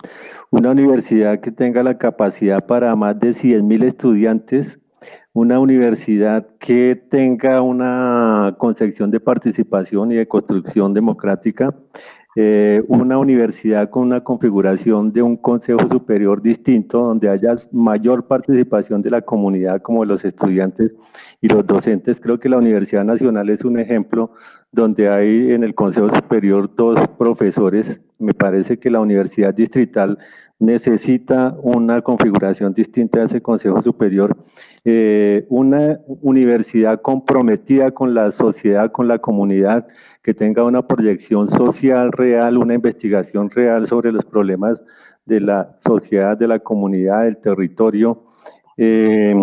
una 0.50 0.70
universidad 0.70 1.40
que 1.40 1.50
tenga 1.50 1.82
la 1.82 1.98
capacidad 1.98 2.64
para 2.66 2.94
más 2.94 3.18
de 3.18 3.32
100 3.32 3.66
mil 3.66 3.82
estudiantes, 3.82 4.78
una 5.36 5.60
universidad 5.60 6.46
que 6.58 6.98
tenga 7.10 7.60
una 7.60 8.54
concepción 8.56 9.10
de 9.10 9.20
participación 9.20 10.10
y 10.10 10.14
de 10.14 10.26
construcción 10.26 10.94
democrática, 10.94 11.74
eh, 12.36 12.82
una 12.88 13.18
universidad 13.18 13.90
con 13.90 14.04
una 14.04 14.24
configuración 14.24 15.12
de 15.12 15.20
un 15.20 15.36
consejo 15.36 15.86
superior 15.90 16.40
distinto, 16.40 17.00
donde 17.00 17.28
haya 17.28 17.54
mayor 17.70 18.26
participación 18.26 19.02
de 19.02 19.10
la 19.10 19.20
comunidad 19.20 19.82
como 19.82 20.06
los 20.06 20.24
estudiantes 20.24 20.96
y 21.42 21.48
los 21.48 21.66
docentes. 21.66 22.18
Creo 22.18 22.40
que 22.40 22.48
la 22.48 22.56
Universidad 22.56 23.04
Nacional 23.04 23.50
es 23.50 23.62
un 23.62 23.78
ejemplo 23.78 24.30
donde 24.72 25.10
hay 25.10 25.52
en 25.52 25.64
el 25.64 25.74
consejo 25.74 26.10
superior 26.10 26.74
dos 26.74 26.98
profesores. 27.18 28.00
Me 28.18 28.32
parece 28.32 28.78
que 28.78 28.88
la 28.88 29.00
Universidad 29.00 29.52
Distrital 29.52 30.18
necesita 30.58 31.54
una 31.62 32.00
configuración 32.00 32.72
distinta 32.72 33.20
de 33.20 33.26
ese 33.26 33.42
Consejo 33.42 33.80
Superior, 33.82 34.36
eh, 34.84 35.46
una 35.48 36.00
universidad 36.22 37.02
comprometida 37.02 37.90
con 37.90 38.14
la 38.14 38.30
sociedad, 38.30 38.90
con 38.90 39.06
la 39.06 39.18
comunidad, 39.18 39.86
que 40.22 40.34
tenga 40.34 40.64
una 40.64 40.86
proyección 40.86 41.46
social 41.46 42.10
real, 42.12 42.56
una 42.56 42.74
investigación 42.74 43.50
real 43.50 43.86
sobre 43.86 44.12
los 44.12 44.24
problemas 44.24 44.82
de 45.26 45.40
la 45.40 45.74
sociedad, 45.76 46.36
de 46.36 46.48
la 46.48 46.58
comunidad, 46.60 47.24
del 47.24 47.36
territorio. 47.36 48.22
Eh, 48.78 49.34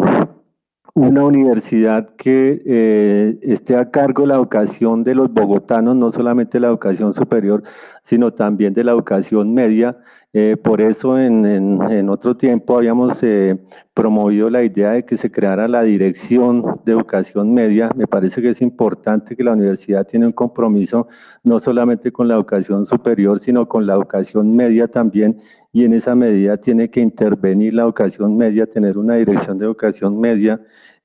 una 0.95 1.25
universidad 1.25 2.15
que 2.17 2.61
eh, 2.65 3.39
esté 3.41 3.75
a 3.75 3.89
cargo 3.89 4.23
de 4.23 4.27
la 4.29 4.35
educación 4.35 5.03
de 5.03 5.15
los 5.15 5.33
bogotanos, 5.33 5.95
no 5.95 6.11
solamente 6.11 6.59
la 6.59 6.67
educación 6.67 7.13
superior, 7.13 7.63
sino 8.03 8.31
también 8.33 8.73
de 8.73 8.83
la 8.83 8.91
educación 8.91 9.53
media, 9.53 9.97
eh, 10.35 10.57
por 10.57 10.81
eso 10.81 11.19
en, 11.19 12.09
otro 12.09 12.35
tiempo 12.35 12.75
habíamos 12.75 13.21
eh, 13.21 13.55
promovido 13.93 14.49
la 14.49 14.63
idea 14.63 14.93
de 14.93 15.05
que 15.05 15.15
se 15.15 15.29
creara 15.29 15.67
la 15.67 15.83
Dirección 15.83 16.81
de 16.83 16.91
Educación 16.91 17.53
Media. 17.53 17.89
Me 17.95 18.07
parece 18.07 18.41
que 18.41 18.49
es 18.49 18.61
importante 18.61 19.35
que 19.35 19.43
la 19.43 19.53
universidad 19.53 20.07
tiene 20.07 20.25
un 20.25 20.31
compromiso 20.31 21.07
no 21.43 21.59
solamente 21.59 22.11
con 22.11 22.27
la 22.27 22.33
educación 22.33 22.83
superior, 22.87 23.37
sino 23.37 23.67
con 23.67 23.85
la 23.85 23.93
educación 23.93 24.55
media 24.55 24.87
también, 24.87 25.39
y 25.71 25.85
en 25.85 25.93
esa 25.93 26.15
medida 26.15 26.57
tiene 26.57 26.89
que 26.89 26.99
intervenir 26.99 27.75
la 27.75 27.83
educación 27.83 28.35
media, 28.35 28.65
tener 28.65 28.97
una 28.97 29.15
Dirección 29.15 29.59
de 29.59 29.65
Educación 29.65 30.19
Media. 30.19 30.59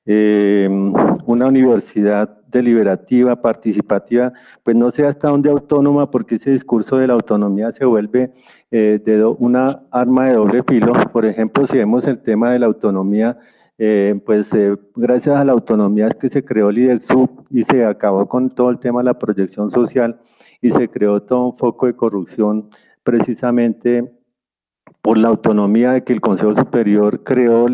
Eh, 0.07 0.67
una 1.25 1.47
universidad 1.47 2.38
deliberativa, 2.51 3.41
participativa, 3.41 4.33
pues 4.63 4.75
no 4.75 4.89
sé 4.89 5.05
hasta 5.05 5.29
dónde 5.29 5.49
autónoma, 5.49 6.09
porque 6.09 6.35
ese 6.35 6.51
discurso 6.51 6.97
de 6.97 7.07
la 7.07 7.13
autonomía 7.13 7.71
se 7.71 7.85
vuelve 7.85 8.31
eh, 8.71 8.99
de 9.03 9.23
una 9.23 9.83
arma 9.91 10.25
de 10.25 10.35
doble 10.35 10.63
filo. 10.63 10.93
Por 11.11 11.25
ejemplo, 11.25 11.65
si 11.67 11.77
vemos 11.77 12.07
el 12.07 12.21
tema 12.21 12.51
de 12.51 12.59
la 12.59 12.65
autonomía, 12.65 13.37
eh, 13.77 14.19
pues 14.25 14.53
eh, 14.53 14.75
gracias 14.95 15.37
a 15.37 15.45
la 15.45 15.53
autonomía 15.53 16.07
es 16.07 16.15
que 16.15 16.27
se 16.27 16.43
creó 16.43 16.69
el 16.69 16.79
IDEXUB 16.79 17.45
y 17.49 17.63
se 17.63 17.85
acabó 17.85 18.27
con 18.27 18.49
todo 18.49 18.69
el 18.71 18.79
tema 18.79 18.99
de 18.99 19.05
la 19.05 19.17
proyección 19.17 19.69
social 19.69 20.19
y 20.61 20.69
se 20.69 20.89
creó 20.89 21.21
todo 21.21 21.45
un 21.45 21.57
foco 21.57 21.85
de 21.85 21.95
corrupción 21.95 22.69
precisamente 23.03 24.11
por 25.01 25.17
la 25.17 25.29
autonomía 25.29 25.93
de 25.93 26.03
que 26.03 26.13
el 26.13 26.21
Consejo 26.21 26.55
Superior 26.55 27.23
creó 27.23 27.67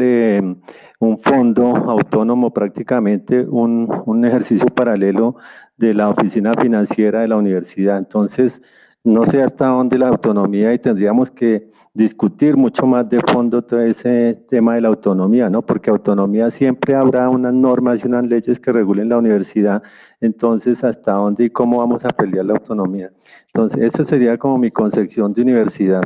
un 1.06 1.20
fondo 1.20 1.68
autónomo, 1.76 2.52
prácticamente 2.52 3.42
un, 3.42 3.88
un, 4.06 4.26
ejercicio 4.26 4.68
paralelo 4.68 5.36
de 5.78 5.94
la 5.94 6.10
oficina 6.10 6.54
financiera 6.60 7.22
de 7.22 7.28
la 7.28 7.38
universidad. 7.38 7.98
Entonces, 7.98 8.62
no 9.04 9.26
sé 9.26 9.44
hasta 9.44 9.68
dónde 9.68 10.00
la 10.00 10.08
autonomía 10.08 10.74
y 10.74 10.80
tendríamos 10.80 11.32
que 11.32 11.70
discutir 11.96 12.58
mucho 12.58 12.86
más 12.86 13.10
de 13.10 13.20
fondo 13.22 13.62
todo 13.62 13.80
ese 13.80 14.44
tema 14.50 14.76
de 14.76 14.82
la 14.82 14.90
autonomía, 14.90 15.50
¿no? 15.50 15.62
Porque 15.62 15.90
autonomía 15.90 16.52
siempre 16.52 16.94
habrá 16.94 17.30
unas 17.30 17.54
normas 17.54 18.04
y 18.04 18.08
unas 18.08 18.26
leyes 18.26 18.60
que 18.60 18.72
regulen 18.72 19.10
la 19.10 19.18
universidad, 19.18 19.82
entonces 20.20 20.84
hasta 20.84 21.14
dónde 21.14 21.46
y 21.46 21.50
cómo 21.50 21.78
vamos 21.78 22.04
a 22.04 22.10
pelear 22.10 22.46
la 22.46 22.54
autonomía. 22.54 23.12
Entonces, 23.48 23.82
esa 23.82 24.04
sería 24.04 24.38
como 24.38 24.58
mi 24.58 24.72
concepción 24.72 25.34
de 25.34 25.42
universidad. 25.44 26.04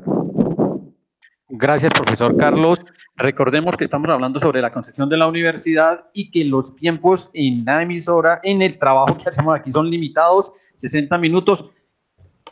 Gracias, 1.49 1.91
profesor 1.93 2.37
Carlos. 2.37 2.79
Recordemos 3.15 3.75
que 3.75 3.83
estamos 3.83 4.09
hablando 4.09 4.39
sobre 4.39 4.61
la 4.61 4.71
concepción 4.71 5.09
de 5.09 5.17
la 5.17 5.27
universidad 5.27 6.05
y 6.13 6.29
que 6.29 6.45
los 6.45 6.75
tiempos 6.75 7.31
en 7.33 7.65
la 7.65 7.81
emisora, 7.81 8.39
en 8.43 8.61
el 8.61 8.77
trabajo 8.77 9.17
que 9.17 9.29
hacemos 9.29 9.57
aquí 9.57 9.71
son 9.71 9.89
limitados, 9.89 10.51
60 10.75 11.17
minutos. 11.17 11.65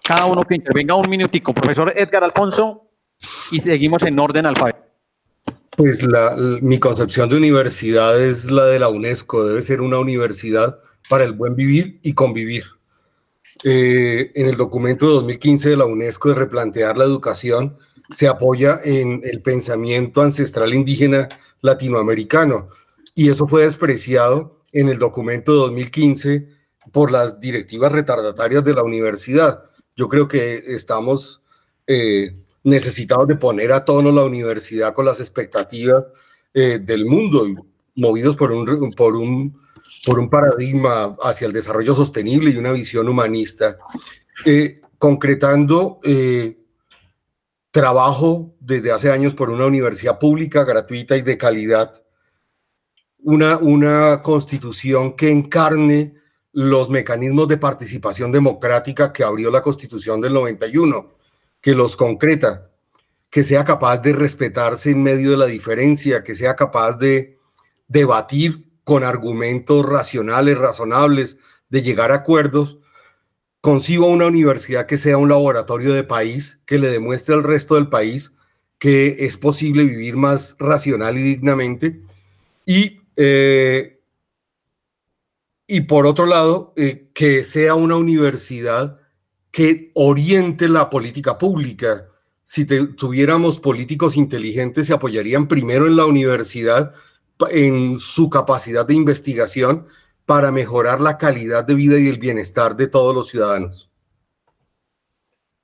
Cada 0.04 0.26
uno 0.26 0.44
que 0.44 0.56
intervenga 0.56 0.96
un 0.96 1.10
minutico. 1.10 1.54
Profesor 1.54 1.94
Edgar 1.96 2.24
Alfonso, 2.24 2.88
y 3.52 3.60
seguimos 3.60 4.04
en 4.04 4.18
orden 4.20 4.46
alfabético. 4.46 4.86
Pues 5.76 6.02
la, 6.04 6.36
mi 6.62 6.80
concepción 6.80 7.30
de 7.30 7.38
universidad 7.38 8.20
es 8.20 8.50
la 8.50 8.66
de 8.66 8.80
la 8.80 8.90
UNESCO, 8.90 9.46
debe 9.46 9.62
ser 9.62 9.82
una 9.82 10.00
universidad 10.00 10.80
para 11.08 11.24
el 11.24 11.34
buen 11.34 11.56
vivir 11.56 12.00
y 12.02 12.14
convivir. 12.14 12.64
Eh, 13.64 14.32
en 14.36 14.48
el 14.48 14.58
documento 14.58 15.08
de 15.08 15.14
2015 15.14 15.70
de 15.70 15.78
la 15.78 15.86
UNESCO 15.86 16.30
de 16.30 16.36
replantear 16.36 16.98
la 16.98 17.06
educación 17.06 17.78
se 18.14 18.28
apoya 18.28 18.80
en 18.84 19.22
el 19.24 19.42
pensamiento 19.42 20.22
ancestral 20.22 20.74
indígena 20.74 21.30
latinoamericano 21.62 22.70
y 23.16 23.30
eso 23.30 23.48
fue 23.48 23.64
despreciado 23.64 24.62
en 24.74 24.90
el 24.90 25.00
documento 25.00 25.52
de 25.54 25.58
2015 25.60 26.48
por 26.92 27.12
las 27.12 27.40
directivas 27.40 27.92
retardatarias 27.92 28.64
de 28.64 28.74
la 28.74 28.84
universidad. 28.84 29.64
Yo 29.96 30.08
creo 30.08 30.28
que 30.28 30.56
estamos 30.68 31.42
eh, 31.88 32.38
necesitados 32.64 33.28
de 33.28 33.36
poner 33.36 33.72
a 33.72 33.86
tono 33.86 34.12
la 34.12 34.24
universidad 34.24 34.94
con 34.94 35.06
las 35.06 35.20
expectativas 35.20 36.04
eh, 36.54 36.80
del 36.80 37.06
mundo, 37.06 37.46
movidos 37.96 38.36
por 38.36 38.52
un, 38.52 38.92
por, 38.94 39.16
un, 39.16 39.58
por 40.06 40.20
un 40.20 40.30
paradigma 40.30 41.16
hacia 41.22 41.48
el 41.48 41.54
desarrollo 41.54 41.96
sostenible 41.96 42.52
y 42.52 42.58
una 42.58 42.72
visión 42.72 43.08
humanista, 43.10 43.78
eh, 44.46 44.82
concretando 44.98 46.00
eh, 46.04 46.57
trabajo 47.78 48.56
desde 48.60 48.92
hace 48.92 49.12
años 49.12 49.36
por 49.36 49.52
una 49.52 49.68
universidad 49.68 50.18
pública, 50.18 50.64
gratuita 50.64 51.16
y 51.16 51.22
de 51.22 51.38
calidad, 51.38 52.04
una, 53.20 53.58
una 53.60 54.24
constitución 54.24 55.16
que 55.16 55.30
encarne 55.30 56.16
los 56.54 56.90
mecanismos 56.90 57.48
de 57.48 57.60
participación 57.60 58.32
democrática 58.32 59.14
que 59.14 59.24
abrió 59.24 59.52
la 59.52 59.62
constitución 59.62 60.20
del 60.22 60.34
91 60.34 61.12
que 61.62 61.76
los 61.76 61.96
concreta, 61.96 62.72
que 63.30 63.44
sea 63.44 63.64
capaz 63.64 64.00
de 64.00 64.14
respetarse 64.14 64.90
en 64.90 65.04
medio 65.04 65.30
de 65.30 65.38
la 65.38 65.46
diferencia, 65.46 66.24
que 66.24 66.34
sea 66.34 66.56
capaz 66.56 66.98
de 66.98 67.38
debatir 67.88 68.72
con 68.84 69.04
argumentos 69.04 69.86
racionales, 69.86 70.58
razonables, 70.58 71.38
de 71.70 71.84
llegar 71.84 72.12
a 72.12 72.16
acuerdos, 72.16 72.80
concibo 73.68 74.08
una 74.08 74.28
universidad 74.28 74.86
que 74.86 74.98
sea 74.98 75.18
un 75.18 75.28
laboratorio 75.28 75.94
de 75.94 76.06
país, 76.06 76.62
que 76.66 76.80
le 76.80 76.88
demuestre 76.88 77.36
al 77.36 77.44
resto 77.44 77.76
del 77.76 77.90
país 77.90 78.32
que 78.80 79.18
es 79.20 79.36
posible 79.36 79.84
vivir 79.84 80.16
más 80.16 80.56
racional 80.58 81.18
y 81.18 81.22
dignamente. 81.22 82.00
Y, 82.66 83.02
eh, 83.18 84.00
y 85.68 85.82
por 85.82 86.08
otro 86.08 86.28
lado, 86.28 86.72
eh, 86.78 87.10
que 87.14 87.44
sea 87.44 87.76
una 87.76 87.98
universidad 87.98 89.02
que 89.52 89.92
oriente 89.96 90.70
la 90.70 90.90
política 90.90 91.38
pública. 91.38 92.08
Si 92.46 92.64
tuviéramos 92.64 93.60
políticos 93.60 94.16
inteligentes, 94.16 94.88
se 94.88 94.94
apoyarían 94.94 95.50
primero 95.50 95.88
en 95.88 95.98
la 95.98 96.06
universidad, 96.06 96.94
en 97.50 98.00
su 98.00 98.30
capacidad 98.30 98.88
de 98.88 98.94
investigación 98.94 99.88
para 100.28 100.52
mejorar 100.52 101.00
la 101.00 101.18
calidad 101.18 101.66
de 101.66 101.74
vida 101.74 101.98
y 101.98 102.10
el 102.10 102.20
bienestar 102.20 102.76
de 102.76 102.88
todos 102.88 103.16
los 103.16 103.30
ciudadanos. 103.30 103.90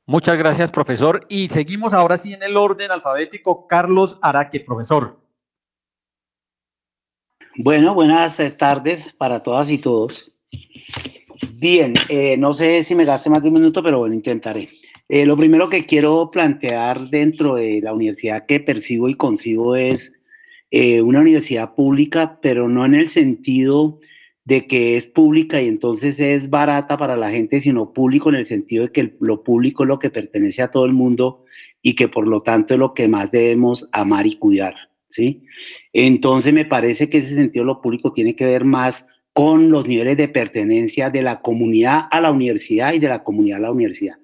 Muchas 0.06 0.38
gracias, 0.38 0.72
profesor. 0.72 1.26
Y 1.28 1.50
seguimos 1.50 1.94
ahora 1.94 2.18
sí 2.18 2.32
en 2.32 2.44
el 2.44 2.56
orden 2.56 2.90
alfabético. 2.90 3.68
Carlos 3.68 4.18
Araque, 4.22 4.62
profesor. 4.62 5.20
Bueno, 7.58 7.94
buenas 7.94 8.40
tardes 8.58 9.14
para 9.14 9.44
todas 9.44 9.70
y 9.70 9.80
todos. 9.80 10.32
Bien, 11.56 11.96
eh, 12.08 12.38
no 12.38 12.54
sé 12.54 12.86
si 12.86 12.96
me 12.96 13.04
gaste 13.04 13.30
más 13.30 13.44
de 13.44 13.50
un 13.50 13.56
minuto, 13.56 13.84
pero 13.84 14.00
bueno, 14.00 14.16
intentaré. 14.16 14.70
Eh, 15.10 15.26
lo 15.26 15.36
primero 15.36 15.68
que 15.68 15.86
quiero 15.86 16.32
plantear 16.32 17.10
dentro 17.10 17.56
de 17.56 17.82
la 17.82 17.92
universidad 17.92 18.46
que 18.46 18.62
percibo 18.62 19.10
y 19.10 19.16
concibo 19.16 19.76
es 19.76 20.14
eh, 20.72 21.02
una 21.02 21.20
universidad 21.20 21.76
pública, 21.76 22.40
pero 22.42 22.70
no 22.70 22.86
en 22.86 22.96
el 22.96 23.10
sentido 23.10 24.00
de 24.46 24.68
que 24.68 24.98
es 24.98 25.08
pública 25.08 25.62
y 25.62 25.68
entonces 25.68 26.20
es 26.20 26.50
barata 26.50 26.98
para 26.98 27.16
la 27.16 27.32
gente, 27.32 27.62
sino 27.62 27.94
público 27.94 28.30
en 28.30 28.36
el 28.36 28.46
sentido 28.46 28.84
de 28.84 28.92
que 28.92 29.16
lo 29.20 29.44
público 29.44 29.84
es 29.84 29.88
lo 29.88 30.00
que 30.00 30.10
pertenece 30.10 30.62
a 30.62 30.72
todo 30.72 30.86
el 30.86 30.94
mundo 30.94 31.46
y 31.82 31.96
que 31.96 32.08
por 32.08 32.28
lo 32.28 32.42
tanto 32.42 32.74
es 32.74 32.80
lo 32.80 32.94
que 32.94 33.08
más 33.08 33.32
debemos 33.32 33.88
amar 33.92 34.28
y 34.28 34.36
cuidar, 34.36 34.76
¿sí? 35.10 35.44
Entonces 35.94 36.54
me 36.54 36.66
parece 36.66 37.10
que 37.10 37.20
ese 37.20 37.36
sentido 37.36 37.64
lo 37.64 37.82
público 37.82 38.12
tiene 38.12 38.36
que 38.36 38.46
ver 38.46 38.66
más 38.66 39.08
con 39.32 39.72
los 39.72 39.88
niveles 39.88 40.18
de 40.18 40.28
pertenencia 40.28 41.10
de 41.10 41.24
la 41.24 41.42
comunidad 41.42 42.08
a 42.12 42.22
la 42.22 42.32
universidad 42.32 42.94
y 42.94 43.00
de 43.00 43.08
la 43.08 43.24
comunidad 43.24 43.60
a 43.60 43.62
la 43.62 43.72
universidad. 43.72 44.18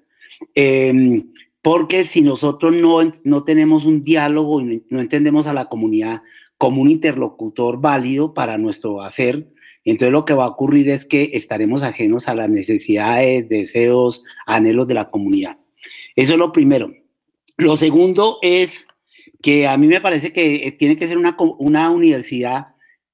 Em, 0.54 1.32
porque 1.62 2.04
si 2.04 2.22
nosotros 2.22 2.74
no, 2.74 2.98
no 3.24 3.44
tenemos 3.44 3.84
un 3.84 4.02
diálogo 4.02 4.60
y 4.60 4.84
no 4.88 5.00
entendemos 5.00 5.46
a 5.46 5.52
la 5.54 5.66
comunidad 5.66 6.22
como 6.56 6.82
un 6.82 6.90
interlocutor 6.90 7.80
válido 7.80 8.34
para 8.34 8.56
nuestro 8.56 9.02
hacer, 9.02 9.48
entonces 9.84 10.12
lo 10.12 10.24
que 10.24 10.34
va 10.34 10.44
a 10.44 10.48
ocurrir 10.48 10.88
es 10.88 11.06
que 11.06 11.30
estaremos 11.32 11.82
ajenos 11.82 12.28
a 12.28 12.34
las 12.34 12.48
necesidades, 12.48 13.48
deseos, 13.48 14.22
anhelos 14.46 14.86
de 14.88 14.94
la 14.94 15.10
comunidad. 15.10 15.58
Eso 16.16 16.32
es 16.32 16.38
lo 16.38 16.52
primero. 16.52 16.92
Lo 17.56 17.76
segundo 17.76 18.38
es 18.42 18.86
que 19.42 19.66
a 19.66 19.76
mí 19.76 19.86
me 19.86 20.00
parece 20.00 20.32
que 20.32 20.76
tiene 20.78 20.96
que 20.96 21.08
ser 21.08 21.18
una, 21.18 21.36
una 21.58 21.90
universidad 21.90 22.68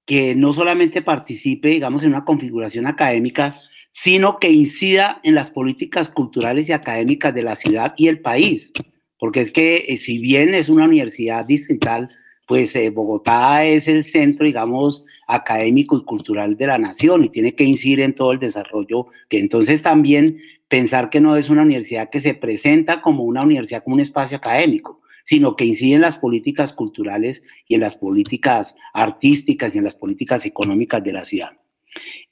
que 0.05 0.35
no 0.35 0.53
solamente 0.53 1.03
participe, 1.03 1.69
digamos, 1.69 2.03
en 2.03 2.11
una 2.11 2.25
configuración 2.25 2.87
académica, 2.87 3.57
sino 3.91 4.39
que 4.39 4.51
incida 4.51 5.21
en 5.23 5.35
las 5.35 5.51
políticas 5.51 6.09
culturales 6.09 6.69
y 6.69 6.73
académicas 6.73 7.35
de 7.35 7.43
la 7.43 7.57
ciudad 7.57 7.95
y 7.97 8.09
el 8.09 8.21
país. 8.21 8.73
Porque 9.19 9.41
es 9.41 9.51
que 9.51 9.87
eh, 9.89 9.97
si 9.97 10.19
bien 10.19 10.55
es 10.55 10.69
una 10.69 10.85
universidad 10.85 11.45
distrital, 11.45 12.11
pues 12.47 12.77
eh, 12.77 12.91
Bogotá 12.91 13.65
es 13.65 13.89
el 13.89 14.05
centro, 14.05 14.47
digamos, 14.47 15.05
académico 15.27 15.97
y 15.97 16.05
cultural 16.05 16.57
de 16.57 16.67
la 16.69 16.79
nación 16.79 17.25
y 17.25 17.29
tiene 17.29 17.55
que 17.55 17.65
incidir 17.65 18.01
en 18.01 18.15
todo 18.15 18.33
el 18.33 18.39
desarrollo, 18.39 19.07
que 19.29 19.39
entonces 19.39 19.83
también 19.83 20.39
pensar 20.69 21.11
que 21.11 21.21
no 21.21 21.37
es 21.37 21.51
una 21.51 21.63
universidad 21.63 22.09
que 22.11 22.21
se 22.21 22.35
presenta 22.35 23.03
como 23.03 23.25
una 23.25 23.43
universidad, 23.43 23.83
como 23.83 23.95
un 23.95 24.01
espacio 24.01 24.37
académico, 24.37 25.01
sino 25.25 25.57
que 25.57 25.65
incide 25.65 25.97
en 25.97 26.01
las 26.01 26.19
políticas 26.19 26.73
culturales 26.73 27.43
y 27.67 27.75
en 27.75 27.81
las 27.81 27.97
políticas 27.97 28.77
artísticas 28.93 29.75
y 29.75 29.79
en 29.79 29.85
las 29.85 29.97
políticas 29.97 30.47
económicas 30.47 31.03
de 31.03 31.13
la 31.13 31.25
ciudad. 31.25 31.59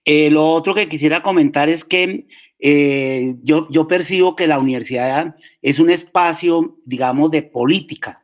Eh, 0.05 0.31
lo 0.31 0.47
otro 0.49 0.75
que 0.75 0.89
quisiera 0.89 1.23
comentar 1.23 1.69
es 1.69 1.85
que 1.85 2.27
eh, 2.61 3.35
yo, 3.43 3.69
yo 3.71 3.89
percibo 3.89 4.37
que 4.37 4.47
la 4.47 4.59
universidad 4.59 5.37
es 5.61 5.79
un 5.81 5.91
espacio, 5.91 6.79
digamos, 6.85 7.31
de 7.31 7.43
política. 7.43 8.24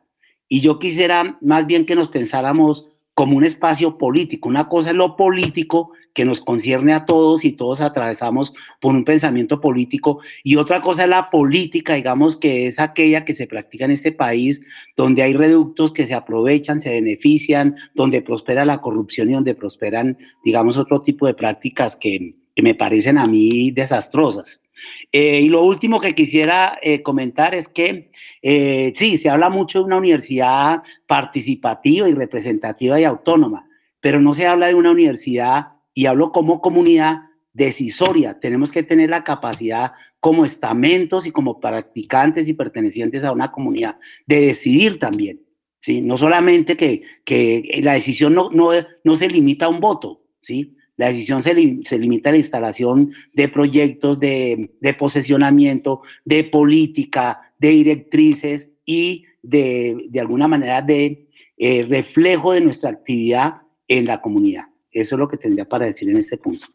Y 0.53 0.59
yo 0.59 0.79
quisiera 0.79 1.37
más 1.39 1.65
bien 1.65 1.85
que 1.85 1.95
nos 1.95 2.09
pensáramos 2.09 2.85
como 3.13 3.37
un 3.37 3.45
espacio 3.45 3.97
político. 3.97 4.49
Una 4.49 4.67
cosa 4.67 4.89
es 4.89 4.97
lo 4.97 5.15
político 5.15 5.93
que 6.13 6.25
nos 6.25 6.41
concierne 6.41 6.91
a 6.91 7.05
todos 7.05 7.45
y 7.45 7.53
todos 7.53 7.79
atravesamos 7.79 8.51
por 8.81 8.93
un 8.93 9.05
pensamiento 9.05 9.61
político 9.61 10.19
y 10.43 10.57
otra 10.57 10.81
cosa 10.81 11.03
es 11.03 11.09
la 11.09 11.29
política, 11.29 11.93
digamos 11.93 12.35
que 12.35 12.67
es 12.67 12.79
aquella 12.79 13.23
que 13.23 13.33
se 13.33 13.47
practica 13.47 13.85
en 13.85 13.91
este 13.91 14.11
país 14.11 14.61
donde 14.97 15.21
hay 15.21 15.31
reductos 15.31 15.93
que 15.93 16.05
se 16.05 16.15
aprovechan, 16.15 16.81
se 16.81 16.89
benefician, 16.89 17.77
donde 17.95 18.21
prospera 18.21 18.65
la 18.65 18.81
corrupción 18.81 19.29
y 19.29 19.33
donde 19.35 19.55
prosperan, 19.55 20.17
digamos, 20.43 20.75
otro 20.75 21.01
tipo 21.01 21.27
de 21.27 21.33
prácticas 21.33 21.95
que, 21.95 22.35
me 22.61 22.75
parecen 22.75 23.17
a 23.17 23.25
mí 23.25 23.71
desastrosas. 23.71 24.61
Eh, 25.11 25.41
y 25.41 25.49
lo 25.49 25.63
último 25.63 25.99
que 25.99 26.15
quisiera 26.15 26.77
eh, 26.81 27.01
comentar 27.01 27.53
es 27.53 27.67
que 27.67 28.11
eh, 28.41 28.93
sí, 28.95 29.17
se 29.17 29.29
habla 29.29 29.49
mucho 29.49 29.79
de 29.79 29.85
una 29.85 29.97
universidad 29.97 30.83
participativa 31.07 32.07
y 32.07 32.13
representativa 32.13 32.99
y 32.99 33.03
autónoma, 33.03 33.67
pero 33.99 34.21
no 34.21 34.33
se 34.33 34.47
habla 34.47 34.67
de 34.67 34.75
una 34.75 34.91
universidad 34.91 35.73
y 35.93 36.05
hablo 36.05 36.31
como 36.31 36.61
comunidad 36.61 37.23
decisoria. 37.53 38.39
Tenemos 38.39 38.71
que 38.71 38.83
tener 38.83 39.09
la 39.09 39.23
capacidad 39.23 39.91
como 40.19 40.45
estamentos 40.45 41.25
y 41.25 41.31
como 41.31 41.59
practicantes 41.59 42.47
y 42.47 42.53
pertenecientes 42.53 43.23
a 43.23 43.33
una 43.33 43.51
comunidad 43.51 43.97
de 44.25 44.41
decidir 44.41 44.99
también. 44.99 45.41
¿sí? 45.79 46.01
No 46.01 46.17
solamente 46.17 46.77
que, 46.77 47.01
que 47.25 47.81
la 47.83 47.93
decisión 47.93 48.33
no, 48.33 48.49
no, 48.51 48.71
no, 49.03 49.15
se 49.15 49.27
limita 49.27 49.65
a 49.65 49.69
un 49.69 49.81
voto, 49.81 50.23
¿sí? 50.41 50.77
La 51.01 51.07
decisión 51.07 51.41
se, 51.41 51.79
se 51.81 51.97
limita 51.97 52.29
a 52.29 52.33
la 52.33 52.37
instalación 52.37 53.11
de 53.33 53.49
proyectos 53.49 54.19
de, 54.19 54.69
de 54.79 54.93
posesionamiento, 54.93 56.03
de 56.25 56.43
política, 56.43 57.53
de 57.57 57.69
directrices 57.69 58.71
y 58.85 59.25
de, 59.41 60.05
de 60.09 60.19
alguna 60.19 60.47
manera 60.47 60.83
de 60.83 61.27
eh, 61.57 61.87
reflejo 61.89 62.53
de 62.53 62.61
nuestra 62.61 62.91
actividad 62.91 63.63
en 63.87 64.05
la 64.05 64.21
comunidad. 64.21 64.65
Eso 64.91 65.15
es 65.15 65.19
lo 65.19 65.27
que 65.27 65.37
tendría 65.37 65.65
para 65.65 65.87
decir 65.87 66.07
en 66.07 66.17
este 66.17 66.37
punto. 66.37 66.67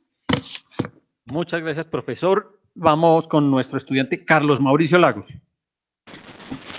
Muchas 1.27 1.63
gracias, 1.63 1.87
profesor. 1.87 2.59
Vamos 2.75 3.29
con 3.29 3.49
nuestro 3.49 3.77
estudiante 3.79 4.25
Carlos 4.25 4.61
Mauricio 4.61 4.99
Lagos. 4.99 5.39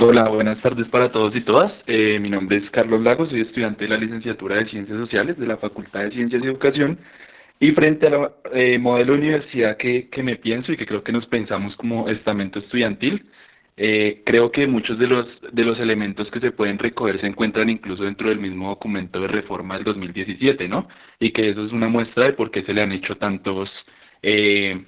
Hola, 0.02 0.28
buenas 0.28 0.62
tardes 0.62 0.90
para 0.90 1.14
todos 1.14 1.34
y 1.34 1.46
todas. 1.46 1.72
Eh, 1.86 2.20
mi 2.20 2.30
nombre 2.30 2.58
es 2.58 2.70
Carlos 2.72 3.02
Lagos, 3.02 3.30
soy 3.30 3.40
estudiante 3.40 3.86
de 3.86 3.92
la 3.92 3.98
licenciatura 3.98 4.58
de 4.58 4.70
Ciencias 4.70 4.98
Sociales 4.98 5.38
de 5.38 5.48
la 5.48 5.56
Facultad 5.56 6.02
de 6.02 6.12
Ciencias 6.12 6.44
y 6.44 6.48
Educación. 6.48 7.00
Y 7.60 7.72
frente 7.72 8.08
al 8.08 8.32
eh, 8.54 8.78
modelo 8.78 9.14
de 9.14 9.20
universidad 9.20 9.78
que, 9.78 10.10
que, 10.10 10.24
me 10.24 10.36
pienso 10.36 10.72
y 10.72 10.78
que 10.78 10.86
creo 10.86 11.04
que 11.04 11.12
nos 11.12 11.26
pensamos 11.28 11.76
como 11.76 12.08
estamento 12.08 12.60
estudiantil, 12.60 13.26
eh, 13.80 14.24
creo 14.26 14.52
que 14.52 14.66
muchos 14.66 14.98
de 14.98 15.08
los, 15.08 15.28
de 15.52 15.64
los 15.64 15.80
elementos 15.80 16.30
que 16.32 16.40
se 16.40 16.52
pueden 16.52 16.80
recoger 16.80 17.22
se 17.22 17.28
encuentran 17.28 17.70
incluso 17.70 18.04
dentro 18.04 18.30
del 18.30 18.40
mismo 18.40 18.70
documento 18.70 19.20
de 19.22 19.28
reforma 19.28 19.76
del 19.76 19.84
2017, 19.84 20.68
¿no? 20.68 20.88
Y 21.20 21.32
que 21.32 21.50
eso 21.50 21.64
es 21.64 21.72
una 21.72 21.88
muestra 21.88 22.26
de 22.26 22.34
por 22.34 22.50
qué 22.50 22.64
se 22.64 22.74
le 22.74 22.82
han 22.82 22.92
hecho 22.92 23.18
tantos 23.18 23.70
eh, 24.24 24.84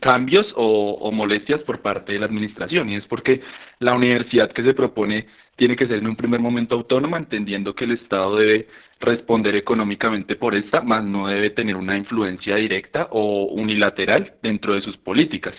cambios 0.00 0.46
o, 0.56 1.10
molestias 1.12 1.60
por 1.62 1.80
parte 1.80 2.12
de 2.12 2.18
la 2.18 2.26
administración. 2.26 2.90
Y 2.90 2.96
es 2.96 3.06
porque 3.06 3.40
la 3.78 3.94
universidad 3.94 4.52
que 4.52 4.62
se 4.62 4.74
propone 4.74 5.26
tiene 5.56 5.76
que 5.76 5.86
ser 5.86 5.98
en 5.98 6.08
un 6.08 6.16
primer 6.16 6.40
momento 6.40 6.74
autónoma, 6.74 7.16
entendiendo 7.18 7.74
que 7.74 7.84
el 7.84 7.92
Estado 7.92 8.36
debe 8.36 8.68
responder 9.04 9.54
económicamente 9.56 10.36
por 10.36 10.54
esta, 10.54 10.80
más 10.80 11.04
no 11.04 11.28
debe 11.28 11.50
tener 11.50 11.76
una 11.76 11.96
influencia 11.96 12.56
directa 12.56 13.08
o 13.10 13.44
unilateral 13.44 14.34
dentro 14.42 14.74
de 14.74 14.82
sus 14.82 14.96
políticas 14.98 15.54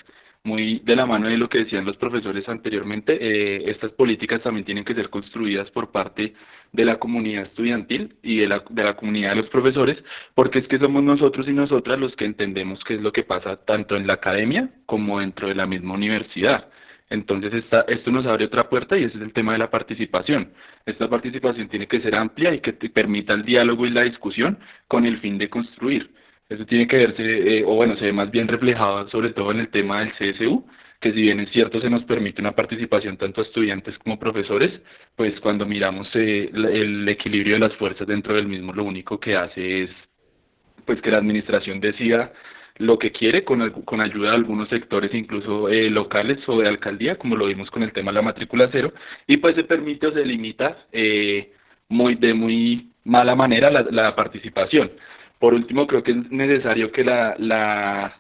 muy 0.45 0.79
de 0.79 0.95
la 0.95 1.05
mano 1.05 1.27
de 1.27 1.37
lo 1.37 1.49
que 1.49 1.59
decían 1.59 1.85
los 1.85 1.97
profesores 1.97 2.47
anteriormente, 2.47 3.17
eh, 3.19 3.63
estas 3.69 3.91
políticas 3.91 4.41
también 4.41 4.63
tienen 4.63 4.85
que 4.85 4.93
ser 4.93 5.09
construidas 5.09 5.69
por 5.71 5.91
parte 5.91 6.35
de 6.71 6.85
la 6.85 6.99
comunidad 6.99 7.45
estudiantil 7.45 8.15
y 8.21 8.37
de 8.37 8.47
la, 8.47 8.63
de 8.69 8.83
la 8.83 8.95
comunidad 8.95 9.31
de 9.31 9.37
los 9.37 9.49
profesores, 9.49 9.97
porque 10.35 10.59
es 10.59 10.67
que 10.67 10.77
somos 10.77 11.03
nosotros 11.03 11.47
y 11.47 11.51
nosotras 11.51 11.99
los 11.99 12.15
que 12.15 12.25
entendemos 12.25 12.79
qué 12.83 12.95
es 12.95 13.01
lo 13.01 13.11
que 13.11 13.23
pasa 13.23 13.57
tanto 13.65 13.95
en 13.95 14.07
la 14.07 14.13
academia 14.13 14.69
como 14.85 15.19
dentro 15.19 15.47
de 15.47 15.55
la 15.55 15.65
misma 15.65 15.95
universidad. 15.95 16.69
Entonces 17.10 17.53
esta, 17.53 17.82
esto 17.88 18.12
nos 18.12 18.26
abre 18.26 18.45
otra 18.45 18.68
puerta 18.70 18.97
y 18.97 19.03
ese 19.03 19.18
es 19.18 19.24
el 19.24 19.34
tema 19.34 19.53
de 19.53 19.60
la 19.60 19.70
participación. 19.70 20.51
Esta 20.86 21.10
participación 21.10 21.70
tiene 21.70 21.88
que 21.88 22.01
ser 22.01 22.16
amplia 22.16 22.53
y 22.53 22.60
que 22.62 22.74
permita 22.74 23.34
el 23.34 23.45
diálogo 23.45 23.86
y 23.86 23.91
la 23.91 24.03
discusión 24.03 24.58
con 24.88 25.06
el 25.06 25.20
fin 25.20 25.38
de 25.38 25.49
construir. 25.49 26.10
Eso 26.49 26.66
tiene 26.66 26.88
que 26.88 26.97
verse, 26.97 27.60
eh, 27.60 27.64
o 27.66 27.76
bueno, 27.76 27.95
se 27.97 28.06
ve 28.06 28.14
más 28.14 28.30
bien 28.32 28.47
reflejado 28.47 29.10
sobre 29.10 29.32
todo 29.32 29.51
en 29.51 29.60
el 29.60 29.70
tema 29.70 29.99
del 30.01 30.14
CSU, 30.14 30.66
que 30.99 31.12
si 31.12 31.22
bien 31.22 31.39
es 31.39 31.49
cierto 31.51 31.82
se 31.82 31.89
nos 31.89 32.03
permite 32.03 32.41
una 32.41 32.53
participación 32.53 33.18
tanto 33.18 33.41
a 33.41 33.43
estudiantes 33.43 33.97
como 33.99 34.20
profesores, 34.20 34.72
pues 35.16 35.39
cuando 35.41 35.66
miramos 35.66 36.08
eh, 36.16 36.49
el 36.53 37.08
equilibrio 37.10 37.56
de 37.56 37.60
las 37.60 37.74
fuerzas 37.76 38.08
dentro 38.08 38.36
del 38.36 38.47
mismo, 38.47 38.74
lo 38.74 38.84
único 38.84 39.20
que 39.20 39.36
hace 39.36 39.84
es 39.84 39.89
pues 40.86 41.01
que 41.01 41.12
la 41.12 41.18
administración 41.18 41.80
decida 41.80 42.32
lo 42.78 42.99
que 42.99 43.11
quiere 43.11 43.43
con, 43.43 43.69
con 43.84 44.01
ayuda 44.01 44.30
de 44.30 44.36
algunos 44.36 44.69
sectores 44.69 45.13
incluso 45.13 45.69
eh, 45.69 45.89
locales 45.89 46.39
o 46.47 46.59
de 46.59 46.67
alcaldía, 46.67 47.17
como 47.17 47.36
lo 47.36 47.47
vimos 47.47 47.71
con 47.71 47.84
el 47.84 47.93
tema 47.93 48.11
de 48.11 48.15
la 48.15 48.21
matrícula 48.21 48.69
cero, 48.71 48.93
y 49.28 49.38
pues 49.38 49.55
se 49.55 49.63
permite 49.63 50.07
o 50.07 50.13
se 50.13 50.26
limita 50.26 50.86
eh, 50.91 51.53
muy 51.89 52.15
de 52.15 52.34
muy 52.34 52.91
mala 53.05 53.36
manera 53.36 53.69
la, 53.69 54.15
participación. 54.15 54.91
Por 55.39 55.53
último, 55.53 55.88
creo 55.88 56.03
que 56.03 56.11
es 56.11 56.32
necesario 56.32 56.91
que 56.91 57.03
la, 57.03 57.36
la, 57.38 58.17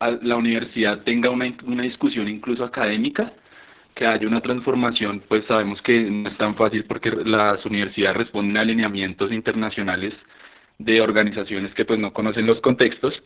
la 0.00 0.36
universidad 0.36 1.02
tenga 1.04 1.30
una, 1.30 1.52
una 1.64 1.82
discusión 1.82 2.28
incluso 2.28 2.64
académica, 2.64 3.32
que 3.94 4.06
haya 4.06 4.26
una 4.26 4.40
transformación, 4.40 5.22
pues 5.28 5.44
sabemos 5.46 5.82
que 5.82 6.00
no 6.02 6.28
es 6.30 6.38
tan 6.38 6.54
fácil 6.56 6.84
porque 6.84 7.10
las 7.10 7.64
universidades 7.66 8.16
responden 8.16 8.56
a 8.56 8.60
alineamientos 8.62 9.32
internacionales 9.32 10.14
de 10.78 11.00
organizaciones 11.00 11.74
que 11.74 11.84
pues 11.84 11.98
no 11.98 12.12
conocen 12.12 12.46
los 12.46 12.60
contextos 12.60 13.20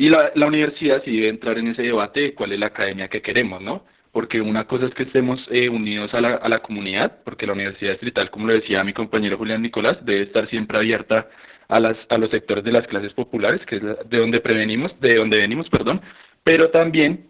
y 0.00 0.08
la, 0.08 0.32
la 0.34 0.46
universidad 0.46 1.02
sí 1.04 1.14
debe 1.14 1.28
entrar 1.28 1.58
en 1.58 1.68
ese 1.68 1.82
debate 1.82 2.20
de 2.20 2.34
cuál 2.34 2.52
es 2.52 2.58
la 2.58 2.68
academia 2.68 3.08
que 3.08 3.20
queremos, 3.20 3.60
¿no? 3.60 3.84
Porque 4.12 4.40
una 4.40 4.64
cosa 4.64 4.86
es 4.86 4.94
que 4.94 5.02
estemos 5.02 5.38
eh, 5.50 5.68
unidos 5.68 6.14
a 6.14 6.22
la, 6.22 6.36
a 6.36 6.48
la 6.48 6.60
comunidad, 6.60 7.18
porque 7.22 7.46
la 7.46 7.52
universidad 7.52 7.92
distrital, 7.92 8.30
como 8.30 8.46
lo 8.46 8.54
decía 8.54 8.82
mi 8.82 8.94
compañero 8.94 9.36
Julián 9.36 9.60
Nicolás, 9.60 10.02
debe 10.02 10.22
estar 10.22 10.48
siempre 10.48 10.78
abierta 10.78 11.28
a, 11.68 11.78
las, 11.80 11.98
a 12.08 12.16
los 12.16 12.30
sectores 12.30 12.64
de 12.64 12.72
las 12.72 12.86
clases 12.86 13.12
populares, 13.12 13.60
que 13.66 13.76
es 13.76 13.82
de 13.82 14.18
donde 14.18 14.40
prevenimos, 14.40 14.98
de 15.00 15.16
donde 15.16 15.36
venimos, 15.36 15.68
perdón, 15.68 16.00
pero 16.44 16.70
también 16.70 17.26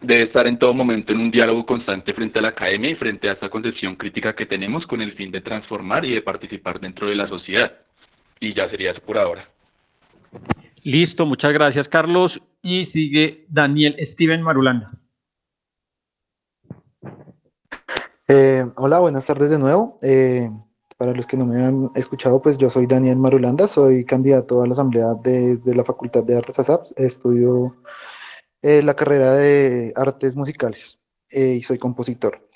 debe 0.00 0.22
estar 0.22 0.46
en 0.46 0.58
todo 0.58 0.72
momento 0.72 1.12
en 1.12 1.20
un 1.20 1.30
diálogo 1.30 1.66
constante 1.66 2.14
frente 2.14 2.38
a 2.38 2.42
la 2.42 2.48
academia 2.48 2.88
y 2.88 2.94
frente 2.94 3.28
a 3.28 3.32
esta 3.32 3.50
concepción 3.50 3.96
crítica 3.96 4.34
que 4.34 4.46
tenemos 4.46 4.86
con 4.86 5.02
el 5.02 5.12
fin 5.12 5.30
de 5.30 5.42
transformar 5.42 6.06
y 6.06 6.14
de 6.14 6.22
participar 6.22 6.80
dentro 6.80 7.06
de 7.06 7.16
la 7.16 7.28
sociedad. 7.28 7.70
Y 8.40 8.54
ya 8.54 8.66
sería 8.70 8.92
eso 8.92 9.02
por 9.02 9.18
ahora. 9.18 9.46
Listo, 10.88 11.26
muchas 11.26 11.52
gracias, 11.52 11.86
Carlos. 11.86 12.42
Y 12.62 12.86
sigue 12.86 13.44
Daniel 13.50 13.94
Steven 14.00 14.40
Marulanda. 14.40 14.90
Eh, 18.26 18.64
hola, 18.74 18.98
buenas 18.98 19.26
tardes 19.26 19.50
de 19.50 19.58
nuevo. 19.58 19.98
Eh, 20.00 20.50
para 20.96 21.12
los 21.12 21.26
que 21.26 21.36
no 21.36 21.44
me 21.44 21.62
han 21.62 21.90
escuchado, 21.94 22.40
pues 22.40 22.56
yo 22.56 22.70
soy 22.70 22.86
Daniel 22.86 23.18
Marulanda, 23.18 23.68
soy 23.68 24.02
candidato 24.06 24.62
a 24.62 24.66
la 24.66 24.72
asamblea 24.72 25.08
desde 25.22 25.74
la 25.74 25.84
Facultad 25.84 26.24
de 26.24 26.38
Artes 26.38 26.58
ASAPS, 26.58 26.94
estudio 26.96 27.76
eh, 28.62 28.82
la 28.82 28.96
carrera 28.96 29.34
de 29.34 29.92
artes 29.94 30.36
musicales 30.36 30.98
y 31.30 31.62
soy 31.64 31.76
compositor. 31.76 32.48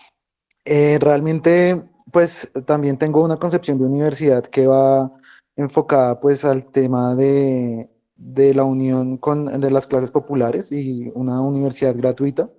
Realmente, 0.65 1.85
pues 2.11 2.51
también 2.65 2.97
tengo 2.97 3.23
una 3.23 3.37
concepción 3.37 3.77
de 3.77 3.85
universidad 3.85 4.43
que 4.45 4.67
va 4.67 5.13
enfocada 5.55 6.19
pues 6.19 6.47
al 6.47 6.65
tema 6.73 7.15
de, 7.15 7.92
de 8.25 8.55
la 8.55 8.65
unión 8.65 9.17
con, 9.19 9.47
de 9.47 9.71
las 9.71 9.87
clases 9.87 10.11
populares 10.11 10.73
y 10.73 11.11
una 11.15 11.41
universidad 11.41 11.97
gratuita. 11.97 12.51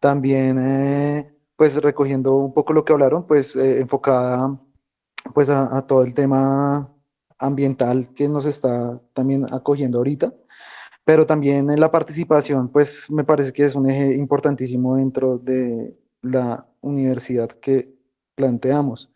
También, 0.00 1.34
pues 1.56 1.74
recogiendo 1.76 2.36
un 2.36 2.54
poco 2.54 2.72
lo 2.72 2.84
que 2.84 2.92
hablaron, 2.92 3.26
pues 3.26 3.56
enfocada 3.56 4.58
pues 5.34 5.48
a, 5.50 5.82
todo 5.86 6.02
el 6.02 6.14
tema 6.14 6.92
ambiental 7.38 8.12
que 8.14 8.28
nos 8.28 8.46
está 8.46 9.00
también 9.12 9.46
acogiendo 9.52 9.98
ahorita, 9.98 10.32
pero 11.04 11.26
también 11.26 11.70
en 11.70 11.80
la 11.80 11.90
participación, 11.90 12.68
pues 12.68 13.10
me 13.10 13.24
parece 13.24 13.52
que 13.52 13.64
es 13.64 13.74
un 13.74 13.88
eje 13.88 14.14
importantísimo 14.14 14.96
dentro 14.96 15.38
de 15.38 15.96
la 16.22 16.66
universidad 16.80 17.48
que 17.48 17.94
planteamos. 18.34 19.12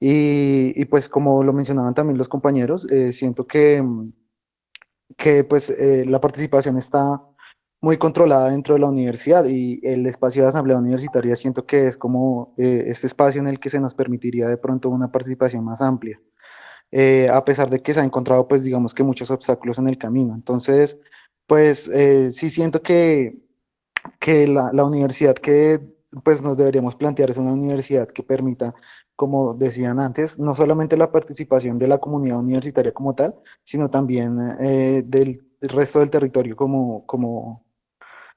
Y, 0.00 0.84
pues 0.86 1.08
como 1.08 1.42
lo 1.42 1.52
mencionaban 1.52 1.94
también 1.94 2.18
los 2.18 2.28
compañeros, 2.28 2.90
eh, 2.90 3.12
siento 3.12 3.46
que, 3.46 3.84
que 5.16 5.44
pues 5.44 5.70
eh, 5.70 6.04
la 6.06 6.20
participación 6.20 6.78
está 6.78 7.20
muy 7.80 7.98
controlada 7.98 8.50
dentro 8.50 8.74
de 8.74 8.80
la 8.80 8.86
universidad 8.86 9.44
y 9.44 9.80
el 9.82 10.06
espacio 10.06 10.42
de 10.42 10.48
asamblea 10.48 10.78
universitaria 10.78 11.34
siento 11.34 11.66
que 11.66 11.86
es 11.86 11.98
como 11.98 12.54
eh, 12.56 12.84
este 12.86 13.08
espacio 13.08 13.40
en 13.40 13.48
el 13.48 13.58
que 13.58 13.70
se 13.70 13.80
nos 13.80 13.94
permitiría 13.94 14.46
de 14.46 14.56
pronto 14.56 14.88
una 14.88 15.10
participación 15.10 15.64
más 15.64 15.82
amplia, 15.82 16.20
eh, 16.92 17.28
a 17.32 17.44
pesar 17.44 17.70
de 17.70 17.80
que 17.80 17.92
se 17.92 18.00
ha 18.00 18.04
encontrado 18.04 18.46
pues 18.46 18.62
digamos 18.62 18.94
que 18.94 19.02
muchos 19.02 19.30
obstáculos 19.30 19.78
en 19.78 19.88
el 19.88 19.98
camino. 19.98 20.34
Entonces, 20.34 20.98
pues 21.46 21.90
sí 22.30 22.50
siento 22.50 22.82
que, 22.82 23.36
que 24.20 24.46
la, 24.46 24.70
la, 24.72 24.84
universidad 24.84 25.34
que 25.34 25.80
pues 26.24 26.42
nos 26.42 26.56
deberíamos 26.56 26.94
plantear 26.94 27.30
es 27.30 27.38
una 27.38 27.52
universidad 27.52 28.08
que 28.08 28.22
permita, 28.22 28.74
como 29.16 29.54
decían 29.54 30.00
antes, 30.00 30.38
no 30.38 30.54
solamente 30.54 30.96
la 30.96 31.12
participación 31.12 31.78
de 31.78 31.88
la 31.88 31.98
comunidad 31.98 32.38
universitaria 32.38 32.92
como 32.92 33.14
tal, 33.14 33.34
sino 33.64 33.90
también 33.90 34.36
del 35.08 35.42
resto 35.60 36.00
del 36.00 36.10
territorio 36.10 36.56
como, 36.56 37.06
como, 37.06 37.64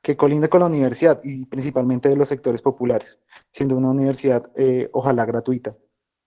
que 0.06 0.16
colinde 0.16 0.50
con 0.50 0.60
la 0.60 0.68
universidad 0.68 1.20
y 1.24 1.48
principalmente 1.48 2.10
de 2.10 2.16
los 2.16 2.30
sectores 2.30 2.62
populares, 2.62 3.20
siendo 3.52 3.76
una 3.76 3.90
universidad 3.90 4.52
eh, 4.56 4.88
ojalá 4.94 5.26
gratuita. 5.26 5.76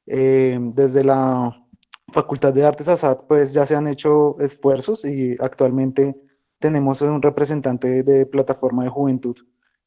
Eh, 0.04 0.58
desde 0.74 1.04
la 1.04 1.64
Facultad 2.12 2.52
de 2.52 2.66
Artes 2.66 2.88
ASAD 2.88 3.18
pues 3.28 3.52
ya 3.52 3.64
se 3.66 3.76
han 3.76 3.86
hecho 3.86 4.36
esfuerzos 4.40 5.04
y 5.04 5.36
actualmente 5.38 6.16
tenemos 6.58 7.00
un 7.02 7.22
representante 7.22 8.02
de 8.02 8.26
plataforma 8.26 8.82
de 8.82 8.90
juventud 8.90 9.36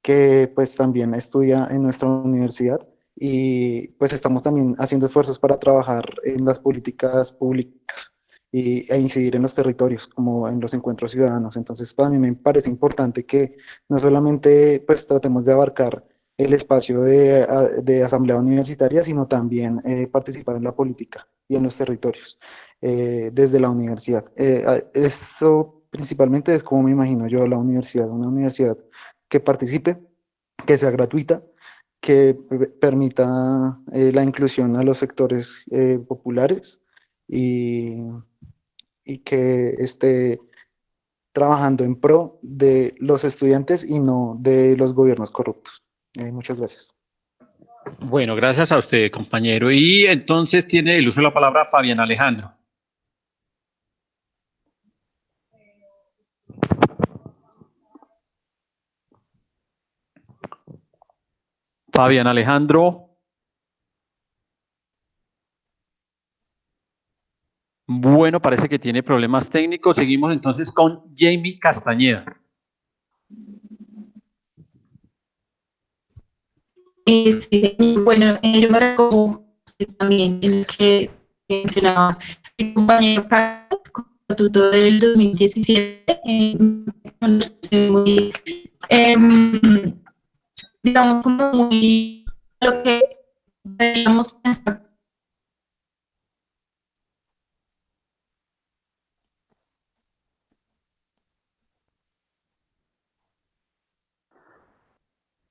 que 0.01 0.49
pues 0.55 0.73
también 0.73 1.13
estudia 1.13 1.67
en 1.69 1.83
nuestra 1.83 2.07
universidad 2.07 2.87
y 3.23 3.89
pues 3.99 4.13
estamos 4.13 4.41
también 4.41 4.75
haciendo 4.79 5.05
esfuerzos 5.05 5.37
para 5.37 5.59
trabajar 5.59 6.03
en 6.23 6.43
las 6.43 6.59
políticas 6.59 7.31
públicas 7.31 8.17
y, 8.51 8.91
e 8.91 8.99
incidir 8.99 9.35
en 9.35 9.43
los 9.43 9.53
territorios, 9.53 10.07
como 10.07 10.47
en 10.47 10.59
los 10.59 10.73
encuentros 10.73 11.11
ciudadanos. 11.11 11.55
Entonces, 11.55 11.93
para 11.93 12.09
mí 12.09 12.17
me 12.17 12.33
parece 12.33 12.71
importante 12.71 13.23
que 13.23 13.57
no 13.89 13.99
solamente 13.99 14.83
pues 14.87 15.05
tratemos 15.05 15.45
de 15.45 15.51
abarcar 15.51 16.03
el 16.35 16.51
espacio 16.53 17.01
de, 17.01 17.45
de 17.83 18.03
asamblea 18.03 18.37
universitaria, 18.37 19.03
sino 19.03 19.27
también 19.27 19.83
eh, 19.85 20.07
participar 20.07 20.55
en 20.55 20.63
la 20.63 20.73
política 20.73 21.27
y 21.47 21.57
en 21.57 21.61
los 21.61 21.77
territorios 21.77 22.39
eh, 22.81 23.29
desde 23.31 23.59
la 23.59 23.69
universidad. 23.69 24.25
Eh, 24.35 24.83
eso 24.95 25.83
principalmente 25.91 26.55
es 26.55 26.63
como 26.63 26.81
me 26.81 26.91
imagino 26.91 27.27
yo 27.27 27.45
la 27.45 27.59
universidad, 27.59 28.09
una 28.09 28.29
universidad 28.29 28.79
que 29.29 29.39
participe, 29.39 29.99
que 30.65 30.79
sea 30.79 30.89
gratuita 30.89 31.43
que 32.01 32.35
permita 32.81 33.77
eh, 33.93 34.11
la 34.11 34.23
inclusión 34.23 34.75
a 34.75 34.83
los 34.83 34.97
sectores 34.97 35.65
eh, 35.71 35.99
populares 36.05 36.81
y, 37.27 37.93
y, 39.05 39.19
que 39.19 39.75
esté 39.77 40.41
trabajando 41.31 41.83
en 41.83 41.95
pro 41.95 42.39
de 42.41 42.95
los 42.97 43.23
estudiantes 43.23 43.87
y 43.87 43.99
no 43.99 44.35
de 44.39 44.75
los 44.75 44.93
gobiernos 44.93 45.29
corruptos. 45.29 45.83
Eh, 46.15 46.31
muchas 46.31 46.57
gracias. 46.57 46.91
Bueno, 47.99 48.35
gracias 48.35 48.71
a 48.71 48.79
usted, 48.79 49.11
compañero. 49.11 49.71
Y 49.71 50.05
entonces 50.07 50.67
tiene 50.67 50.97
el 50.97 51.07
uso 51.07 51.21
de 51.21 51.27
la 51.27 51.33
palabra 51.33 51.65
Fabián 51.65 51.99
Alejandro. 51.99 52.51
Fabián 61.91 62.27
Alejandro. 62.27 63.09
Bueno, 67.87 68.41
parece 68.41 68.69
que 68.69 68.79
tiene 68.79 69.03
problemas 69.03 69.49
técnicos. 69.49 69.97
Seguimos 69.97 70.31
entonces 70.31 70.71
con 70.71 71.13
Jamie 71.15 71.59
Castañeda. 71.59 72.25
sí, 77.05 77.75
bueno, 78.03 78.39
eh, 78.41 78.61
yo 78.61 78.69
me 78.69 78.79
recojo 78.79 79.43
también 79.97 80.39
en 80.41 80.61
lo 80.61 80.67
que 80.67 81.09
mencionaba 81.49 82.17
mi 82.57 82.73
compañero 82.73 83.27
Carlos, 83.27 83.81
el 83.83 84.01
estatuto 84.29 84.71
del 84.71 84.99
2017, 84.99 86.21
eh, 86.25 86.57
muy, 87.89 88.33
eh, 88.89 89.17
digamos, 90.83 91.23
como 91.23 91.53
muy 91.53 92.25
lo 92.59 92.83
que 92.83 93.17
deberíamos. 93.63 94.37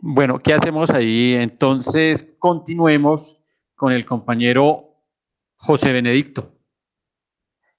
Bueno, 0.03 0.39
¿qué 0.39 0.55
hacemos 0.55 0.91
ahí? 0.91 1.35
Entonces, 1.35 2.27
continuemos 2.39 3.43
con 3.75 3.93
el 3.93 4.07
compañero 4.07 4.97
José 5.57 5.93
Benedicto. 5.93 6.55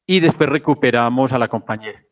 Y 0.05 0.19
después 0.19 0.49
recuperamos 0.49 1.33
a 1.33 1.39
la 1.39 1.47
compañera. 1.47 2.05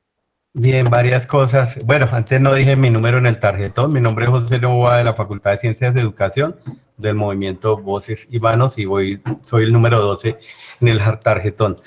Bien, 0.54 0.86
varias 0.89 1.28
cosas. 1.28 1.78
Bueno, 1.86 2.08
antes 2.12 2.41
no 2.41 2.56
dije 2.56 2.76
mi 2.76 2.89
número 2.89 3.20
en 3.20 3.28
el 3.28 3.39
tarjetón. 3.39 3.93
Mi 3.93 4.02
nombre 4.02 4.26
es 4.26 4.32
José 4.32 4.58
Novoa 4.58 4.97
de 4.97 5.04
la 5.04 5.14
Facultad 5.14 5.52
de 5.52 5.58
Ciencias 5.58 5.93
de 5.93 6.02
Educación 6.02 6.56
del 6.97 7.14
movimiento 7.14 7.78
Voces 7.78 8.28
y 8.32 8.39
Manos 8.39 8.80
y 8.80 8.86
voy, 8.86 9.22
soy 9.45 9.66
el 9.66 9.72
número 9.72 10.02
12 10.02 10.39
en 10.82 10.88
el 10.88 11.00
tarjetón. 11.20 11.80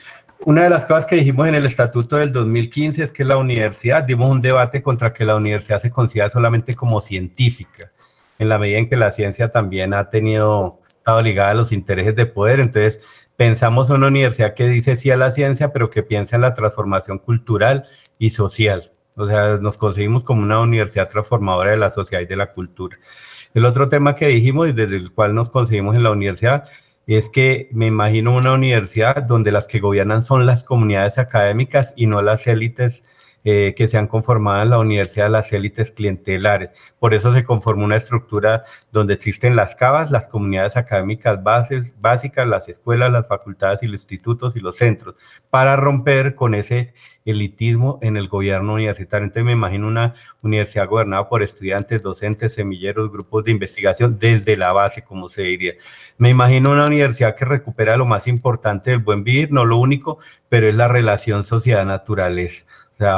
Una 0.44 0.62
de 0.62 0.70
las 0.70 0.84
cosas 0.84 1.06
que 1.06 1.16
dijimos 1.16 1.48
en 1.48 1.56
el 1.56 1.66
estatuto 1.66 2.16
del 2.16 2.32
2015 2.32 3.02
es 3.02 3.12
que 3.12 3.24
la 3.24 3.36
universidad, 3.36 4.04
dimos 4.04 4.30
un 4.30 4.40
debate 4.40 4.80
contra 4.80 5.12
que 5.12 5.24
la 5.24 5.34
universidad 5.34 5.80
se 5.80 5.90
considera 5.90 6.28
solamente 6.28 6.74
como 6.74 7.00
científica, 7.00 7.90
en 8.38 8.48
la 8.48 8.58
medida 8.58 8.78
en 8.78 8.88
que 8.88 8.96
la 8.96 9.10
ciencia 9.10 9.50
también 9.50 9.92
ha 9.92 10.08
tenido, 10.08 10.80
estado 10.86 11.20
ligada 11.20 11.50
a 11.50 11.54
los 11.54 11.72
intereses 11.72 12.14
de 12.14 12.26
poder. 12.26 12.60
Entonces, 12.60 13.02
pensamos 13.36 13.90
en 13.90 13.96
una 13.96 14.06
universidad 14.06 14.54
que 14.54 14.68
dice 14.68 14.94
sí 14.96 15.10
a 15.10 15.16
la 15.16 15.32
ciencia, 15.32 15.72
pero 15.72 15.90
que 15.90 16.02
piensa 16.02 16.36
en 16.36 16.42
la 16.42 16.54
transformación 16.54 17.18
cultural 17.18 17.86
y 18.22 18.30
social. 18.30 18.92
O 19.16 19.26
sea, 19.26 19.58
nos 19.58 19.76
conseguimos 19.76 20.22
como 20.22 20.42
una 20.42 20.60
universidad 20.60 21.08
transformadora 21.08 21.72
de 21.72 21.76
la 21.76 21.90
sociedad 21.90 22.22
y 22.22 22.26
de 22.26 22.36
la 22.36 22.52
cultura. 22.52 22.96
El 23.52 23.64
otro 23.64 23.88
tema 23.88 24.14
que 24.14 24.28
dijimos 24.28 24.68
y 24.68 24.72
desde 24.72 24.96
el 24.96 25.12
cual 25.12 25.34
nos 25.34 25.50
conseguimos 25.50 25.96
en 25.96 26.04
la 26.04 26.12
universidad 26.12 26.70
es 27.08 27.28
que 27.28 27.68
me 27.72 27.88
imagino 27.88 28.32
una 28.32 28.52
universidad 28.52 29.24
donde 29.24 29.50
las 29.50 29.66
que 29.66 29.80
gobiernan 29.80 30.22
son 30.22 30.46
las 30.46 30.62
comunidades 30.62 31.18
académicas 31.18 31.94
y 31.96 32.06
no 32.06 32.22
las 32.22 32.46
élites 32.46 33.02
eh, 33.44 33.74
que 33.76 33.88
se 33.88 33.98
han 33.98 34.06
conformado 34.06 34.62
en 34.62 34.70
la 34.70 34.78
universidad, 34.78 35.28
las 35.28 35.52
élites 35.52 35.90
clientelares. 35.90 36.70
Por 37.00 37.12
eso 37.12 37.34
se 37.34 37.42
conformó 37.42 37.84
una 37.84 37.96
estructura 37.96 38.64
donde 38.92 39.14
existen 39.14 39.56
las 39.56 39.74
CABAS, 39.74 40.12
las 40.12 40.28
comunidades 40.28 40.76
académicas 40.76 41.42
bases, 41.42 41.92
básicas, 42.00 42.46
las 42.46 42.68
escuelas, 42.68 43.10
las 43.10 43.26
facultades 43.26 43.82
y 43.82 43.88
los 43.88 44.02
institutos 44.02 44.54
y 44.54 44.60
los 44.60 44.76
centros, 44.76 45.16
para 45.50 45.74
romper 45.74 46.36
con 46.36 46.54
ese 46.54 46.94
elitismo 47.24 47.98
en 48.02 48.16
el 48.16 48.28
gobierno 48.28 48.74
universitario. 48.74 49.24
Entonces 49.24 49.44
me 49.44 49.52
imagino 49.52 49.88
una 49.88 50.14
universidad 50.42 50.88
gobernada 50.88 51.28
por 51.28 51.42
estudiantes, 51.42 52.02
docentes, 52.02 52.54
semilleros, 52.54 53.10
grupos 53.10 53.44
de 53.44 53.50
investigación 53.50 54.18
desde 54.18 54.56
la 54.56 54.72
base, 54.72 55.02
como 55.02 55.28
se 55.28 55.42
diría. 55.42 55.74
Me 56.16 56.30
imagino 56.30 56.70
una 56.70 56.86
universidad 56.86 57.34
que 57.36 57.44
recupera 57.44 57.96
lo 57.96 58.06
más 58.06 58.26
importante 58.26 58.90
del 58.90 59.00
buen 59.00 59.24
vivir, 59.24 59.52
no 59.52 59.64
lo 59.64 59.78
único, 59.78 60.18
pero 60.48 60.68
es 60.68 60.74
la 60.74 60.88
relación 60.88 61.44
sociedad-naturaleza 61.44 62.64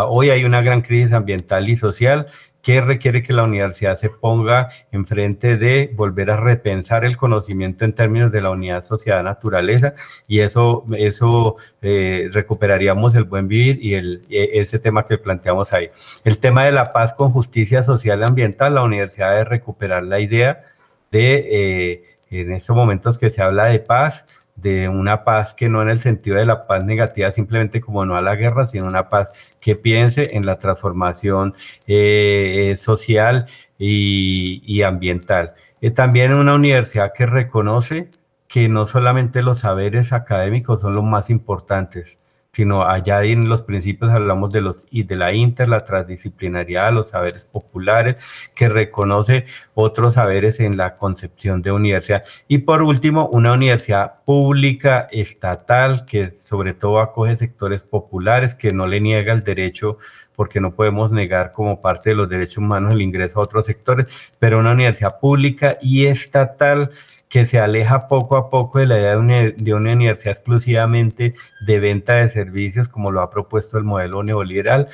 hoy 0.06 0.30
hay 0.30 0.44
una 0.44 0.62
gran 0.62 0.82
crisis 0.82 1.12
ambiental 1.12 1.68
y 1.68 1.76
social 1.76 2.28
que 2.64 2.80
requiere 2.80 3.22
que 3.22 3.34
la 3.34 3.44
universidad 3.44 3.96
se 3.96 4.08
ponga 4.08 4.70
enfrente 4.90 5.58
de 5.58 5.92
volver 5.94 6.30
a 6.30 6.38
repensar 6.38 7.04
el 7.04 7.18
conocimiento 7.18 7.84
en 7.84 7.92
términos 7.92 8.32
de 8.32 8.40
la 8.40 8.50
unidad 8.50 8.82
sociedad-naturaleza 8.82 9.94
y 10.26 10.40
eso, 10.40 10.86
eso 10.96 11.56
eh, 11.82 12.30
recuperaríamos 12.32 13.14
el 13.14 13.24
buen 13.24 13.48
vivir 13.48 13.78
y 13.82 13.94
el, 13.94 14.22
e, 14.30 14.48
ese 14.54 14.78
tema 14.78 15.04
que 15.04 15.18
planteamos 15.18 15.74
ahí. 15.74 15.90
El 16.24 16.38
tema 16.38 16.64
de 16.64 16.72
la 16.72 16.90
paz 16.90 17.12
con 17.12 17.32
justicia 17.32 17.82
social 17.82 18.20
y 18.20 18.24
ambiental, 18.24 18.74
la 18.74 18.82
universidad 18.82 19.32
debe 19.32 19.44
recuperar 19.44 20.02
la 20.02 20.20
idea 20.20 20.64
de, 21.12 21.46
eh, 21.50 22.02
en 22.30 22.52
estos 22.52 22.74
momentos 22.74 23.18
que 23.18 23.28
se 23.28 23.42
habla 23.42 23.66
de 23.66 23.78
paz, 23.78 24.24
de 24.64 24.88
una 24.88 25.24
paz 25.24 25.52
que 25.52 25.68
no 25.68 25.82
en 25.82 25.90
el 25.90 25.98
sentido 26.00 26.38
de 26.38 26.46
la 26.46 26.66
paz 26.66 26.82
negativa, 26.84 27.30
simplemente 27.30 27.82
como 27.82 28.06
no 28.06 28.16
a 28.16 28.22
la 28.22 28.34
guerra, 28.34 28.66
sino 28.66 28.86
una 28.86 29.10
paz 29.10 29.28
que 29.60 29.76
piense 29.76 30.36
en 30.36 30.46
la 30.46 30.58
transformación 30.58 31.54
eh, 31.86 32.74
social 32.78 33.46
y, 33.78 34.82
ambiental. 34.82 35.52
Eh, 35.82 35.90
también 35.90 36.32
una 36.32 36.54
universidad 36.54 37.12
que 37.12 37.26
reconoce 37.26 38.10
que 38.48 38.68
no 38.70 38.86
solamente 38.86 39.42
los 39.42 39.60
saberes 39.60 40.14
académicos 40.14 40.80
son 40.80 40.94
los 40.94 41.04
más 41.04 41.28
importantes, 41.28 42.18
sino 42.54 42.84
allá 42.84 43.24
en 43.24 43.48
los 43.48 43.62
principios 43.62 44.12
hablamos 44.12 44.52
de 44.52 44.60
los 44.60 44.86
y 44.90 45.02
de 45.02 45.16
la 45.16 45.32
inter, 45.32 45.68
la 45.68 45.84
transdisciplinariedad, 45.84 46.92
los 46.92 47.10
saberes 47.10 47.44
populares, 47.44 48.16
que 48.54 48.68
reconoce 48.68 49.46
otros 49.74 50.14
saberes 50.14 50.60
en 50.60 50.76
la 50.76 50.96
concepción 50.96 51.62
de 51.62 51.72
universidad. 51.72 52.24
Y 52.46 52.58
por 52.58 52.82
último, 52.82 53.28
una 53.32 53.52
universidad 53.52 54.22
pública, 54.24 55.08
estatal, 55.10 56.06
que 56.06 56.30
sobre 56.38 56.74
todo 56.74 57.00
acoge 57.00 57.36
sectores 57.36 57.82
populares, 57.82 58.54
que 58.54 58.72
no 58.72 58.86
le 58.86 59.00
niega 59.00 59.32
el 59.32 59.42
derecho 59.42 59.98
porque 60.36 60.60
no 60.60 60.74
podemos 60.74 61.10
negar 61.10 61.52
como 61.52 61.80
parte 61.80 62.10
de 62.10 62.16
los 62.16 62.28
derechos 62.28 62.58
humanos 62.58 62.92
el 62.92 63.02
ingreso 63.02 63.38
a 63.38 63.42
otros 63.42 63.66
sectores, 63.66 64.06
pero 64.38 64.58
una 64.58 64.72
universidad 64.72 65.18
pública 65.20 65.78
y 65.80 66.06
estatal 66.06 66.90
que 67.34 67.48
se 67.48 67.58
aleja 67.58 68.06
poco 68.06 68.36
a 68.36 68.48
poco 68.48 68.78
de 68.78 68.86
la 68.86 68.96
idea 68.96 69.16
de 69.56 69.74
una, 69.74 69.92
universidad 69.92 70.36
exclusivamente 70.36 71.34
de 71.66 71.80
venta 71.80 72.14
de 72.14 72.30
servicios, 72.30 72.86
como 72.86 73.10
lo 73.10 73.22
ha 73.22 73.30
propuesto 73.30 73.76
el 73.76 73.82
modelo 73.82 74.22
neoliberal, 74.22 74.86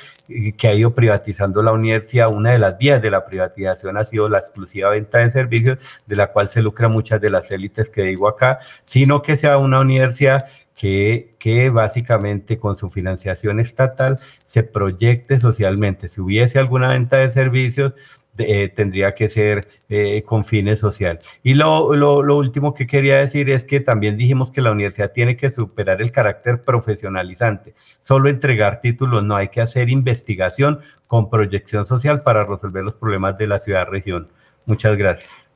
que 0.57 0.67
ha 0.67 0.73
ido 0.73 0.95
privatizando 0.95 1.61
la 1.61 1.71
universidad. 1.71 2.33
Una 2.33 2.53
de 2.53 2.57
las 2.57 2.79
vías 2.79 2.99
de 2.99 3.11
la 3.11 3.27
privatización 3.27 3.95
ha 3.95 4.05
sido 4.05 4.27
la 4.27 4.39
exclusiva 4.39 4.89
venta 4.89 5.19
de 5.19 5.29
servicios, 5.29 5.77
de 6.07 6.15
la 6.15 6.31
cual 6.31 6.47
se 6.47 6.63
lucran 6.63 6.91
muchas 6.91 7.21
de 7.21 7.29
las 7.29 7.51
élites 7.51 7.91
que 7.91 8.01
digo 8.01 8.27
acá, 8.27 8.57
sino 8.85 9.21
que 9.21 9.37
sea 9.37 9.59
una 9.59 9.79
universidad 9.79 10.47
que, 10.73 11.35
que, 11.37 11.69
básicamente 11.69 12.57
con 12.57 12.75
su 12.75 12.89
financiación 12.89 13.59
estatal 13.59 14.19
se 14.47 14.63
proyecte 14.63 15.39
socialmente. 15.39 16.09
Si 16.09 16.19
hubiese 16.19 16.57
alguna 16.57 16.89
venta 16.89 17.17
de 17.17 17.29
servicios, 17.29 17.93
eh, 18.37 18.69
tendría 18.69 19.13
que 19.13 19.29
ser 19.29 19.67
eh, 19.89 20.23
con 20.23 20.45
fines 20.45 20.79
social. 20.79 21.19
Y 21.43 21.53
lo, 21.53 21.93
lo, 21.95 22.23
lo, 22.23 22.37
último 22.37 22.73
que 22.73 22.87
quería 22.87 23.17
decir 23.17 23.49
es 23.49 23.65
que 23.65 23.79
también 23.79 24.17
dijimos 24.17 24.51
que 24.51 24.61
la 24.61 24.71
universidad 24.71 25.11
tiene 25.11 25.35
que 25.35 25.51
superar 25.51 26.01
el 26.01 26.11
carácter 26.11 26.61
profesionalizante. 26.61 27.75
Solo 27.99 28.29
entregar 28.29 28.81
títulos, 28.81 29.23
no 29.23 29.35
hay 29.35 29.49
que 29.49 29.61
hacer 29.61 29.89
investigación 29.89 30.79
con 31.07 31.29
proyección 31.29 31.85
social 31.85 32.23
para 32.23 32.45
resolver 32.45 32.83
los 32.83 32.95
problemas 32.95 33.37
de 33.37 33.47
la 33.47 33.59
ciudad-región. 33.59 34.29
Muchas 34.65 34.97
gracias. 34.97 35.51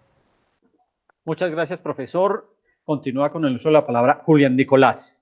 Muchas 1.24 1.50
gracias, 1.52 1.80
profesor. 1.80 2.54
Continúa 2.84 3.32
con 3.32 3.46
el 3.46 3.56
uso 3.56 3.70
de 3.70 3.74
la 3.74 3.86
palabra 3.86 4.22
Julián 4.24 4.56
Nicolás. 4.56 5.16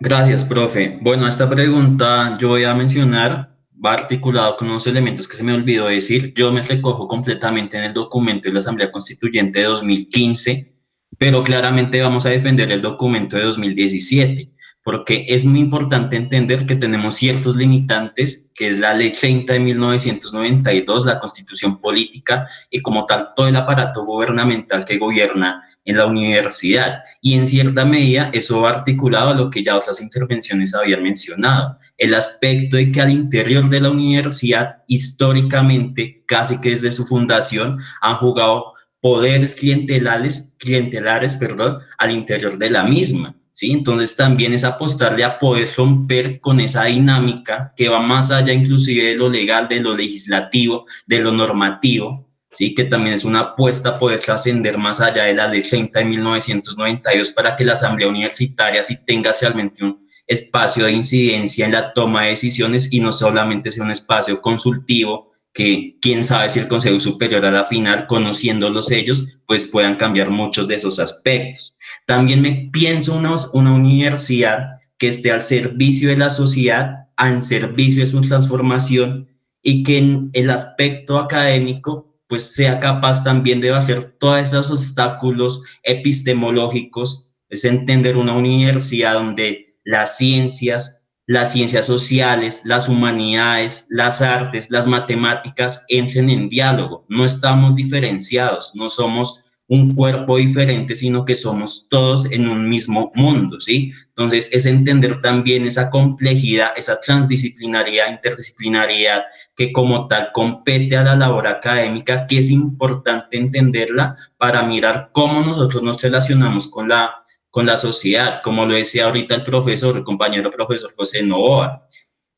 Gracias, 0.00 0.44
profe. 0.44 0.98
Bueno, 1.00 1.28
esta 1.28 1.48
pregunta 1.48 2.36
yo 2.38 2.48
voy 2.48 2.64
a 2.64 2.74
mencionar 2.74 3.51
va 3.84 3.94
articulado 3.94 4.56
con 4.56 4.68
unos 4.68 4.86
elementos 4.86 5.26
que 5.26 5.36
se 5.36 5.42
me 5.42 5.52
olvidó 5.52 5.86
decir. 5.86 6.32
Yo 6.34 6.52
me 6.52 6.62
recojo 6.62 7.08
completamente 7.08 7.76
en 7.76 7.84
el 7.84 7.94
documento 7.94 8.48
de 8.48 8.54
la 8.54 8.60
Asamblea 8.60 8.92
Constituyente 8.92 9.58
de 9.60 9.66
2015, 9.66 10.72
pero 11.18 11.42
claramente 11.42 12.00
vamos 12.00 12.24
a 12.26 12.30
defender 12.30 12.70
el 12.70 12.80
documento 12.80 13.36
de 13.36 13.44
2017. 13.44 14.51
Porque 14.84 15.26
es 15.28 15.44
muy 15.44 15.60
importante 15.60 16.16
entender 16.16 16.66
que 16.66 16.74
tenemos 16.74 17.14
ciertos 17.14 17.54
limitantes, 17.54 18.50
que 18.54 18.68
es 18.68 18.78
la 18.78 18.94
Ley 18.94 19.12
30 19.12 19.52
de 19.52 19.60
1992, 19.60 21.06
la 21.06 21.20
Constitución 21.20 21.80
Política 21.80 22.48
y 22.68 22.80
como 22.80 23.06
tal 23.06 23.28
todo 23.36 23.46
el 23.46 23.56
aparato 23.56 24.04
gubernamental 24.04 24.84
que 24.84 24.98
gobierna 24.98 25.62
en 25.84 25.96
la 25.96 26.06
universidad. 26.06 27.02
Y 27.20 27.34
en 27.34 27.46
cierta 27.46 27.84
medida 27.84 28.30
eso 28.32 28.62
va 28.62 28.70
articulado 28.70 29.30
a 29.30 29.34
lo 29.34 29.50
que 29.50 29.62
ya 29.62 29.76
otras 29.76 30.00
intervenciones 30.00 30.74
habían 30.74 31.02
mencionado, 31.02 31.78
el 31.96 32.14
aspecto 32.14 32.76
de 32.76 32.90
que 32.90 33.00
al 33.00 33.12
interior 33.12 33.68
de 33.68 33.80
la 33.80 33.90
universidad 33.90 34.78
históricamente, 34.88 36.24
casi 36.26 36.60
que 36.60 36.70
desde 36.70 36.90
su 36.90 37.06
fundación, 37.06 37.78
han 38.00 38.16
jugado 38.16 38.72
poderes 39.00 39.54
clientelares, 39.54 40.56
clientelares 40.58 41.36
perdón, 41.36 41.78
al 41.98 42.10
interior 42.10 42.58
de 42.58 42.70
la 42.70 42.82
misma 42.84 43.36
¿sí? 43.52 43.72
Entonces 43.72 44.16
también 44.16 44.52
es 44.54 44.64
apostarle 44.64 45.24
a 45.24 45.38
poder 45.38 45.68
romper 45.76 46.40
con 46.40 46.60
esa 46.60 46.84
dinámica 46.84 47.72
que 47.76 47.88
va 47.88 48.00
más 48.00 48.30
allá 48.30 48.52
inclusive 48.52 49.08
de 49.08 49.16
lo 49.16 49.28
legal, 49.28 49.68
de 49.68 49.80
lo 49.80 49.94
legislativo, 49.94 50.86
de 51.06 51.20
lo 51.20 51.32
normativo, 51.32 52.28
¿sí? 52.50 52.74
Que 52.74 52.84
también 52.84 53.14
es 53.14 53.24
una 53.24 53.40
apuesta 53.40 53.90
a 53.90 53.98
poder 53.98 54.20
trascender 54.20 54.78
más 54.78 55.00
allá 55.00 55.24
de 55.24 55.34
la 55.34 55.48
ley 55.48 55.62
30 55.62 55.98
de 55.98 56.04
1992 56.04 57.30
para 57.30 57.56
que 57.56 57.64
la 57.64 57.72
asamblea 57.72 58.08
universitaria 58.08 58.82
sí 58.82 59.04
tenga 59.04 59.34
realmente 59.38 59.84
un 59.84 60.06
espacio 60.26 60.84
de 60.84 60.92
incidencia 60.92 61.66
en 61.66 61.72
la 61.72 61.92
toma 61.92 62.22
de 62.22 62.30
decisiones 62.30 62.92
y 62.92 63.00
no 63.00 63.12
solamente 63.12 63.70
sea 63.70 63.84
un 63.84 63.90
espacio 63.90 64.40
consultivo 64.40 65.31
que 65.52 65.98
quién 66.00 66.24
sabe 66.24 66.48
si 66.48 66.60
el 66.60 66.68
Consejo 66.68 66.98
Superior 66.98 67.44
a 67.44 67.50
la 67.50 67.64
final, 67.64 68.06
conociéndolos 68.06 68.90
ellos, 68.90 69.36
pues 69.46 69.66
puedan 69.66 69.96
cambiar 69.96 70.30
muchos 70.30 70.66
de 70.66 70.76
esos 70.76 70.98
aspectos. 70.98 71.76
También 72.06 72.40
me 72.40 72.70
pienso 72.72 73.14
una, 73.14 73.34
una 73.52 73.74
universidad 73.74 74.78
que 74.96 75.08
esté 75.08 75.30
al 75.30 75.42
servicio 75.42 76.08
de 76.08 76.16
la 76.16 76.30
sociedad, 76.30 77.08
al 77.16 77.42
servicio 77.42 78.02
de 78.04 78.10
su 78.10 78.20
transformación 78.22 79.28
y 79.62 79.82
que 79.82 79.98
en 79.98 80.30
el 80.32 80.50
aspecto 80.50 81.18
académico 81.18 82.12
pues 82.32 82.54
sea 82.54 82.80
capaz 82.80 83.22
también 83.22 83.60
de 83.60 83.72
bajar 83.72 84.14
todos 84.18 84.40
esos 84.40 84.70
obstáculos 84.70 85.62
epistemológicos, 85.82 87.30
es 87.50 87.66
entender 87.66 88.16
una 88.16 88.32
universidad 88.32 89.12
donde 89.12 89.76
las 89.84 90.16
ciencias, 90.16 91.01
las 91.32 91.52
ciencias 91.52 91.86
sociales, 91.86 92.60
las 92.64 92.90
humanidades, 92.90 93.86
las 93.88 94.20
artes, 94.20 94.70
las 94.70 94.86
matemáticas 94.86 95.86
entren 95.88 96.28
en 96.28 96.50
diálogo. 96.50 97.06
No 97.08 97.24
estamos 97.24 97.74
diferenciados, 97.74 98.72
no 98.74 98.90
somos 98.90 99.42
un 99.66 99.94
cuerpo 99.94 100.36
diferente, 100.36 100.94
sino 100.94 101.24
que 101.24 101.34
somos 101.34 101.88
todos 101.88 102.30
en 102.30 102.50
un 102.50 102.68
mismo 102.68 103.10
mundo, 103.14 103.58
¿sí? 103.60 103.92
Entonces, 104.08 104.52
es 104.52 104.66
entender 104.66 105.22
también 105.22 105.64
esa 105.64 105.88
complejidad, 105.88 106.72
esa 106.76 107.00
transdisciplinariedad, 107.00 108.10
interdisciplinariedad 108.10 109.22
que 109.56 109.72
como 109.72 110.08
tal 110.08 110.32
compete 110.34 110.98
a 110.98 111.02
la 111.02 111.16
labor 111.16 111.46
académica, 111.46 112.26
que 112.26 112.38
es 112.38 112.50
importante 112.50 113.38
entenderla 113.38 114.16
para 114.36 114.62
mirar 114.64 115.08
cómo 115.12 115.40
nosotros 115.40 115.82
nos 115.82 116.02
relacionamos 116.02 116.68
con 116.68 116.90
la 116.90 117.21
con 117.52 117.66
la 117.66 117.76
sociedad, 117.76 118.40
como 118.42 118.64
lo 118.64 118.74
decía 118.74 119.04
ahorita 119.04 119.34
el 119.34 119.42
profesor, 119.42 119.94
el 119.94 120.04
compañero 120.04 120.50
profesor 120.50 120.94
José 120.96 121.22
Novoa. 121.22 121.86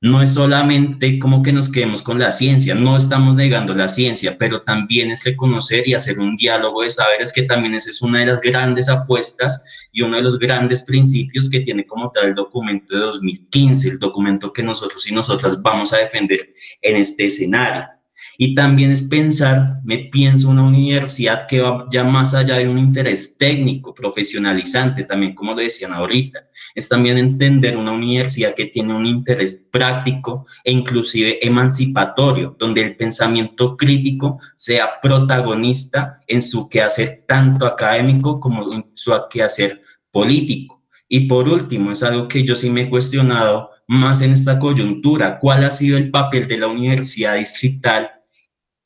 No 0.01 0.21
es 0.21 0.35
solamente 0.35 1.21
como 1.21 1.41
que 1.41 1.53
nos 1.53 1.71
quedemos 1.71 2.03
con 2.03 2.19
la 2.19 2.33
ciencia, 2.33 2.75
no 2.75 2.97
estamos 2.97 3.37
negando 3.37 3.75
la 3.75 3.87
ciencia, 3.87 4.37
pero 4.37 4.63
también 4.63 5.13
es 5.13 5.23
reconocer 5.23 5.87
y 5.89 5.95
hacer 5.95 6.19
un 6.19 6.37
diálogo 6.37 6.83
de 6.83 6.91
saberes 6.91 7.33
que 7.33 7.45
también 7.45 7.75
esa 7.75 7.91
es 7.91 8.03
una 8.03 8.19
de 8.19 8.27
las 8.27 8.41
grandes 8.41 8.89
apuestas 8.89 9.65
y 9.93 10.03
uno 10.03 10.17
de 10.17 10.25
los 10.25 10.37
grandes 10.37 10.83
principios 10.83 11.49
que 11.49 11.61
tiene 11.61 11.87
como 11.87 12.11
tal 12.11 12.31
el 12.31 12.35
documento 12.35 12.93
de 12.95 13.03
2015, 13.03 13.91
el 13.91 13.99
documento 14.01 14.53
que 14.53 14.65
nosotros 14.65 15.07
y 15.07 15.15
nosotras 15.15 15.63
vamos 15.63 15.93
a 15.93 15.99
defender 15.99 16.53
en 16.83 16.97
este 16.97 17.27
escenario. 17.27 17.85
Y 18.37 18.55
también 18.55 18.91
es 18.91 19.03
pensar, 19.03 19.81
me 19.85 19.99
pienso 19.99 20.49
una 20.49 20.63
universidad 20.63 21.47
que 21.47 21.61
va 21.61 21.87
ya 21.91 22.03
más 22.03 22.35
allá 22.35 22.57
de 22.57 22.69
un 22.69 22.79
interés 22.79 23.39
técnico, 23.39 23.95
profesionalizante, 23.95 25.05
también 25.05 25.35
como 25.35 25.53
lo 25.53 25.61
decían 25.61 25.93
ahorita. 25.93 26.49
Es 26.75 26.89
también 26.89 27.19
entender 27.19 27.77
una 27.77 27.93
universidad 27.93 28.55
que 28.55 28.67
tiene 28.67 28.95
un 28.95 29.07
interés 29.07 29.67
práctico 29.71 30.47
e 30.65 30.73
inclusive 30.73 31.39
emancipatorio, 31.47 32.57
donde 32.59 32.83
el 32.83 32.97
pensamiento 32.97 33.77
crítico 33.77 34.41
sea 34.57 35.01
protagonista 35.01 36.21
en 36.27 36.43
su 36.43 36.69
quehacer 36.69 37.25
tanto 37.27 37.67
académico 37.67 38.41
como 38.41 38.73
en 38.73 38.91
su 38.95 39.13
quehacer 39.31 39.83
político. 40.11 40.83
Y 41.09 41.29
por 41.29 41.49
último, 41.49 41.93
es 41.93 42.03
algo 42.03 42.27
que 42.27 42.45
yo 42.45 42.57
sí 42.57 42.71
me 42.71 42.83
he 42.83 42.91
cuestionado 42.91 43.71
más 43.87 44.23
en 44.23 44.33
esta 44.33 44.59
coyuntura, 44.59 45.39
cuál 45.39 45.65
ha 45.65 45.71
sido 45.71 45.99
el 45.99 46.11
papel 46.11 46.49
de 46.49 46.57
la 46.57 46.69
universidad 46.69 47.37
distrital 47.37 48.11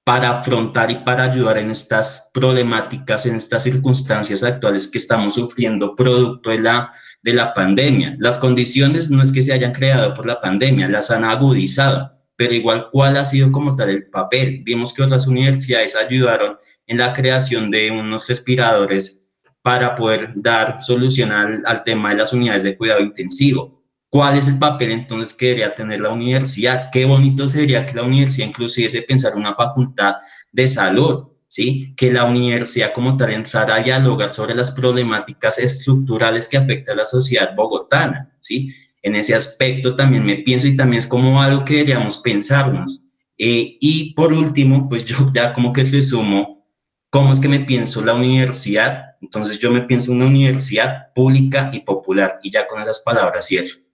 para 0.09 0.38
afrontar 0.38 0.90
y 0.90 0.94
para 1.00 1.24
ayudar 1.24 1.59
en 1.59 1.70
estas 1.70 2.30
problemáticas, 2.32 3.26
en 3.26 3.36
estas 3.36 3.64
circunstancias 3.64 4.42
actuales 4.42 4.88
que 4.88 4.96
estamos 4.96 5.34
sufriendo 5.34 5.94
producto 5.94 6.48
de 6.48 6.61
la, 6.61 6.90
de 7.22 7.34
la 7.34 7.52
pandemia. 7.52 8.16
Las 8.18 8.38
condiciones 8.38 9.11
no 9.11 9.22
es 9.22 9.30
que 9.30 9.42
se 9.42 9.52
hayan 9.52 9.72
creado 9.72 10.14
por 10.14 10.24
la 10.24 10.40
pandemia, 10.40 10.88
las 10.88 11.11
han 11.11 11.24
agudizado, 11.24 12.11
pero 12.36 12.54
igual 12.54 12.88
cuál 12.90 13.18
ha 13.18 13.24
sido 13.26 13.52
como 13.52 13.76
tal 13.76 13.90
el 13.90 14.09
papel. 14.09 14.62
Vimos 14.64 14.94
que 14.94 15.02
otras 15.02 15.26
universidades 15.26 15.94
ayudaron 15.94 16.56
en 16.86 16.96
la 16.96 17.12
creación 17.12 17.70
de 17.70 17.90
unos 17.90 18.26
respiradores 18.28 19.28
para 19.61 19.94
poder 19.94 20.32
dar 20.36 20.80
solución 20.80 21.32
al, 21.32 21.62
al 21.66 21.84
tema 21.84 22.12
de 22.12 22.16
las 22.16 22.32
unidades 22.32 22.62
de 22.62 22.78
cuidado 22.78 23.02
intensivo 23.02 23.78
¿Cuál 24.11 24.38
es 24.38 24.48
el 24.48 24.59
papel 24.59 24.92
entonces 24.92 25.34
que 25.34 25.46
debería 25.46 25.74
tener 25.74 26.00
la 26.00 26.11
universidad? 26.11 26.88
Qué 26.90 27.04
bonito 27.04 27.46
sería 27.46 27.84
que 27.84 27.94
la 27.94 28.04
universidad 28.04 28.48
inclusive 28.48 29.02
pensara 29.02 29.36
una 29.36 29.54
facultad 29.54 30.14
de 30.50 30.66
salud, 30.66 31.28
¿sí? 31.46 31.94
Que 31.94 32.11
la 32.11 32.24
universidad 32.24 32.94
como 32.94 33.16
tal 33.18 33.32
entrara 33.32 33.74
a 33.74 33.82
dialogar 33.82 34.32
sobre 34.32 34.54
las 34.54 34.72
problemáticas 34.72 35.59
estructurales 35.59 36.48
que 36.48 36.56
afectan 36.56 36.94
a 36.94 36.98
la 36.98 37.04
sociedad 37.04 37.54
bogotana, 37.54 38.32
¿sí? 38.40 38.72
En 39.02 39.14
ese 39.14 39.34
aspecto 39.34 39.94
también 39.94 40.24
me 40.24 40.36
pienso 40.36 40.68
y 40.68 40.76
también 40.76 41.00
es 41.00 41.06
como 41.06 41.42
algo 41.42 41.64
que 41.64 41.74
deberíamos 41.74 42.18
pensarnos. 42.18 43.02
Eh, 43.36 43.76
y 43.78 44.14
por 44.14 44.32
último, 44.32 44.88
pues 44.88 45.04
yo 45.04 45.30
ya 45.32 45.52
como 45.52 45.72
que 45.72 45.84
resumo 45.84 46.66
cómo 47.11 47.32
es 47.32 47.40
que 47.40 47.48
me 47.48 47.61
pienso 47.61 48.02
la 48.02 48.14
universidad. 48.14 49.16
Entonces 49.20 49.59
yo 49.59 49.70
me 49.70 49.82
pienso 49.82 50.12
una 50.12 50.26
universidad 50.26 51.12
pública 51.14 51.70
y 51.72 51.80
popular 51.80 52.38
y 52.42 52.50
ya 52.50 52.66
con 52.66 52.80
esas 52.80 53.00
palabras 53.00 53.46
cierro. 53.46 53.88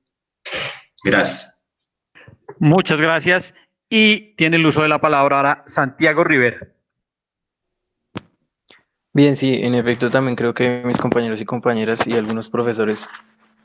Gracias. 1.04 1.62
Muchas 2.58 3.00
gracias. 3.00 3.54
Y 3.88 4.34
tiene 4.36 4.56
el 4.56 4.66
uso 4.66 4.82
de 4.82 4.88
la 4.88 5.00
palabra 5.00 5.36
ahora 5.36 5.64
Santiago 5.66 6.24
Rivera. 6.24 6.68
Bien, 9.12 9.36
sí, 9.36 9.54
en 9.54 9.74
efecto 9.76 10.10
también 10.10 10.34
creo 10.34 10.54
que 10.54 10.82
mis 10.84 10.98
compañeros 10.98 11.40
y 11.40 11.44
compañeras 11.44 12.04
y 12.06 12.14
algunos 12.14 12.48
profesores 12.48 13.08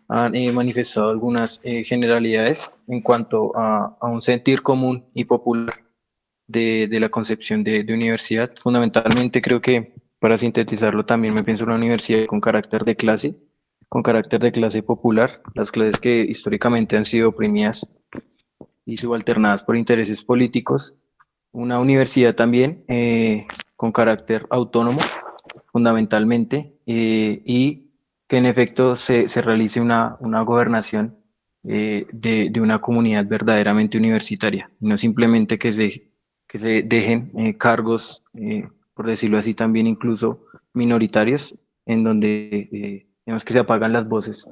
han 0.08 0.36
eh, 0.36 0.52
manifestado 0.52 1.10
algunas 1.10 1.60
eh, 1.64 1.84
generalidades 1.84 2.72
en 2.88 3.02
cuanto 3.02 3.52
a, 3.56 3.98
un 4.02 4.22
sentir 4.22 4.62
común 4.62 5.06
y 5.14 5.26
popular 5.26 5.84
de, 6.48 6.88
la 6.92 7.10
concepción 7.10 7.64
de, 7.64 7.84
de, 7.84 7.94
universidad. 7.94 8.52
Fundamentalmente 8.58 9.42
creo 9.42 9.62
que, 9.62 9.94
para 10.20 10.38
sintetizarlo, 10.38 11.06
también 11.06 11.34
me 11.34 11.44
pienso 11.44 11.66
una 11.66 11.76
universidad 11.76 12.26
con 12.26 12.42
carácter 12.42 12.84
de 12.84 12.96
clase, 12.96 13.36
con 13.90 14.04
carácter 14.04 14.40
de 14.40 14.52
clase 14.52 14.84
popular, 14.84 15.42
las 15.56 15.72
clases 15.72 15.98
que 15.98 16.22
históricamente 16.22 16.96
han 16.96 17.06
sido 17.06 17.30
oprimidas 17.30 17.90
y 18.86 18.98
subalternadas 18.98 19.64
por 19.64 19.76
intereses 19.76 20.24
políticos, 20.24 20.96
una 21.52 21.80
universidad 21.80 22.36
también 22.36 22.84
eh, 22.88 23.48
con 23.76 23.92
carácter 23.92 24.46
autónomo, 24.52 25.00
fundamentalmente, 25.72 26.76
eh, 26.86 27.42
y 27.44 27.90
que 28.28 28.38
en 28.38 28.46
efecto 28.46 28.94
se, 28.94 29.28
se 29.28 29.42
realice 29.42 29.82
una, 29.82 30.18
una 30.20 30.42
gobernación 30.42 31.18
eh, 31.64 32.06
de, 32.12 32.50
de, 32.52 32.62
una 32.62 32.80
comunidad 32.80 33.26
verdaderamente 33.26 33.98
universitaria, 33.98 34.70
no 34.80 34.98
simplemente 34.98 35.58
que 35.58 35.74
se, 35.74 36.12
que 36.48 36.60
se 36.60 36.84
dejen 36.84 37.54
cargos, 37.58 38.24
por 38.94 39.08
decirlo 39.08 39.40
así, 39.40 39.56
también 39.56 39.88
incluso 39.88 40.46
minoritarios, 40.74 41.56
en 41.86 42.04
donde 42.04 43.09
Digamos 43.30 43.46
que 43.46 43.54
se 43.54 43.60
apagan 43.60 43.94
las 43.94 44.10
voces 44.10 44.50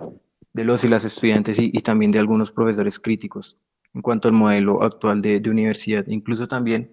de 0.54 0.64
los 0.64 0.84
y 0.84 0.88
las 0.88 1.04
estudiantes 1.04 1.58
y, 1.60 1.72
también 1.80 2.12
de 2.12 2.20
algunos 2.20 2.52
profesores 2.52 3.00
críticos 3.00 3.58
en 3.96 4.04
cuanto 4.04 4.28
al 4.28 4.36
modelo 4.36 4.84
actual 4.84 5.20
de, 5.20 5.42
universidad. 5.50 6.06
Incluso 6.06 6.48
también 6.48 6.92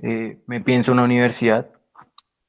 eh, 0.00 0.40
me 0.48 0.60
pienso 0.60 0.90
una 0.90 1.04
universidad 1.04 1.70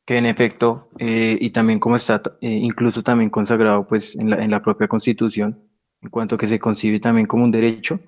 que 0.03 0.17
en 0.17 0.25
efecto, 0.25 0.89
eh, 0.97 1.38
y 1.39 1.51
también 1.51 1.79
como 1.79 1.95
está 1.95 2.23
eh, 2.41 2.49
incluso 2.49 3.03
también 3.03 3.29
consagrado 3.29 3.88
pues 3.88 4.15
en 4.15 4.32
la, 4.32 4.38
en 4.38 4.49
la 4.49 4.63
propia 4.63 4.88
constitución, 4.88 5.59
en 6.01 6.09
cuanto 6.09 6.36
que 6.36 6.47
se 6.47 6.57
concibe 6.57 6.99
también 6.99 7.27
como 7.27 7.43
un 7.43 7.51
derecho, 7.51 7.99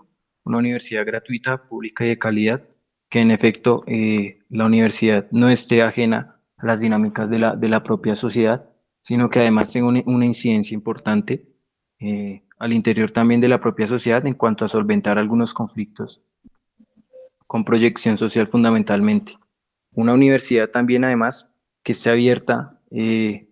una 0.43 0.57
universidad 0.57 1.05
gratuita, 1.05 1.61
pública 1.67 2.03
y 2.03 2.07
de 2.07 2.17
calidad, 2.17 2.63
que 3.11 3.19
en 3.19 3.29
efecto 3.29 3.83
la 3.85 4.65
universidad 4.65 5.27
no 5.29 5.49
esté 5.49 5.83
ajena 5.83 6.39
a 6.57 6.65
las 6.65 6.79
dinámicas 6.79 7.29
de 7.29 7.37
la, 7.37 7.55
de 7.55 7.69
la 7.69 7.83
propia 7.83 8.15
sociedad, 8.15 8.72
sino 9.03 9.29
que 9.29 9.39
además 9.39 9.71
tenga 9.71 9.87
una, 9.87 10.25
incidencia 10.25 10.73
importante 10.73 11.45
eh, 11.99 12.43
al 12.57 12.73
interior 12.73 13.11
también 13.11 13.41
de 13.41 13.49
la 13.49 13.59
propia 13.59 13.85
sociedad 13.85 14.25
en 14.25 14.33
cuanto 14.33 14.65
a 14.65 14.69
solventar 14.69 15.19
algunos 15.19 15.53
conflictos 15.53 16.23
con 17.45 17.65
proyección 17.65 18.17
social 18.17 18.47
fundamentalmente. 18.47 19.37
Una 19.91 20.13
universidad 20.13 20.69
también 20.69 21.03
además 21.03 21.53
que 21.83 21.91
esté 21.91 22.09
abierta 22.09 22.79
eh, 22.89 23.49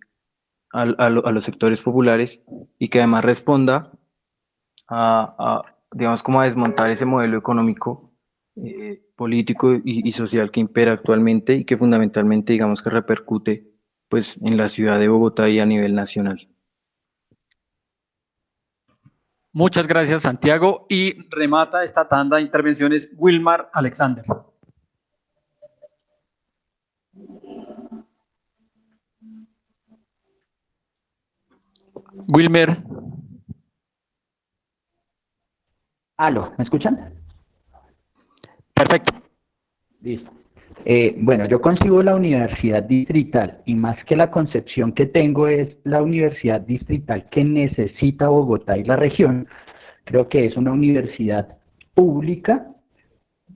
a, 0.72 1.10
los 1.10 1.44
sectores 1.44 1.82
populares 1.82 2.42
y 2.78 2.88
que 2.88 2.98
además 2.98 3.24
responda 3.24 3.92
a, 4.88 5.62
digamos, 5.92 6.22
como 6.22 6.40
a 6.40 6.44
desmontar 6.44 6.90
ese 6.90 7.04
modelo 7.04 7.36
económico, 7.36 8.10
eh, 8.56 9.02
político 9.14 9.74
y, 9.74 10.08
y, 10.08 10.12
social 10.12 10.50
que 10.50 10.60
impera 10.60 10.92
actualmente 10.92 11.54
y 11.54 11.64
que 11.64 11.76
fundamentalmente, 11.76 12.54
digamos, 12.54 12.82
que 12.82 12.90
repercute 12.90 13.71
pues 14.12 14.38
en 14.42 14.58
la 14.58 14.68
ciudad 14.68 14.98
de 14.98 15.08
Bogotá 15.08 15.48
y 15.48 15.58
a 15.58 15.64
nivel 15.64 15.94
nacional. 15.94 16.46
Muchas 19.52 19.86
gracias, 19.86 20.20
Santiago. 20.20 20.84
Y 20.90 21.26
remata 21.30 21.82
esta 21.82 22.06
tanda 22.06 22.36
de 22.36 22.42
intervenciones 22.42 23.10
Wilmar 23.16 23.70
Alexander. 23.72 24.22
Wilmer. 32.34 32.82
Aló, 36.18 36.52
¿me 36.58 36.64
escuchan? 36.64 37.14
Perfecto. 38.74 39.14
Listo. 40.02 40.41
Eh, 40.84 41.14
bueno, 41.18 41.46
yo 41.46 41.60
consigo 41.60 42.02
la 42.02 42.16
universidad 42.16 42.82
distrital 42.82 43.58
y 43.66 43.74
más 43.74 44.02
que 44.04 44.16
la 44.16 44.30
concepción 44.30 44.92
que 44.92 45.06
tengo 45.06 45.46
es 45.46 45.76
la 45.84 46.02
universidad 46.02 46.60
distrital 46.60 47.28
que 47.30 47.44
necesita 47.44 48.28
Bogotá 48.28 48.76
y 48.76 48.84
la 48.84 48.96
región. 48.96 49.46
Creo 50.04 50.28
que 50.28 50.46
es 50.46 50.56
una 50.56 50.72
universidad 50.72 51.56
pública 51.94 52.66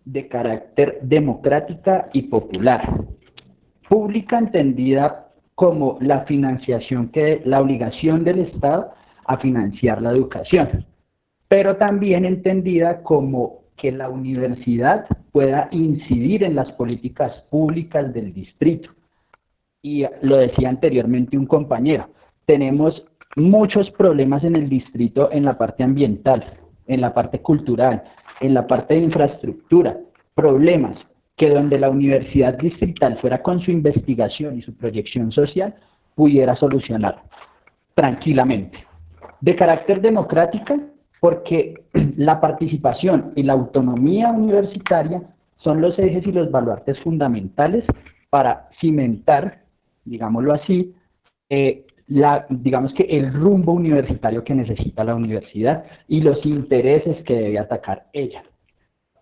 de 0.05 0.29
carácter 0.29 1.01
democrática 1.03 2.09
y 2.12 2.22
popular. 2.22 3.03
Pública 3.89 4.39
entendida 4.39 5.29
como 5.57 5.99
la 6.01 6.20
financiación 6.27 7.09
que 7.09 7.43
la 7.45 7.61
obligación 7.61 8.22
del 8.22 8.41
Estado 8.41 8.93
a 9.24 9.39
financiar 9.39 10.01
la 10.01 10.11
educación, 10.11 10.87
pero 11.49 11.77
también 11.77 12.24
entendida 12.24 13.03
como 13.03 13.62
que 13.77 13.91
la 13.91 14.09
universidad 14.09 15.07
pueda 15.37 15.68
incidir 15.70 16.45
en 16.45 16.55
las 16.55 16.72
políticas 16.72 17.30
públicas 17.51 18.11
del 18.14 18.32
distrito. 18.32 18.89
Y 19.82 20.07
lo 20.22 20.39
decía 20.39 20.70
anteriormente 20.70 21.37
un 21.37 21.45
compañero, 21.45 22.09
tenemos 22.47 23.05
muchos 23.37 23.91
problemas 23.91 24.45
en 24.45 24.57
el 24.57 24.70
distrito 24.70 25.30
en 25.30 25.45
la 25.45 25.59
parte 25.59 25.84
ambiental, 25.84 26.43
en 26.87 27.03
la 27.03 27.12
parte 27.12 27.43
cultural, 27.43 28.03
en 28.41 28.55
la 28.55 28.66
parte 28.66 28.95
de 28.95 29.01
infraestructura, 29.01 29.99
problemas 30.34 30.97
que 31.37 31.51
donde 31.51 31.80
la 31.80 31.91
universidad 31.91 32.57
distrital 32.57 33.18
fuera 33.18 33.43
con 33.43 33.61
su 33.61 33.70
investigación 33.70 34.57
y 34.57 34.62
su 34.62 34.74
proyección 34.74 35.32
social, 35.32 35.74
pudiera 36.14 36.57
solucionar 36.57 37.20
tranquilamente. 37.93 38.78
De 39.43 39.55
carácter 39.55 40.01
democrática, 40.01 40.80
porque 41.21 41.75
la 42.17 42.41
participación 42.41 43.33
y 43.37 43.43
la 43.43 43.55
autonomía 43.55 44.31
universitaria 44.31 45.23
son 45.57 45.81
los 45.81 45.99
ejes 45.99 46.27
y 46.27 46.33
los 46.33 46.51
baluartes 46.51 46.99
fundamentales 47.01 47.85
para 48.31 48.69
cimentar, 48.81 49.62
digámoslo 50.05 50.53
así, 50.53 50.95
eh, 51.49 51.87
la, 52.09 52.47
digamos 52.49 52.93
que 52.95 53.05
el 53.05 53.33
rumbo 53.33 53.73
universitario 53.73 54.45
que 54.45 54.55
necesita 54.55 55.05
la 55.05 55.14
universidad 55.14 55.85
y 56.07 56.21
los 56.21 56.45
intereses 56.45 57.23
que 57.25 57.35
debe 57.35 57.59
atacar 57.59 58.07
ella. 58.12 58.45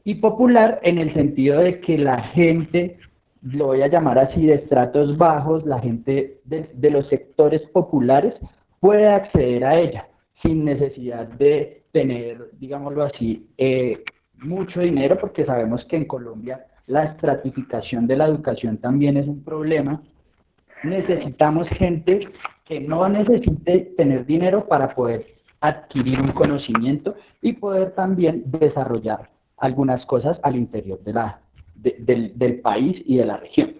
Y 0.04 0.16
popular 0.16 0.80
en 0.82 0.98
el 0.98 1.14
sentido 1.14 1.60
de 1.60 1.80
que 1.80 1.96
la 1.96 2.22
gente, 2.22 2.98
lo 3.40 3.66
voy 3.66 3.82
a 3.82 3.88
llamar 3.88 4.18
así, 4.18 4.44
de 4.44 4.54
estratos 4.54 5.16
bajos, 5.16 5.64
la 5.64 5.80
gente 5.80 6.40
de, 6.44 6.70
de 6.74 6.90
los 6.90 7.08
sectores 7.08 7.62
populares 7.72 8.34
puede 8.80 9.08
acceder 9.08 9.64
a 9.64 9.78
ella 9.78 10.08
sin 10.42 10.64
necesidad 10.64 11.26
de 11.26 11.83
tener, 11.94 12.50
digámoslo 12.58 13.04
así, 13.04 13.46
eh, 13.56 14.02
mucho 14.38 14.80
dinero, 14.80 15.16
porque 15.16 15.46
sabemos 15.46 15.84
que 15.84 15.96
en 15.96 16.06
Colombia 16.06 16.66
la 16.88 17.04
estratificación 17.04 18.08
de 18.08 18.16
la 18.16 18.26
educación 18.26 18.78
también 18.78 19.16
es 19.16 19.28
un 19.28 19.44
problema. 19.44 20.02
Necesitamos 20.82 21.68
gente 21.68 22.28
que 22.64 22.80
no 22.80 23.08
necesite 23.08 23.92
tener 23.96 24.26
dinero 24.26 24.66
para 24.66 24.92
poder 24.92 25.24
adquirir 25.60 26.20
un 26.20 26.32
conocimiento 26.32 27.14
y 27.40 27.52
poder 27.52 27.92
también 27.92 28.42
desarrollar 28.46 29.30
algunas 29.56 30.04
cosas 30.04 30.38
al 30.42 30.56
interior 30.56 30.98
de 31.04 31.12
la, 31.12 31.40
del, 31.76 32.36
del 32.36 32.60
país 32.60 33.00
y 33.06 33.18
de 33.18 33.24
la 33.24 33.36
región. 33.36 33.72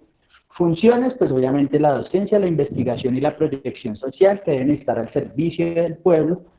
Funciones, 0.50 1.14
pues 1.18 1.32
obviamente 1.32 1.80
la 1.80 1.94
docencia, 1.94 2.38
la 2.38 2.46
investigación 2.46 3.16
y 3.16 3.20
la 3.20 3.36
proyección 3.36 3.96
social 3.96 4.40
que 4.44 4.52
deben 4.52 4.70
estar 4.70 5.00
al 5.00 5.12
servicio 5.12 5.74
del 5.74 5.96
pueblo 5.96 6.53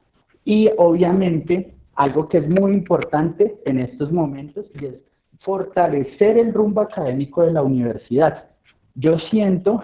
y 0.45 0.69
obviamente, 0.77 1.73
algo 1.95 2.29
que 2.29 2.37
es 2.37 2.47
muy 2.47 2.73
importante 2.73 3.57
en 3.65 3.79
estos 3.79 4.11
momentos 4.11 4.65
y 4.79 4.85
es 4.85 4.95
fortalecer 5.39 6.37
el 6.37 6.53
rumbo 6.53 6.81
académico 6.81 7.43
de 7.43 7.51
la 7.51 7.63
universidad. 7.63 8.45
Yo 8.93 9.17
siento 9.19 9.83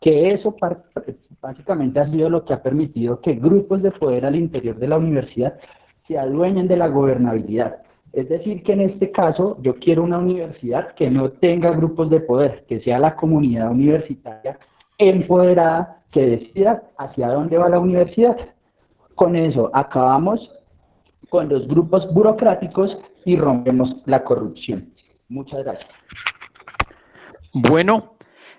que 0.00 0.32
eso 0.32 0.54
básicamente 1.40 2.00
ha 2.00 2.10
sido 2.10 2.28
lo 2.28 2.44
que 2.44 2.52
ha 2.52 2.62
permitido 2.62 3.20
que 3.20 3.34
grupos 3.34 3.82
de 3.82 3.90
poder 3.90 4.26
al 4.26 4.36
interior 4.36 4.76
de 4.76 4.88
la 4.88 4.98
universidad 4.98 5.58
se 6.06 6.18
adueñen 6.18 6.68
de 6.68 6.76
la 6.76 6.88
gobernabilidad. 6.88 7.82
Es 8.12 8.28
decir, 8.28 8.62
que 8.62 8.72
en 8.72 8.82
este 8.82 9.10
caso 9.10 9.56
yo 9.62 9.76
quiero 9.76 10.02
una 10.02 10.18
universidad 10.18 10.94
que 10.94 11.10
no 11.10 11.30
tenga 11.30 11.70
grupos 11.70 12.10
de 12.10 12.20
poder, 12.20 12.64
que 12.68 12.80
sea 12.80 12.98
la 12.98 13.16
comunidad 13.16 13.70
universitaria 13.70 14.58
empoderada 14.98 16.02
que 16.10 16.26
decida 16.26 16.82
hacia 16.98 17.28
dónde 17.28 17.56
va 17.56 17.68
la 17.68 17.80
universidad. 17.80 18.36
Con 19.14 19.36
eso 19.36 19.70
acabamos 19.74 20.50
con 21.28 21.48
los 21.48 21.66
grupos 21.66 22.12
burocráticos 22.12 22.96
y 23.24 23.36
rompemos 23.36 23.96
la 24.06 24.22
corrupción. 24.22 24.92
Muchas 25.28 25.64
gracias. 25.64 25.88
Bueno, 27.54 28.16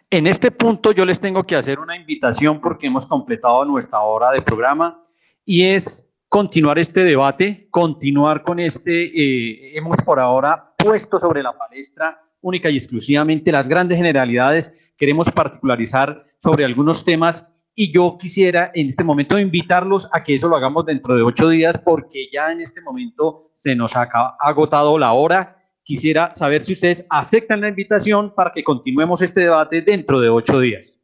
en 0.10 0.28
este 0.28 0.52
punto 0.52 0.92
yo 0.92 1.06
les 1.06 1.20
tengo 1.20 1.44
que 1.44 1.56
hacer 1.56 1.80
una 1.80 1.96
invitación 1.96 2.62
porque 2.62 2.88
hemos 2.88 3.06
completado 3.06 3.66
nuestra 3.66 4.00
hora 4.02 4.32
de 4.32 4.42
programa 4.42 5.04
y 5.46 5.64
es 5.64 6.12
continuar 6.30 6.80
este 6.80 7.04
debate, 7.04 7.68
continuar 7.70 8.44
con 8.44 8.60
este, 8.60 9.04
eh, 9.06 9.78
hemos 9.78 9.98
por 9.98 10.20
ahora 10.20 10.74
puesto 10.78 11.20
sobre 11.20 11.44
la 11.44 11.58
palestra 11.58 12.20
única 12.42 12.70
y 12.70 12.78
exclusivamente 12.78 13.52
las 13.52 13.68
grandes 13.68 13.98
generalidades, 13.98 14.78
queremos 14.98 15.30
particularizar 15.30 16.26
sobre 16.38 16.66
algunos 16.66 17.06
temas 17.06 17.53
y 17.76 17.92
yo 17.92 18.18
quisiera 18.20 18.72
en 18.74 18.90
este 18.90 19.04
momento 19.04 19.40
invitarlos 19.40 20.08
a 20.12 20.24
que 20.24 20.36
eso 20.36 20.48
lo 20.48 20.56
hagamos 20.56 20.86
dentro 20.86 21.16
de 21.16 21.24
ocho 21.24 21.50
días 21.50 21.78
porque 21.78 22.30
ya 22.32 22.52
en 22.52 22.62
este 22.62 22.82
momento 22.82 23.52
se 23.54 23.76
nos 23.76 23.96
ha 23.96 24.08
agotado 24.40 24.98
la 24.98 25.14
hora. 25.14 25.58
Quisiera 25.84 26.34
saber 26.34 26.64
si 26.64 26.74
ustedes 26.74 27.06
aceptan 27.10 27.62
la 27.62 27.68
invitación 27.68 28.34
para 28.34 28.52
que 28.54 28.64
continuemos 28.64 29.22
este 29.22 29.42
debate 29.42 29.82
dentro 29.82 30.22
de 30.22 30.30
ocho 30.30 30.60
días. 30.60 31.00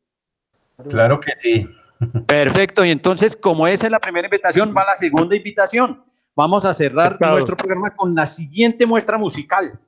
Claro 0.89 1.19
que 1.19 1.31
sí. 1.37 1.67
Perfecto. 2.27 2.85
Y 2.85 2.91
entonces, 2.91 3.35
como 3.35 3.67
esa 3.67 3.87
es 3.87 3.91
la 3.91 3.99
primera 3.99 4.27
invitación, 4.27 4.73
va 4.75 4.85
la 4.85 4.95
segunda 4.95 5.35
invitación. 5.35 6.03
Vamos 6.35 6.63
a 6.63 6.73
cerrar 6.73 7.19
nuestro 7.19 7.57
programa 7.57 7.93
con 7.93 8.15
la 8.15 8.25
siguiente 8.25 8.85
muestra 8.85 9.17
musical. 9.17 9.79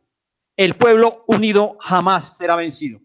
El 0.58 0.76
pueblo 0.76 1.24
unido 1.28 1.78
jamás 1.80 2.38
será 2.38 2.58
vencido. 2.58 3.00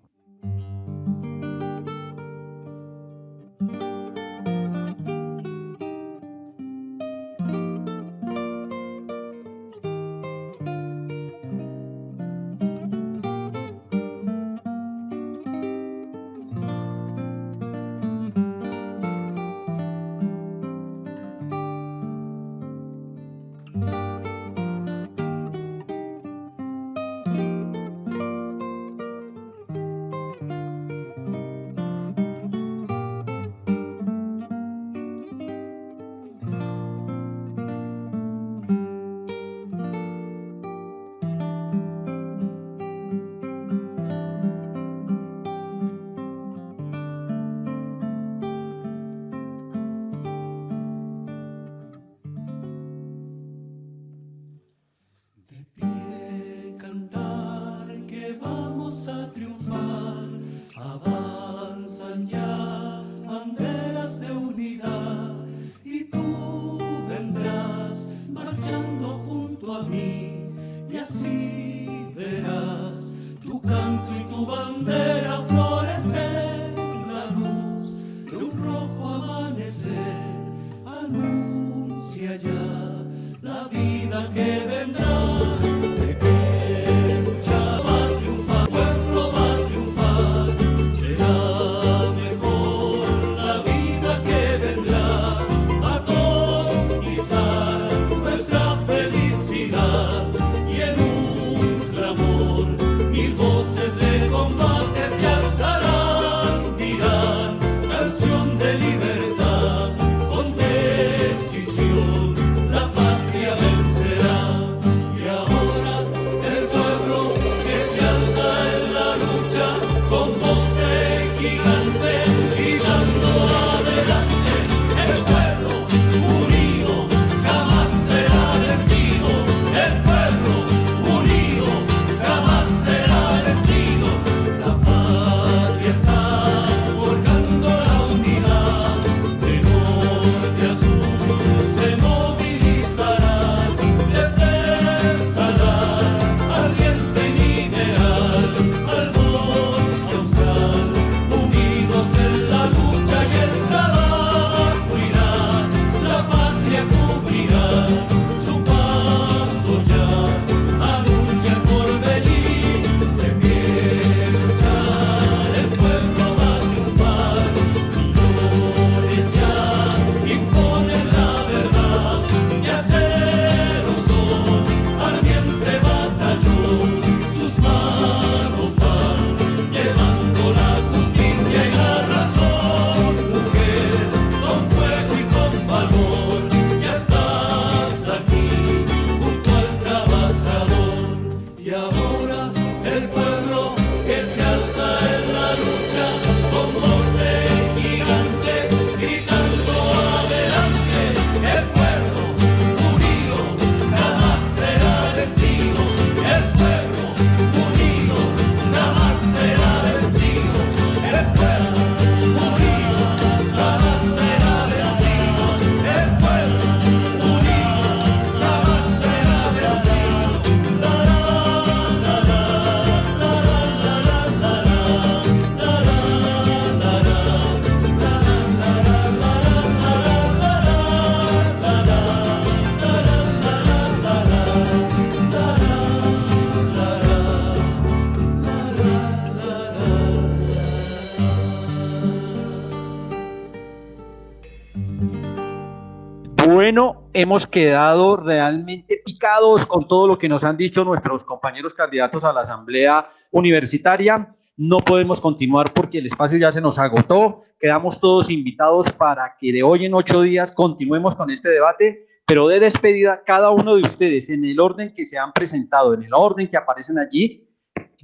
Hemos 247.17 247.47
quedado 247.47 248.19
realmente 248.19 249.01
picados 249.03 249.65
con 249.65 249.89
todo 249.89 250.07
lo 250.07 250.19
que 250.19 250.29
nos 250.29 250.45
han 250.45 250.59
dicho 250.59 250.85
nuestros 250.85 251.25
compañeros 251.25 251.73
candidatos 251.73 252.25
a 252.25 252.33
la 252.33 252.43
Asamblea 252.43 253.11
Universitaria. 253.31 254.37
No 254.59 254.79
podemos 254.81 255.19
continuar 255.19 255.73
porque 255.73 255.97
el 255.97 256.05
espacio 256.05 256.37
ya 256.37 256.53
se 256.53 256.61
nos 256.61 256.79
agotó. 256.79 257.45
Quedamos 257.59 258.01
todos 258.01 258.29
invitados 258.29 258.93
para 258.93 259.35
que 259.41 259.51
de 259.51 259.63
hoy 259.63 259.87
en 259.87 259.95
ocho 259.95 260.21
días 260.21 260.53
continuemos 260.53 261.17
con 261.17 261.31
este 261.31 261.49
debate, 261.49 262.07
pero 262.27 262.49
de 262.49 262.61
despedida, 262.61 263.23
cada 263.25 263.49
uno 263.51 263.77
de 263.77 263.83
ustedes, 263.83 264.29
en 264.29 264.45
el 264.45 264.61
orden 264.61 264.93
que 264.93 265.07
se 265.07 265.17
han 265.17 265.33
presentado, 265.33 265.95
en 265.95 266.03
el 266.03 266.13
orden 266.13 266.47
que 266.47 266.59
aparecen 266.59 266.99
allí, 266.99 267.49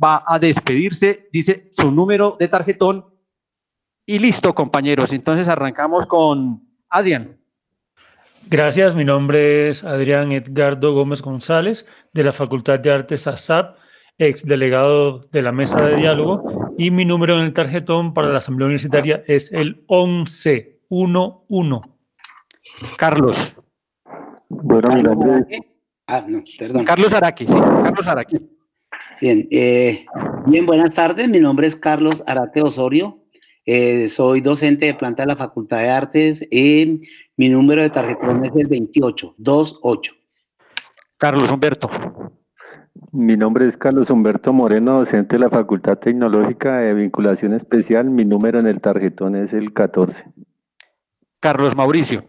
va 0.02 0.22
a 0.26 0.38
despedirse, 0.38 1.28
dice 1.30 1.68
su 1.70 1.90
número 1.90 2.38
de 2.40 2.48
tarjetón 2.48 3.12
y 4.06 4.18
listo, 4.18 4.54
compañeros. 4.54 5.12
Entonces 5.12 5.48
arrancamos 5.48 6.06
con 6.06 6.66
Adrián. 6.88 7.41
Gracias, 8.48 8.94
mi 8.94 9.04
nombre 9.04 9.70
es 9.70 9.82
Adrián 9.84 10.32
Edgardo 10.32 10.92
Gómez 10.94 11.22
González 11.22 11.86
de 12.12 12.24
la 12.24 12.32
Facultad 12.32 12.80
de 12.80 12.90
Artes 12.92 13.26
ASAP, 13.26 13.76
ex 14.18 14.44
delegado 14.44 15.20
de 15.32 15.42
la 15.42 15.52
mesa 15.52 15.80
de 15.82 15.96
diálogo, 15.96 16.74
y 16.76 16.90
mi 16.90 17.04
número 17.04 17.38
en 17.38 17.44
el 17.44 17.52
tarjetón 17.54 18.12
para 18.12 18.28
la 18.28 18.38
Asamblea 18.38 18.66
Universitaria 18.66 19.22
es 19.26 19.50
el 19.52 19.84
1111. 19.88 20.80
Carlos. 22.98 23.56
Bueno, 24.48 24.94
mi 24.94 25.02
nombre 25.02 25.44
es- 25.48 25.60
Ah, 26.06 26.24
no, 26.26 26.42
perdón. 26.58 26.84
Carlos 26.84 27.14
Araque, 27.14 27.46
sí, 27.46 27.54
Carlos 27.54 28.06
Araque. 28.06 28.38
Bien, 29.20 29.48
eh, 29.50 30.04
bien, 30.46 30.66
buenas 30.66 30.92
tardes. 30.94 31.26
Mi 31.28 31.38
nombre 31.40 31.66
es 31.68 31.76
Carlos 31.76 32.22
Arate 32.26 32.60
Osorio. 32.60 33.20
Eh, 33.64 34.08
soy 34.08 34.40
docente 34.40 34.86
de 34.86 34.94
planta 34.94 35.22
de 35.22 35.28
la 35.28 35.36
Facultad 35.36 35.78
de 35.78 35.88
Artes. 35.88 36.46
y 36.50 37.00
mi 37.42 37.48
número 37.48 37.82
de 37.82 37.90
tarjetón 37.90 38.44
es 38.44 38.52
el 38.54 38.68
2828. 38.68 40.12
Carlos 41.16 41.50
Humberto. 41.50 41.90
Mi 43.10 43.36
nombre 43.36 43.66
es 43.66 43.76
Carlos 43.76 44.10
Humberto 44.10 44.52
Moreno, 44.52 44.98
docente 44.98 45.34
de 45.34 45.40
la 45.40 45.50
Facultad 45.50 45.98
Tecnológica 45.98 46.76
de 46.76 46.94
Vinculación 46.94 47.52
Especial. 47.52 48.08
Mi 48.10 48.24
número 48.24 48.60
en 48.60 48.68
el 48.68 48.80
tarjetón 48.80 49.34
es 49.34 49.52
el 49.52 49.72
14. 49.72 50.24
Carlos 51.40 51.74
Mauricio. 51.74 52.24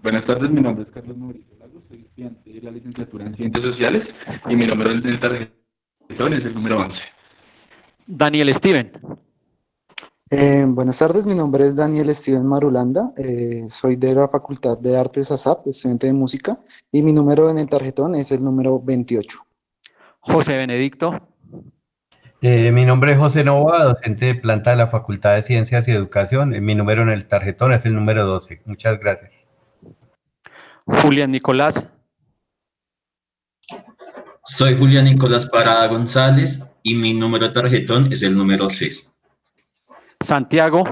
Buenas 0.00 0.24
tardes, 0.26 0.48
mi 0.52 0.60
nombre 0.60 0.84
es 0.84 0.90
Carlos 0.92 1.16
Mauricio 1.16 1.56
Lagos, 1.58 1.82
soy 1.88 2.02
estudiante 2.02 2.52
de 2.52 2.60
la 2.60 2.70
licenciatura 2.70 3.26
en 3.26 3.34
Ciencias 3.34 3.64
Sociales 3.64 4.06
y 4.48 4.54
mi 4.54 4.64
número 4.64 4.92
en 4.92 5.04
el 5.04 5.18
tarjetón 5.18 6.34
es 6.34 6.44
el 6.44 6.54
número 6.54 6.78
11. 6.78 7.00
Daniel 8.06 8.54
Steven. 8.54 8.92
Eh, 10.36 10.64
buenas 10.66 10.98
tardes, 10.98 11.26
mi 11.26 11.36
nombre 11.36 11.64
es 11.64 11.76
Daniel 11.76 12.12
Steven 12.12 12.44
Marulanda, 12.44 13.12
eh, 13.16 13.66
soy 13.68 13.94
de 13.94 14.16
la 14.16 14.26
Facultad 14.26 14.76
de 14.76 14.96
Artes 14.96 15.30
ASAP, 15.30 15.68
estudiante 15.68 16.08
de 16.08 16.12
música, 16.12 16.58
y 16.90 17.02
mi 17.02 17.12
número 17.12 17.50
en 17.50 17.58
el 17.58 17.68
tarjetón 17.68 18.16
es 18.16 18.32
el 18.32 18.42
número 18.42 18.80
28. 18.80 19.38
José 20.18 20.56
Benedicto. 20.56 21.28
Eh, 22.42 22.72
mi 22.72 22.84
nombre 22.84 23.12
es 23.12 23.18
José 23.18 23.44
Nova, 23.44 23.84
docente 23.84 24.26
de 24.26 24.34
planta 24.34 24.70
de 24.70 24.76
la 24.76 24.88
Facultad 24.88 25.36
de 25.36 25.44
Ciencias 25.44 25.86
y 25.86 25.92
Educación. 25.92 26.50
Mi 26.64 26.74
número 26.74 27.02
en 27.02 27.10
el 27.10 27.28
tarjetón 27.28 27.72
es 27.72 27.86
el 27.86 27.94
número 27.94 28.26
12. 28.26 28.60
Muchas 28.64 28.98
gracias. 28.98 29.46
Julián 30.84 31.30
Nicolás. 31.30 31.86
Soy 34.44 34.76
Julián 34.76 35.04
Nicolás 35.04 35.48
Parada 35.48 35.86
González 35.86 36.68
y 36.82 36.96
mi 36.96 37.14
número 37.14 37.46
de 37.46 37.54
tarjetón 37.54 38.12
es 38.12 38.24
el 38.24 38.36
número 38.36 38.66
3. 38.66 39.13
Santiago. 40.24 40.84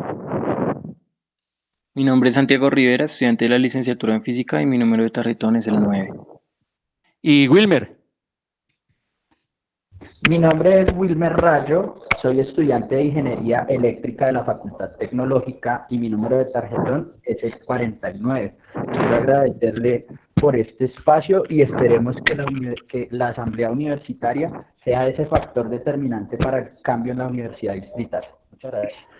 Mi 1.94 2.04
nombre 2.04 2.28
es 2.28 2.34
Santiago 2.34 2.68
Rivera, 2.68 3.06
estudiante 3.06 3.46
de 3.46 3.50
la 3.50 3.58
licenciatura 3.58 4.14
en 4.14 4.20
física 4.20 4.60
y 4.60 4.66
mi 4.66 4.76
número 4.76 5.04
de 5.04 5.10
tarjetón 5.10 5.56
es 5.56 5.66
el 5.68 5.80
9. 5.80 6.10
Y 7.22 7.48
Wilmer. 7.48 7.96
Mi 10.28 10.38
nombre 10.38 10.82
es 10.82 10.94
Wilmer 10.94 11.32
Rayo, 11.32 12.02
soy 12.20 12.40
estudiante 12.40 12.94
de 12.94 13.04
Ingeniería 13.04 13.64
Eléctrica 13.70 14.26
de 14.26 14.32
la 14.32 14.44
Facultad 14.44 14.90
Tecnológica 14.98 15.86
y 15.88 15.96
mi 15.96 16.10
número 16.10 16.36
de 16.36 16.44
tarjetón 16.46 17.14
es 17.22 17.42
el 17.42 17.58
49. 17.64 18.54
Quiero 18.72 19.16
agradecerle 19.16 20.06
por 20.34 20.56
este 20.56 20.84
espacio 20.84 21.44
y 21.48 21.62
esperemos 21.62 22.16
que 22.26 22.34
la, 22.34 22.44
que 22.86 23.08
la 23.10 23.28
Asamblea 23.28 23.70
Universitaria 23.70 24.66
sea 24.84 25.08
ese 25.08 25.24
factor 25.24 25.70
determinante 25.70 26.36
para 26.36 26.58
el 26.58 26.70
cambio 26.82 27.12
en 27.12 27.18
la 27.18 27.28
Universidad 27.28 27.74
Distrital. 27.74 28.24
Muchas 28.50 28.72
gracias. 28.72 29.11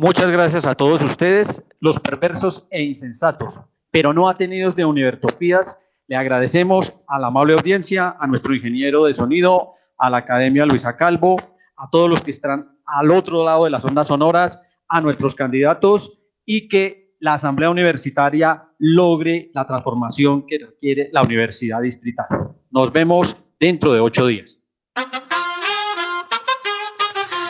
Muchas 0.00 0.30
gracias 0.30 0.64
a 0.64 0.76
todos 0.76 1.02
ustedes, 1.02 1.60
los 1.80 1.98
perversos 1.98 2.64
e 2.70 2.84
insensatos, 2.84 3.62
pero 3.90 4.12
no 4.12 4.28
atenidos 4.28 4.76
de 4.76 4.84
Univertopías. 4.84 5.80
Le 6.06 6.14
agradecemos 6.14 6.92
a 7.08 7.18
la 7.18 7.26
amable 7.26 7.54
audiencia, 7.54 8.14
a 8.16 8.28
nuestro 8.28 8.54
ingeniero 8.54 9.06
de 9.06 9.14
sonido, 9.14 9.72
a 9.98 10.08
la 10.08 10.18
Academia 10.18 10.66
Luisa 10.66 10.94
Calvo, 10.94 11.36
a 11.76 11.90
todos 11.90 12.08
los 12.08 12.22
que 12.22 12.30
están 12.30 12.78
al 12.86 13.10
otro 13.10 13.44
lado 13.44 13.64
de 13.64 13.70
las 13.70 13.84
ondas 13.84 14.06
sonoras, 14.06 14.62
a 14.86 15.00
nuestros 15.00 15.34
candidatos 15.34 16.16
y 16.44 16.68
que 16.68 17.16
la 17.18 17.34
Asamblea 17.34 17.68
Universitaria 17.68 18.68
logre 18.78 19.50
la 19.52 19.66
transformación 19.66 20.46
que 20.46 20.58
requiere 20.58 21.10
la 21.12 21.24
Universidad 21.24 21.82
Distrital. 21.82 22.28
Nos 22.70 22.92
vemos 22.92 23.36
dentro 23.58 23.92
de 23.92 23.98
ocho 23.98 24.28
días. 24.28 24.60